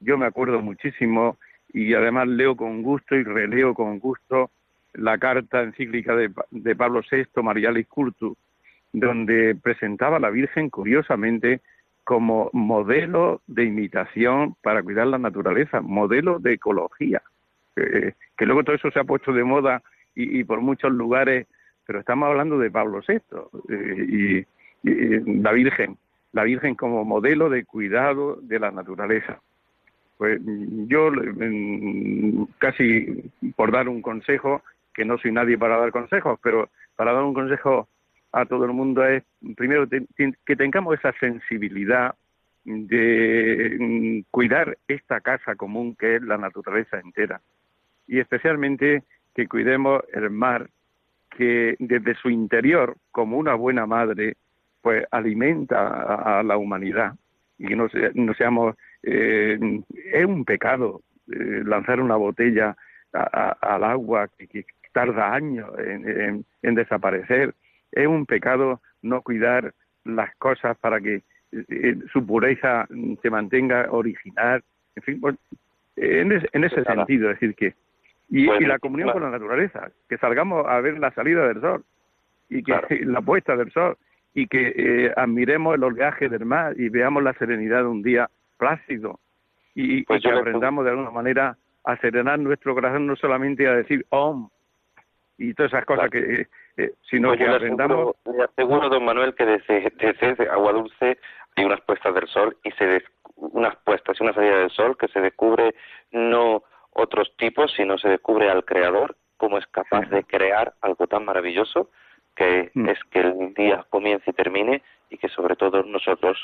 Yo 0.00 0.18
me 0.18 0.26
acuerdo 0.26 0.60
muchísimo 0.60 1.38
y 1.72 1.94
además 1.94 2.28
leo 2.28 2.56
con 2.56 2.82
gusto 2.82 3.16
y 3.16 3.24
releo 3.24 3.74
con 3.74 3.98
gusto 3.98 4.50
la 4.94 5.18
carta 5.18 5.62
encíclica 5.62 6.14
de, 6.14 6.30
de 6.50 6.76
Pablo 6.76 7.02
VI, 7.10 7.42
Marialis 7.42 7.86
Curtu, 7.86 8.36
donde 8.92 9.54
presentaba 9.54 10.16
a 10.16 10.20
la 10.20 10.30
Virgen 10.30 10.70
curiosamente 10.70 11.60
como 12.06 12.50
modelo 12.52 13.42
de 13.48 13.64
imitación 13.64 14.54
para 14.62 14.80
cuidar 14.82 15.08
la 15.08 15.18
naturaleza, 15.18 15.80
modelo 15.80 16.38
de 16.38 16.52
ecología, 16.52 17.20
que 17.74 18.46
luego 18.46 18.62
todo 18.62 18.76
eso 18.76 18.92
se 18.92 19.00
ha 19.00 19.04
puesto 19.04 19.32
de 19.32 19.42
moda 19.42 19.82
y, 20.14 20.44
por 20.44 20.60
muchos 20.60 20.92
lugares, 20.92 21.48
pero 21.84 21.98
estamos 21.98 22.28
hablando 22.28 22.58
de 22.58 22.70
Pablo 22.70 23.00
VI 23.06 23.16
eh, 23.68 24.46
y, 24.90 25.40
la 25.42 25.52
Virgen, 25.52 25.96
la 26.32 26.44
Virgen 26.44 26.74
como 26.74 27.04
modelo 27.04 27.50
de 27.50 27.64
cuidado 27.64 28.36
de 28.42 28.58
la 28.58 28.70
naturaleza. 28.70 29.40
Pues 30.16 30.40
yo 30.88 31.10
mm, 31.10 32.44
casi 32.58 33.30
por 33.54 33.72
dar 33.72 33.88
un 33.88 34.00
consejo, 34.00 34.62
que 34.94 35.04
no 35.04 35.18
soy 35.18 35.32
nadie 35.32 35.58
para 35.58 35.76
dar 35.76 35.90
consejos, 35.92 36.38
pero 36.42 36.70
para 36.96 37.12
dar 37.12 37.22
un 37.22 37.34
consejo 37.34 37.88
a 38.32 38.46
todo 38.46 38.64
el 38.64 38.72
mundo 38.72 39.04
es, 39.04 39.22
primero, 39.56 39.86
que 39.88 40.56
tengamos 40.56 40.98
esa 40.98 41.12
sensibilidad 41.20 42.14
de 42.64 43.76
mm, 43.78 44.20
cuidar 44.30 44.76
esta 44.88 45.20
casa 45.20 45.54
común 45.54 45.94
que 45.94 46.16
es 46.16 46.22
la 46.22 46.36
naturaleza 46.36 46.98
entera 46.98 47.40
y 48.08 48.18
especialmente 48.18 49.04
que 49.34 49.46
cuidemos 49.46 50.02
el 50.12 50.30
mar 50.30 50.68
que 51.30 51.76
desde 51.78 52.14
su 52.14 52.30
interior 52.30 52.96
como 53.12 53.36
una 53.36 53.54
buena 53.54 53.86
madre 53.86 54.36
pues 54.86 55.04
alimenta 55.10 56.38
a, 56.38 56.44
la 56.44 56.56
humanidad. 56.56 57.14
Y 57.58 57.66
que 57.66 57.74
no, 57.74 57.88
no 58.14 58.34
seamos 58.34 58.76
eh, 59.02 59.58
es 60.12 60.24
un 60.24 60.44
pecado 60.44 61.00
eh, 61.26 61.62
lanzar 61.64 62.00
una 62.00 62.14
botella 62.14 62.76
al 63.12 63.82
agua 63.82 64.28
que, 64.38 64.64
tarda 64.92 65.34
años 65.34 65.68
en 65.76 66.74
desaparecer. 66.76 67.52
Es 67.90 68.06
un 68.06 68.26
pecado 68.26 68.80
no 69.02 69.22
cuidar 69.22 69.74
las 70.04 70.32
cosas 70.36 70.78
para 70.78 71.00
que 71.00 71.22
eh, 71.50 71.96
su 72.12 72.24
pureza 72.24 72.86
se 73.20 73.28
mantenga 73.28 73.88
original, 73.90 74.62
en 74.94 75.02
fin, 75.02 75.20
pues, 75.20 75.34
en, 75.96 76.30
ese 76.30 76.84
sentido, 76.84 77.32
es 77.32 77.40
decir, 77.40 77.56
que 77.56 77.74
y, 78.28 78.46
la 78.64 78.78
comunión 78.78 79.10
con 79.10 79.24
la 79.24 79.30
naturaleza, 79.30 79.90
que 80.08 80.16
salgamos 80.18 80.64
a 80.68 80.80
ver 80.80 80.96
la 81.00 81.10
salida 81.10 81.48
del 81.48 81.60
sol 81.60 81.84
y 82.48 82.62
que 82.62 82.72
la 83.04 83.20
puesta 83.20 83.56
del 83.56 83.72
sol 83.72 83.96
y 84.36 84.48
que 84.48 84.74
eh, 84.76 85.12
admiremos 85.16 85.76
el 85.76 85.82
oleaje 85.82 86.28
del 86.28 86.44
mar 86.44 86.74
y 86.78 86.90
veamos 86.90 87.22
la 87.22 87.32
serenidad 87.32 87.78
de 87.78 87.88
un 87.88 88.02
día 88.02 88.28
plácido 88.58 89.18
y, 89.74 90.04
pues 90.04 90.22
que 90.22 90.30
aprendamos 90.30 90.84
de 90.84 90.90
alguna 90.90 91.10
manera 91.10 91.56
a 91.84 91.96
serenar 91.96 92.38
nuestro 92.38 92.74
corazón 92.74 93.06
no 93.06 93.16
solamente 93.16 93.66
a 93.66 93.72
decir 93.72 94.04
om 94.10 94.50
y 95.38 95.54
todas 95.54 95.72
esas 95.72 95.86
cosas 95.86 96.10
que 96.10 96.46
eh, 96.76 96.92
sino 97.08 97.28
pues 97.28 97.38
que 97.38 97.48
aprendamos... 97.48 98.14
Le 98.26 98.44
aseguro, 98.44 98.90
don 98.90 99.06
Manuel, 99.06 99.34
que 99.34 99.46
desde, 99.46 99.90
desde 99.98 100.50
Agua 100.50 100.72
Dulce 100.72 101.16
hay 101.56 101.64
unas 101.64 101.80
puestas 101.80 102.14
del 102.14 102.28
sol 102.28 102.58
y 102.62 102.70
se 102.72 103.02
unas 103.36 103.74
puestas 103.76 104.20
y 104.20 104.22
una 104.22 104.34
salida 104.34 104.58
del 104.58 104.70
sol 104.70 104.98
que 104.98 105.08
se 105.08 105.20
descubre 105.20 105.74
no 106.10 106.62
otros 106.90 107.34
tipos, 107.38 107.72
sino 107.74 107.96
se 107.96 108.10
descubre 108.10 108.50
al 108.50 108.66
creador, 108.66 109.16
cómo 109.38 109.56
es 109.56 109.66
capaz 109.68 110.10
de 110.10 110.24
crear 110.24 110.74
algo 110.82 111.06
tan 111.06 111.24
maravilloso 111.24 111.88
que 112.36 112.70
mm. 112.74 112.88
es 112.88 112.98
que 113.10 113.20
el 113.20 113.54
día 113.54 113.84
comience 113.90 114.30
y 114.30 114.34
termine 114.34 114.82
y 115.10 115.18
que 115.18 115.28
sobre 115.28 115.56
todo 115.56 115.82
nosotros 115.82 116.38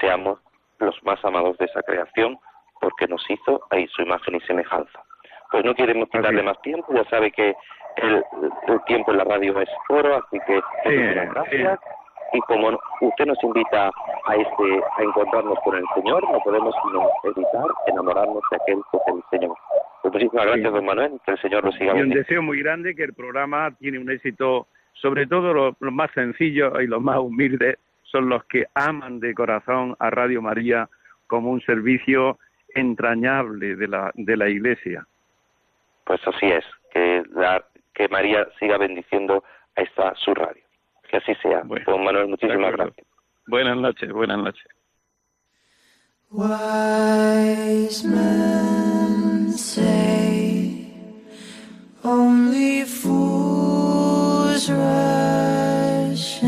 seamos 0.00 0.40
los 0.78 1.02
más 1.04 1.22
amados 1.24 1.58
de 1.58 1.66
esa 1.66 1.82
creación 1.82 2.38
porque 2.80 3.06
nos 3.06 3.24
hizo 3.30 3.60
ahí 3.70 3.86
su 3.88 4.02
imagen 4.02 4.36
y 4.36 4.40
semejanza. 4.40 5.02
Pues 5.50 5.64
no 5.64 5.74
queremos 5.74 6.08
quitarle 6.10 6.42
más 6.42 6.60
tiempo, 6.62 6.92
ya 6.94 7.04
sabe 7.04 7.30
que 7.30 7.54
el, 7.96 8.24
tiempo 8.86 9.12
en 9.12 9.18
la 9.18 9.24
radio 9.24 9.58
es 9.60 9.68
oro, 9.88 10.16
así 10.16 10.38
que 10.46 10.60
muchas 10.84 11.34
gracias. 11.34 11.80
Y 12.32 12.40
como 12.40 12.78
usted 13.00 13.26
nos 13.26 13.42
invita 13.42 13.90
a 14.26 14.34
este 14.34 14.80
a 14.98 15.02
encontrarnos 15.02 15.58
con 15.60 15.76
el 15.76 15.84
Señor, 15.94 16.28
no 16.30 16.40
podemos 16.40 16.74
sino 16.82 17.08
evitar 17.24 17.66
enamorarnos 17.86 18.42
de 18.50 18.56
aquel 18.56 18.80
que 18.90 18.96
es 18.96 19.02
el 19.14 19.22
Señor. 19.30 19.56
Pues 20.02 20.12
muchísimas 20.14 20.46
gracias, 20.46 20.72
don 20.72 20.84
Manuel, 20.84 21.20
que 21.24 21.30
el 21.30 21.40
Señor 21.40 21.64
lo 21.64 21.72
siga. 21.72 21.96
Y 21.96 22.02
un 22.02 22.10
deseo 22.10 22.42
muy 22.42 22.60
grande 22.62 22.94
que 22.94 23.04
el 23.04 23.14
programa 23.14 23.74
tiene 23.78 23.98
un 23.98 24.10
éxito, 24.10 24.66
sobre 25.00 25.26
todo 25.26 25.52
los, 25.52 25.74
más 25.80 26.10
sencillos 26.12 26.72
y 26.82 26.86
los 26.86 27.02
más 27.02 27.18
humildes 27.18 27.78
son 28.02 28.28
los 28.28 28.44
que 28.44 28.66
aman 28.74 29.20
de 29.20 29.34
corazón 29.34 29.96
a 29.98 30.10
Radio 30.10 30.40
María 30.40 30.88
como 31.26 31.50
un 31.50 31.60
servicio 31.62 32.38
entrañable 32.74 33.76
de 33.76 33.88
la, 33.88 34.10
de 34.14 34.36
la 34.36 34.48
Iglesia. 34.48 35.06
Pues 36.04 36.20
así 36.26 36.46
es, 36.46 36.64
que 36.92 37.22
la, 37.34 37.64
que 37.94 38.08
María 38.08 38.46
siga 38.58 38.78
bendiciendo 38.78 39.42
a 39.76 39.82
esta 39.82 40.14
su 40.16 40.34
radio. 40.34 40.62
Que 41.10 41.18
así 41.18 41.34
sea. 41.36 41.62
Don 41.62 42.04
Manuel, 42.04 42.28
muchísimas 42.28 42.72
gracias. 42.72 43.06
Buenas 43.46 43.76
noches, 43.76 44.12
buenas 44.12 44.38
noches. 44.38 44.66
Wise 46.28 48.04
men 48.04 49.52
say 49.52 50.92
only 52.02 52.84
fools 52.84 53.65
is 54.56 54.70
rushing, 54.70 56.46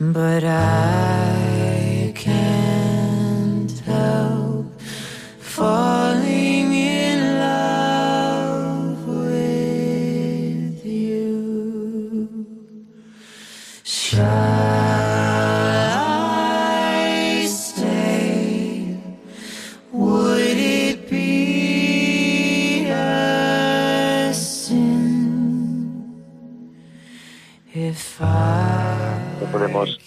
but 0.00 0.42
I 0.42 2.12
can't 2.16 3.70
help 3.86 4.80
falling 5.38 6.07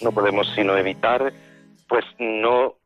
no 0.02 0.12
podemos 0.12 0.48
sino 0.54 0.76
evitar, 0.76 1.32
pues 1.88 2.04
no 2.18 2.76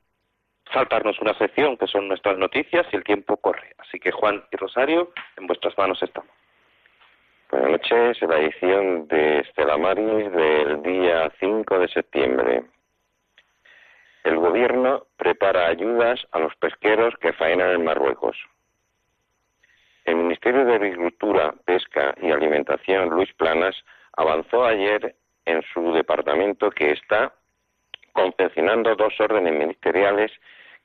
saltarnos 0.73 1.21
una 1.21 1.37
sección 1.39 1.77
que 1.77 1.87
son 1.87 2.09
nuestras 2.09 2.39
noticias 2.39 2.87
y 2.93 2.97
el 2.97 3.05
tiempo 3.05 3.37
corre. 3.37 3.75
Así 3.79 3.99
que 3.99 4.11
Juan 4.11 4.45
y 4.51 4.57
Rosario, 4.57 5.13
en 5.37 5.47
vuestras 5.47 5.77
manos 5.79 6.03
estamos. 6.03 6.31
Buenas 7.51 7.71
noches, 7.71 8.21
la 8.23 8.39
edición 8.39 9.07
de 9.09 9.41
Estela 9.41 9.77
Maris 9.79 10.33
del 10.33 10.83
día 10.83 11.33
5 11.39 11.79
de 11.79 11.89
septiembre. 11.89 12.65
El 14.25 14.37
gobierno 14.37 15.07
prepara 15.17 15.69
ayudas 15.69 16.21
a 16.33 16.41
los 16.41 16.55
pesqueros 16.57 17.15
que 17.21 17.33
faenan 17.33 17.71
en 17.71 17.85
Marruecos. 17.85 18.37
El 20.05 20.17
Ministerio 20.17 20.65
de 20.65 20.75
Agricultura, 20.75 21.55
Pesca 21.65 22.15
y 22.21 22.33
Alimentación, 22.33 23.11
Luis 23.11 23.33
Planas, 23.35 23.77
avanzó 24.17 24.65
ayer 24.65 25.15
en 25.47 25.63
su 25.73 25.93
departamento 25.93 26.71
que 26.71 26.93
está 26.93 27.33
confeccionando 28.13 28.95
dos 28.97 29.15
órdenes 29.21 29.55
ministeriales 29.55 30.33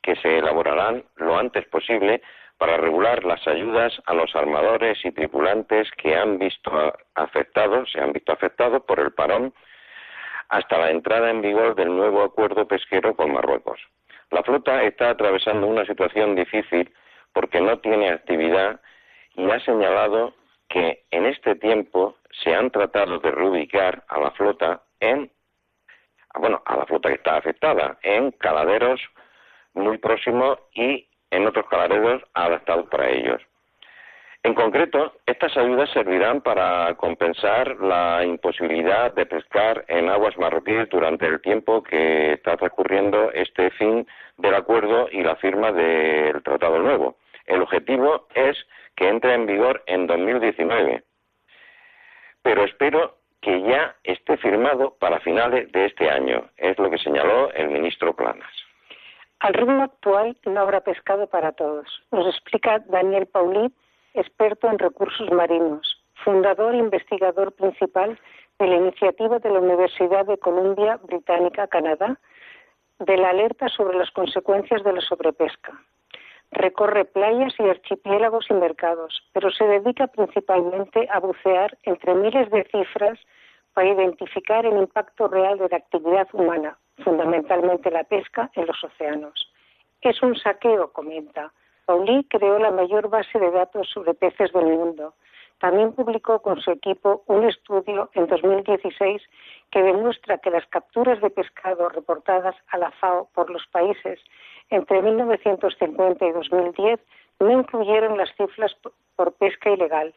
que 0.02 0.16
se 0.16 0.38
elaborarán 0.38 1.04
lo 1.16 1.38
antes 1.38 1.66
posible 1.68 2.22
para 2.58 2.78
regular 2.78 3.24
las 3.24 3.48
ayudas 3.48 3.92
a 4.06 4.14
los 4.14 4.36
armadores 4.36 5.04
y 5.04 5.12
tripulantes 5.12 5.90
que 5.98 6.16
han 6.16 6.38
visto 6.38 6.94
afectados, 7.16 7.92
se 7.92 8.00
han 8.00 8.14
visto 8.14 8.32
afectados 8.32 8.84
por 8.84 9.00
el 9.00 9.12
parón 9.12 9.54
hasta 10.50 10.78
la 10.78 10.92
entrada 10.92 11.32
en 11.32 11.42
vigor 11.42 11.76
del 11.76 11.96
nuevo 11.96 12.22
acuerdo 12.22 12.68
pesquero 12.68 13.16
con 13.16 13.34
Marruecos. 13.34 13.80
La 14.30 14.44
flota 14.44 14.84
está 14.84 15.10
atravesando 15.10 15.66
una 15.66 15.86
situación 15.86 16.36
difícil 16.36 16.94
porque 17.34 17.62
no 17.62 17.80
tiene 17.80 18.10
actividad 18.10 18.80
y 19.36 19.50
ha 19.50 19.60
señalado 19.62 20.34
que 20.72 21.04
en 21.12 21.26
este 21.26 21.56
tiempo 21.56 22.16
se 22.44 22.56
han 22.56 22.72
tratado 22.72 23.20
de 23.20 23.32
reubicar 23.32 24.04
a 24.08 24.20
la 24.20 24.32
flota 24.32 24.82
en 25.00 25.30
bueno, 26.40 26.62
a 26.66 26.78
la 26.78 26.86
flota 26.86 27.10
que 27.10 27.16
está 27.16 27.36
afectada 27.36 27.98
en 28.04 28.32
caladeros 28.32 29.02
muy 29.74 29.98
próximos 29.98 30.60
y 30.74 31.08
en 31.30 31.48
otros 31.48 31.66
caladeros 31.68 32.22
adaptados 32.34 32.88
para 32.90 33.10
ellos. 33.10 33.42
En 34.44 34.56
concreto, 34.56 35.14
estas 35.28 35.56
ayudas 35.56 35.90
servirán 35.92 36.42
para 36.42 36.96
compensar 36.96 37.78
la 37.80 38.26
imposibilidad 38.26 39.14
de 39.14 39.28
pescar 39.28 39.86
en 39.88 40.10
aguas 40.10 40.36
marroquíes 40.38 40.90
durante 40.90 41.28
el 41.28 41.42
tiempo 41.42 41.84
que 41.84 42.34
está 42.34 42.58
transcurriendo 42.58 43.32
este 43.34 43.70
fin 43.72 44.08
del 44.38 44.56
acuerdo 44.56 45.10
y 45.12 45.22
la 45.22 45.36
firma 45.36 45.72
del 45.72 46.42
Tratado 46.42 46.80
Nuevo. 46.80 47.18
El 47.52 47.64
objetivo 47.64 48.28
es 48.34 48.58
que 48.96 49.10
entre 49.10 49.34
en 49.34 49.46
vigor 49.46 49.84
en 49.86 50.08
2019, 50.08 51.04
pero 52.42 52.64
espero 52.64 53.18
que 53.42 53.62
ya 53.64 53.94
esté 54.06 54.38
firmado 54.38 54.96
para 55.02 55.20
finales 55.20 55.70
de 55.74 55.88
este 55.88 56.10
año, 56.10 56.50
es 56.56 56.80
lo 56.80 56.90
que 56.90 56.98
señaló 56.98 57.52
el 57.52 57.68
ministro 57.68 58.16
Planas. 58.16 58.50
Al 59.42 59.54
ritmo 59.54 59.84
actual 59.84 60.38
no 60.46 60.62
habrá 60.62 60.80
pescado 60.80 61.28
para 61.28 61.52
todos. 61.52 61.88
Nos 62.12 62.26
explica 62.28 62.80
Daniel 62.88 63.26
Paulí, 63.26 63.70
experto 64.14 64.70
en 64.70 64.80
recursos 64.80 65.30
marinos, 65.32 66.02
fundador 66.24 66.74
e 66.74 66.78
investigador 66.78 67.52
principal 67.52 68.18
de 68.60 68.68
la 68.68 68.76
iniciativa 68.78 69.40
de 69.40 69.50
la 69.50 69.60
Universidad 69.60 70.26
de 70.26 70.38
Columbia 70.38 71.02
Británica, 71.04 71.68
Canadá, 71.68 72.18
de 73.00 73.18
la 73.18 73.32
alerta 73.32 73.68
sobre 73.68 73.98
las 73.98 74.12
consecuencias 74.12 74.86
de 74.86 74.94
la 74.94 75.02
sobrepesca. 75.02 75.74
Recorre 76.52 77.06
playas 77.06 77.54
y 77.60 77.64
archipiélagos 77.64 78.48
y 78.50 78.54
mercados, 78.54 79.24
pero 79.34 79.52
se 79.52 79.66
dedica 79.66 80.08
principalmente 80.08 81.08
a 81.10 81.20
bucear 81.20 81.78
entre 81.84 82.14
miles 82.14 82.50
de 82.52 82.66
cifras 82.66 83.18
para 83.74 83.88
identificar 83.88 84.66
el 84.66 84.78
impacto 84.78 85.30
real 85.30 85.58
de 85.58 85.70
la 85.70 85.78
actividad 85.78 86.28
humana, 86.34 86.78
fundamentalmente 87.04 87.90
la 87.90 88.04
pesca, 88.04 88.52
en 88.56 88.68
los 88.68 88.84
océanos. 88.84 89.50
Es 90.02 90.22
un 90.22 90.36
saqueo, 90.36 90.92
comenta. 90.92 91.54
Pauli 91.86 92.26
creó 92.30 92.60
la 92.60 92.72
mayor 92.72 93.10
base 93.10 93.40
de 93.40 93.52
datos 93.52 93.90
sobre 93.90 94.14
peces 94.14 94.52
del 94.52 94.66
mundo. 94.66 95.14
También 95.62 95.94
publicó 95.94 96.42
con 96.42 96.60
su 96.60 96.72
equipo 96.72 97.24
un 97.28 97.48
estudio 97.48 98.10
en 98.16 98.26
2016 98.26 99.22
que 99.70 99.84
demuestra 99.84 100.40
que 100.40 100.50
las 100.50 100.66
capturas 100.66 101.22
de 101.22 101.30
pescado 101.30 101.88
reportadas 101.90 102.56
a 102.70 102.80
la 102.80 102.90
FAO 102.90 103.30
por 103.36 103.52
los 103.52 103.68
países 103.68 104.20
entre 104.72 105.04
1950 105.04 106.26
y 106.26 106.32
2010 106.32 107.00
no 107.40 107.52
incluyeron 107.52 108.18
las 108.18 108.36
cifras 108.36 108.76
por 109.16 109.34
pesca 109.34 109.70
ilegal, 109.70 110.16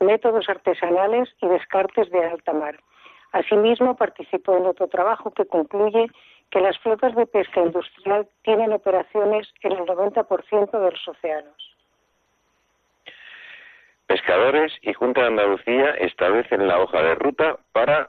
métodos 0.00 0.48
artesanales 0.48 1.28
y 1.42 1.48
descartes 1.48 2.10
de 2.10 2.24
alta 2.24 2.54
mar. 2.54 2.80
Asimismo, 3.32 3.96
participó 3.96 4.56
en 4.56 4.64
otro 4.64 4.88
trabajo 4.88 5.30
que 5.30 5.44
concluye 5.44 6.06
que 6.50 6.60
las 6.60 6.78
flotas 6.78 7.14
de 7.14 7.26
pesca 7.26 7.60
industrial 7.60 8.26
tienen 8.44 8.72
operaciones 8.72 9.46
en 9.60 9.72
el 9.72 9.80
90% 9.80 10.70
de 10.70 10.90
los 10.90 11.08
océanos. 11.08 11.75
Pescadores 14.16 14.72
y 14.80 14.94
Junta 14.94 15.20
de 15.20 15.26
Andalucía 15.26 15.90
establecen 16.00 16.66
la 16.66 16.80
hoja 16.80 17.02
de 17.02 17.16
ruta 17.16 17.58
para 17.72 18.08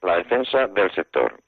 la 0.00 0.18
defensa 0.18 0.68
del 0.68 0.92
sector. 0.92 1.40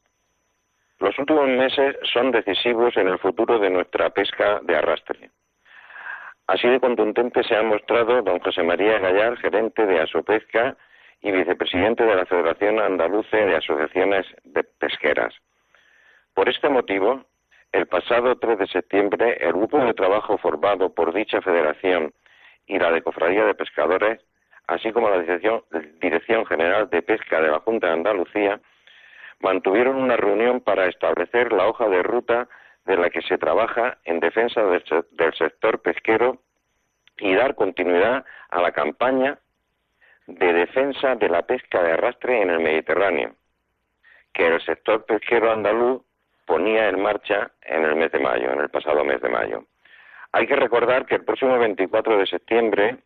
Los 0.99 1.17
últimos 1.21 1.47
meses 1.47 1.95
son 2.13 2.33
decisivos 2.33 2.97
en 2.97 3.07
el 3.07 3.21
futuro 3.21 3.61
de 3.61 3.71
nuestra 3.71 4.11
pesca 4.11 4.59
de 4.65 4.75
arrastre. 4.75 5.31
Así 6.49 6.67
de 6.67 6.81
contundente 6.81 7.45
se 7.45 7.55
ha 7.55 7.63
mostrado 7.63 8.23
don 8.23 8.41
José 8.41 8.65
María 8.65 8.99
Gallar, 8.99 9.37
gerente 9.37 9.87
de 9.87 10.01
Asopesca 10.01 10.77
y 11.21 11.31
vicepresidente 11.31 12.03
de 12.03 12.17
la 12.17 12.27
Federación 12.27 12.81
Andaluce 12.81 13.37
de 13.37 13.55
Asociaciones 13.55 14.27
de 14.43 14.65
Pesqueras. 14.65 15.33
Por 16.35 16.49
este 16.49 16.69
motivo, 16.69 17.25
el 17.71 17.87
pasado 17.87 18.35
3 18.35 18.59
de 18.59 18.67
septiembre, 18.67 19.39
el 19.41 19.53
grupo 19.53 19.79
de 19.79 19.95
trabajo 19.95 20.39
formado 20.39 20.93
por 20.93 21.15
dicha 21.15 21.41
federación 21.41 22.13
y 22.67 22.79
la 22.79 22.91
de 22.91 23.03
Cofradía 23.03 23.45
de 23.45 23.55
Pescadores, 23.55 24.21
así 24.67 24.93
como 24.93 25.11
la 25.11 25.19
Dirección, 25.21 26.47
General 26.47 26.89
de 26.89 27.03
Pesca 27.03 27.41
de 27.41 27.49
la 27.49 27.61
Junta 27.61 27.89
de 27.89 27.93
Andalucía, 27.95 28.61
mantuvieron 29.41 29.97
una 29.97 30.17
reunión 30.17 30.61
para 30.61 30.87
establecer 30.87 31.53
la 31.53 31.67
hoja 31.67 31.89
de 31.89 32.03
ruta 32.03 32.49
de 32.87 32.97
la 32.97 33.11
que 33.11 33.23
se 33.23 33.39
trabaja 33.39 33.99
en 34.05 34.21
defensa 34.21 34.63
del, 34.63 34.83
del 35.13 35.35
sector 35.35 35.81
pesquero 35.81 36.39
y 37.19 37.35
dar 37.35 37.55
continuidad 37.55 38.25
a 38.51 38.61
la 38.61 38.73
campaña 38.73 39.39
de 40.27 40.53
defensa 40.53 41.15
de 41.17 41.29
la 41.29 41.43
pesca 41.43 41.83
de 41.83 41.93
arrastre 41.93 42.43
en 42.43 42.51
el 42.51 42.61
Mediterráneo, 42.61 43.35
que 44.33 44.47
el 44.47 44.61
sector 44.65 45.05
pesquero 45.05 45.53
andaluz 45.53 46.03
ponía 46.47 46.89
en 46.89 47.01
marcha 47.01 47.51
en 47.63 47.85
el 47.85 47.97
mes 47.97 48.13
de 48.13 48.19
mayo, 48.19 48.53
en 48.53 48.61
el 48.61 48.69
pasado 48.69 49.05
mes 49.05 49.21
de 49.21 49.29
mayo. 49.29 49.65
Hay 50.33 50.47
que 50.47 50.57
recordar 50.57 51.05
que 51.05 51.17
el 51.17 51.25
próximo 51.25 51.59
24 51.59 52.17
de 52.17 52.27
septiembre 52.27 52.97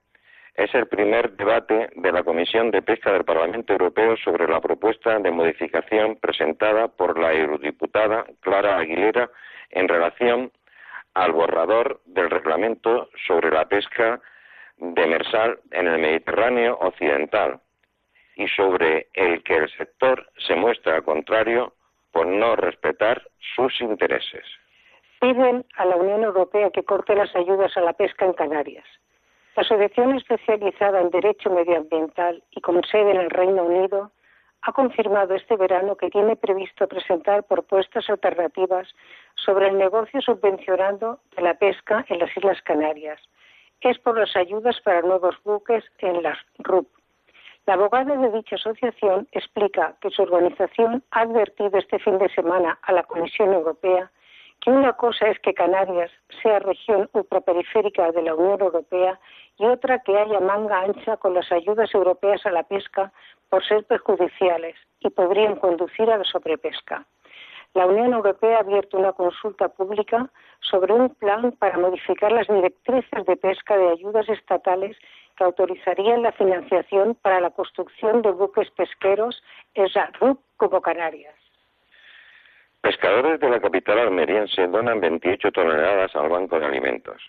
es 0.55 0.73
el 0.75 0.87
primer 0.87 1.33
debate 1.33 1.91
de 1.97 2.13
la 2.13 2.23
Comisión 2.23 2.71
de 2.71 2.83
Pesca 2.83 3.13
del 3.13 3.25
Parlamento 3.25 3.73
Europeo 3.73 4.17
sobre 4.17 4.47
la 4.47 4.61
propuesta 4.61 5.19
de 5.19 5.31
modificación 5.33 6.17
presentada 6.17 6.87
por 6.87 7.19
la 7.19 7.33
eurodiputada 7.35 8.25
Clara 8.41 8.79
Aguilera 8.79 9.29
en 9.71 9.89
relación 9.89 10.53
al 11.15 11.33
borrador 11.33 12.01
del 12.07 12.31
reglamento 12.31 13.11
sobre 13.27 13.51
la 13.51 13.67
pesca 13.67 14.21
demersal 14.77 15.59
en 15.73 15.89
el 15.89 15.99
Mediterráneo 15.99 16.79
occidental 16.81 17.61
y 18.37 18.47
sobre 18.49 19.09
el 19.15 19.43
que 19.43 19.57
el 19.57 19.71
sector 19.77 20.31
se 20.47 20.55
muestra 20.55 21.03
contrario 21.03 21.75
por 22.13 22.27
no 22.27 22.55
respetar 22.55 23.27
sus 23.57 23.81
intereses. 23.81 24.45
Piden 25.27 25.67
a 25.77 25.85
la 25.85 25.97
Unión 25.97 26.23
Europea 26.23 26.71
que 26.71 26.85
corte 26.85 27.17
las 27.17 27.35
ayudas 27.35 27.77
a 27.77 27.81
la 27.81 27.95
pesca 27.95 28.25
en 28.25 28.33
Canarias. 28.33 28.85
La 29.57 29.63
Asociación 29.63 30.15
Especializada 30.15 31.01
en 31.01 31.11
Derecho 31.11 31.51
Medioambiental 31.51 32.45
y 32.53 32.61
con 32.61 32.81
sede 32.85 33.11
en 33.11 33.17
el 33.17 33.31
Reino 33.31 33.65
Unido 33.65 34.13
ha 34.63 34.73
confirmado 34.73 35.35
este 35.35 35.57
verano 35.57 35.97
que 35.97 36.11
tiene 36.11 36.37
previsto 36.37 36.87
presentar 36.87 37.43
propuestas 37.43 38.09
alternativas 38.09 38.87
sobre 39.35 39.67
el 39.67 39.79
negocio 39.79 40.21
subvencionando 40.21 41.19
de 41.35 41.43
la 41.43 41.55
pesca 41.55 42.07
en 42.09 42.21
las 42.21 42.31
Islas 42.37 42.63
Canarias. 42.63 43.21
Es 43.81 43.99
por 43.99 44.17
las 44.17 44.37
ayudas 44.37 44.81
para 44.81 45.03
nuevos 45.03 45.35
buques 45.43 45.83
en 45.99 46.23
las 46.23 46.39
RUP. 46.59 46.87
La 47.67 47.75
abogada 47.75 48.17
de 48.17 48.31
dicha 48.31 48.55
asociación 48.55 49.27
explica 49.33 49.97
que 50.01 50.11
su 50.11 50.23
organización 50.23 51.03
ha 51.11 51.23
advertido 51.23 51.79
este 51.79 51.99
fin 51.99 52.17
de 52.19 52.29
semana 52.29 52.79
a 52.83 52.93
la 52.93 53.03
Comisión 53.03 53.53
Europea 53.53 54.09
que 54.67 54.73
una 54.73 54.95
cosa 54.95 55.29
es 55.29 55.39
que 55.39 55.55
Canarias 55.55 56.11
sea 56.43 56.59
región 56.59 57.09
ultraperiférica 57.13 58.11
de 58.11 58.23
la 58.23 58.35
Unión 58.35 58.61
Europea 58.61 59.21
y 59.59 59.65
otra 59.65 60.01
que 60.01 60.19
haya 60.19 60.41
manga 60.41 60.81
ancha 60.81 61.17
con 61.19 61.35
las 61.35 61.53
ayudas 61.53 61.95
europeas 61.95 62.45
a 62.45 62.51
la 62.51 62.65
pesca 62.65 63.13
por 63.49 63.65
ser 63.65 63.85
perjudiciales 63.85 64.75
y 64.99 65.11
podrían 65.11 65.55
conducir 65.55 66.11
a 66.11 66.19
la 66.19 66.25
sobrepesca. 66.25 67.07
La 67.75 67.87
Unión 67.87 68.13
Europea 68.13 68.57
ha 68.57 68.61
abierto 68.63 68.99
una 68.99 69.13
consulta 69.13 69.69
pública 69.69 70.33
sobre 70.63 70.95
un 70.95 71.11
plan 71.11 71.53
para 71.53 71.79
modificar 71.79 72.33
las 72.33 72.49
directrices 72.49 73.25
de 73.25 73.37
pesca 73.37 73.77
de 73.77 73.91
ayudas 73.91 74.29
estatales 74.29 74.97
que 75.37 75.45
autorizarían 75.45 76.23
la 76.23 76.33
financiación 76.33 77.15
para 77.15 77.41
la 77.41 77.51
construcción 77.51 78.21
de 78.23 78.33
buques 78.33 78.69
pesqueros 78.73 79.41
en 79.75 79.87
RUP 80.19 80.41
como 80.57 80.81
Canarias. 80.81 81.36
Pescadores 82.81 83.41
de 83.41 83.51
la 83.51 83.61
capital 83.61 83.99
almeriense 83.99 84.67
donan 84.69 85.01
28 85.01 85.51
toneladas 85.53 86.15
al 86.15 86.29
Banco 86.29 86.61
de 86.61 86.67
Alimentos. 86.67 87.21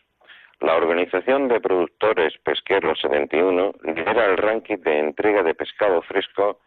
La 0.60 0.76
Organización 0.76 1.48
de 1.48 1.62
Productores 1.62 2.38
Pesqueros 2.44 3.00
71 3.02 3.74
lidera 3.84 4.26
el 4.26 4.38
ranking 4.38 4.78
de 4.78 5.00
entrega 5.00 5.44
de 5.44 5.54
pescado 5.54 6.02
fresco 6.02 6.62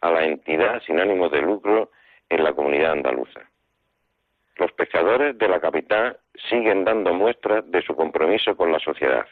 a 0.00 0.10
la 0.10 0.24
entidad 0.24 0.82
sin 0.86 1.00
ánimo 1.00 1.28
de 1.28 1.42
lucro 1.42 1.90
en 2.28 2.44
la 2.44 2.52
comunidad 2.52 2.92
andaluza. 2.92 3.40
Los 4.56 4.72
pescadores 4.72 5.36
de 5.36 5.48
la 5.48 5.60
capital 5.60 6.18
siguen 6.48 6.84
dando 6.84 7.12
muestras 7.12 7.70
de 7.70 7.82
su 7.82 7.94
compromiso 7.94 8.56
con 8.56 8.72
la 8.72 8.78
sociedad. 8.78 9.26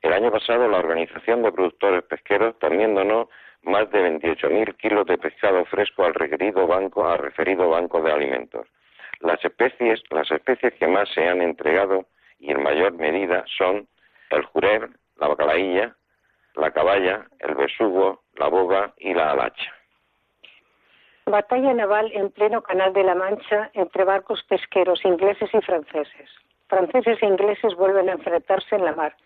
El 0.00 0.12
año 0.12 0.30
pasado 0.30 0.68
la 0.68 0.78
Organización 0.78 1.42
de 1.42 1.50
Productores 1.50 2.04
Pesqueros 2.04 2.58
también 2.58 2.94
donó 2.94 3.28
más 3.64 3.90
de 3.90 4.20
28.000 4.20 4.76
kilos 4.76 5.06
de 5.06 5.18
pescado 5.18 5.64
fresco 5.66 6.04
al 6.04 6.14
referido 6.14 6.66
banco, 6.66 7.06
al 7.06 7.18
referido 7.18 7.70
banco 7.70 8.02
de 8.02 8.12
alimentos. 8.12 8.66
Las 9.20 9.44
especies, 9.44 10.02
las 10.10 10.30
especies 10.30 10.74
que 10.74 10.86
más 10.86 11.08
se 11.14 11.26
han 11.26 11.40
entregado 11.40 12.06
y 12.38 12.50
en 12.50 12.62
mayor 12.62 12.92
medida 12.92 13.44
son 13.56 13.88
el 14.30 14.44
jurel, 14.44 14.90
la 15.16 15.28
bacalailla, 15.28 15.96
la 16.54 16.70
caballa, 16.70 17.26
el 17.40 17.54
besugo, 17.54 18.22
la 18.36 18.48
boga 18.48 18.92
y 18.98 19.14
la 19.14 19.30
alacha. 19.32 19.72
Batalla 21.26 21.72
naval 21.72 22.12
en 22.12 22.30
pleno 22.30 22.62
Canal 22.62 22.92
de 22.92 23.02
la 23.02 23.14
Mancha 23.14 23.70
entre 23.72 24.04
barcos 24.04 24.42
pesqueros 24.44 25.04
ingleses 25.04 25.48
y 25.54 25.60
franceses. 25.62 26.28
Franceses 26.68 27.22
e 27.22 27.26
ingleses 27.26 27.74
vuelven 27.76 28.08
a 28.10 28.12
enfrentarse 28.12 28.76
en 28.76 28.84
la 28.84 28.92
mar, 28.92 29.16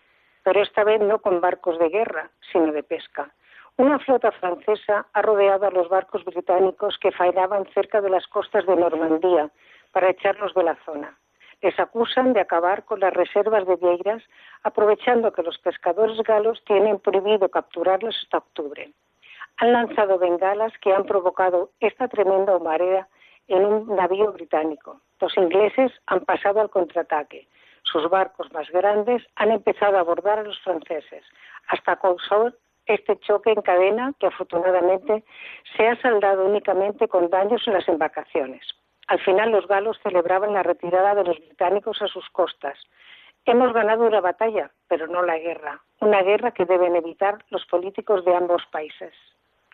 pero 0.43 0.61
esta 0.61 0.83
vez 0.83 1.01
no 1.01 1.19
con 1.19 1.41
barcos 1.41 1.77
de 1.77 1.89
guerra, 1.89 2.29
sino 2.51 2.71
de 2.71 2.83
pesca. 2.83 3.33
Una 3.79 3.97
flota 3.97 4.31
francesa 4.33 5.05
ha 5.13 5.21
rodeado 5.21 5.65
a 5.65 5.71
los 5.71 5.87
barcos 5.87 6.25
británicos 6.25 6.97
que 6.99 7.13
faenaban 7.13 7.65
cerca 7.73 8.01
de 8.01 8.09
las 8.09 8.27
costas 8.27 8.65
de 8.65 8.75
Normandía 8.75 9.49
para 9.93 10.09
echarlos 10.09 10.53
de 10.53 10.63
la 10.63 10.75
zona. 10.83 11.17
Les 11.61 11.79
acusan 11.79 12.33
de 12.33 12.41
acabar 12.41 12.83
con 12.83 12.99
las 12.99 13.13
reservas 13.13 13.65
de 13.65 13.77
vieiras, 13.77 14.21
aprovechando 14.63 15.31
que 15.31 15.43
los 15.43 15.57
pescadores 15.59 16.17
galos 16.23 16.61
tienen 16.65 16.99
prohibido 16.99 17.47
capturarlos 17.47 18.17
hasta 18.21 18.39
octubre 18.39 18.91
han 19.59 19.73
lanzado 19.73 20.17
bengalas 20.17 20.71
que 20.81 20.93
han 20.93 21.05
provocado 21.05 21.71
esta 21.79 22.07
tremenda 22.07 22.57
marea 22.59 23.07
en 23.47 23.65
un 23.65 23.95
navío 23.95 24.31
británico. 24.31 25.01
Los 25.19 25.35
ingleses 25.37 25.91
han 26.07 26.21
pasado 26.21 26.61
al 26.61 26.69
contraataque. 26.69 27.47
Sus 27.83 28.09
barcos 28.09 28.51
más 28.53 28.69
grandes 28.69 29.21
han 29.35 29.51
empezado 29.51 29.97
a 29.97 30.01
abordar 30.01 30.39
a 30.39 30.43
los 30.43 30.59
franceses, 30.61 31.25
hasta 31.67 31.97
causar 31.97 32.53
este 32.93 33.17
choque 33.19 33.51
en 33.51 33.61
cadena 33.61 34.13
que 34.19 34.27
afortunadamente 34.27 35.23
se 35.75 35.87
ha 35.87 35.95
saldado 36.01 36.45
únicamente 36.45 37.07
con 37.07 37.29
daños 37.29 37.67
en 37.67 37.73
las 37.73 37.87
embarcaciones. 37.87 38.61
Al 39.07 39.19
final 39.19 39.51
los 39.51 39.67
galos 39.67 39.97
celebraban 40.03 40.53
la 40.53 40.63
retirada 40.63 41.15
de 41.15 41.23
los 41.23 41.37
británicos 41.39 42.01
a 42.01 42.07
sus 42.07 42.29
costas. 42.29 42.77
Hemos 43.45 43.73
ganado 43.73 44.05
una 44.05 44.21
batalla, 44.21 44.71
pero 44.87 45.07
no 45.07 45.23
la 45.23 45.37
guerra, 45.37 45.81
una 45.99 46.21
guerra 46.21 46.51
que 46.51 46.65
deben 46.65 46.95
evitar 46.95 47.43
los 47.49 47.65
políticos 47.65 48.23
de 48.25 48.35
ambos 48.35 48.63
países. 48.71 49.13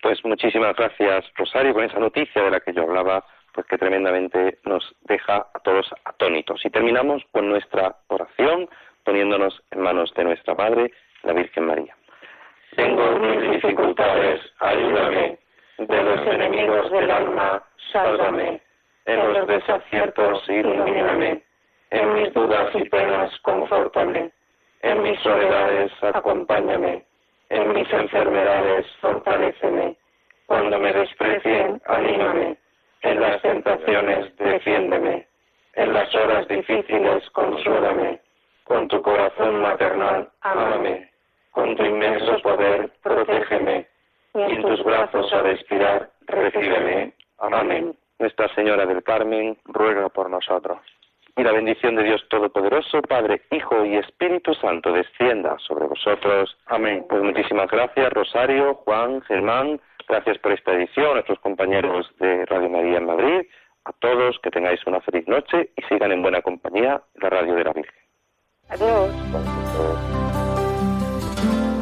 Pues 0.02 0.24
muchísimas 0.24 0.76
gracias, 0.76 1.26
Rosario, 1.36 1.74
con 1.74 1.84
esa 1.84 2.00
noticia 2.00 2.44
de 2.44 2.52
la 2.52 2.60
que 2.60 2.74
yo 2.74 2.84
hablaba, 2.84 3.26
pues 3.54 3.66
que 3.68 3.78
tremendamente 3.78 4.60
nos 4.64 4.96
deja 5.02 5.48
a 5.54 5.60
todos 5.60 5.90
atónitos. 6.06 6.64
Y 6.64 6.70
terminamos 6.70 7.24
con 7.32 7.50
nuestra 7.50 7.96
oración, 8.08 8.70
poniéndonos 9.04 9.62
en 9.72 9.82
manos 9.82 10.14
de 10.14 10.24
nuestra 10.24 10.54
Madre, 10.54 10.92
la 11.24 11.34
Virgen 11.34 11.66
María. 11.66 11.96
Tengo 12.76 13.20
mis 13.20 13.52
dificultades, 13.52 14.42
ayúdame. 14.60 15.38
De 15.78 16.04
los 16.04 16.28
enemigos 16.28 16.92
del 16.92 17.12
alma, 17.12 17.64
sálvame. 17.92 18.62
En 19.06 19.34
los 19.34 19.48
desaciertos, 19.48 20.50
ilumíname. 20.50 21.44
En 21.92 22.14
mis 22.14 22.34
dudas 22.34 22.70
y 22.76 22.90
penas, 22.90 23.38
confórtame. 23.42 24.32
En 24.82 25.04
mis 25.04 25.20
soledades, 25.20 25.92
acompáñame 26.02 27.06
en 27.50 27.74
mis 27.74 27.92
enfermedades, 27.92 28.86
fortaléceme. 29.02 29.96
Cuando 30.46 30.80
me 30.80 30.94
desprecien, 30.94 31.82
anímame. 31.86 32.58
En 33.02 33.22
las 33.22 33.42
tentaciones, 33.42 34.36
defiéndeme. 34.38 35.28
En 35.74 35.94
las 35.94 36.14
horas 36.16 36.48
difíciles, 36.48 37.30
consuélame. 37.32 38.20
Con 38.64 38.88
tu 38.88 39.02
corazón 39.02 39.62
maternal, 39.62 40.30
ámame. 40.42 41.10
Con 41.56 41.76
tu 41.76 41.84
inmenso 41.84 42.40
poder, 42.42 42.92
protégeme. 43.02 43.88
Y 44.36 44.42
en 44.42 44.62
tus 44.62 44.84
brazos 44.84 45.34
a 45.34 45.42
respirar, 45.42 46.12
recíbeme. 46.28 47.14
Amén. 47.40 47.96
Nuestra 48.20 48.54
Señora 48.54 48.86
del 48.86 49.02
Carmen, 49.04 49.58
ruega 49.66 50.10
por 50.10 50.30
nosotros 50.30 50.80
y 51.38 51.44
la 51.44 51.52
bendición 51.52 51.96
de 51.96 52.04
Dios 52.04 52.26
Todopoderoso, 52.30 53.02
Padre, 53.02 53.42
Hijo 53.52 53.84
y 53.86 53.98
Espíritu 53.98 54.54
Santo, 54.56 54.94
descienda 54.94 55.58
sobre 55.60 55.86
vosotros. 55.86 56.56
Amén. 56.68 57.06
Pues 57.10 57.22
muchísimas 57.22 57.70
gracias, 57.70 58.14
Rosario, 58.14 58.76
Juan, 58.76 59.22
Germán. 59.24 59.82
Gracias 60.08 60.38
por 60.38 60.54
esta 60.54 60.74
edición, 60.74 61.12
a 61.12 61.14
nuestros 61.16 61.40
compañeros 61.40 62.10
de 62.20 62.46
Radio 62.46 62.70
María 62.70 62.98
en 63.00 63.06
Madrid. 63.06 63.42
A 63.84 63.92
todos, 64.00 64.40
que 64.40 64.50
tengáis 64.50 64.80
una 64.88 65.02
feliz 65.02 65.28
noche 65.28 65.72
y 65.76 65.82
sigan 65.84 66.12
en 66.12 66.22
buena 66.22 66.42
compañía 66.42 67.02
la 67.16 67.30
Radio 67.30 67.56
de 67.56 67.64
la 67.64 67.74
Virgen. 67.74 68.02
Adiós. 68.70 70.25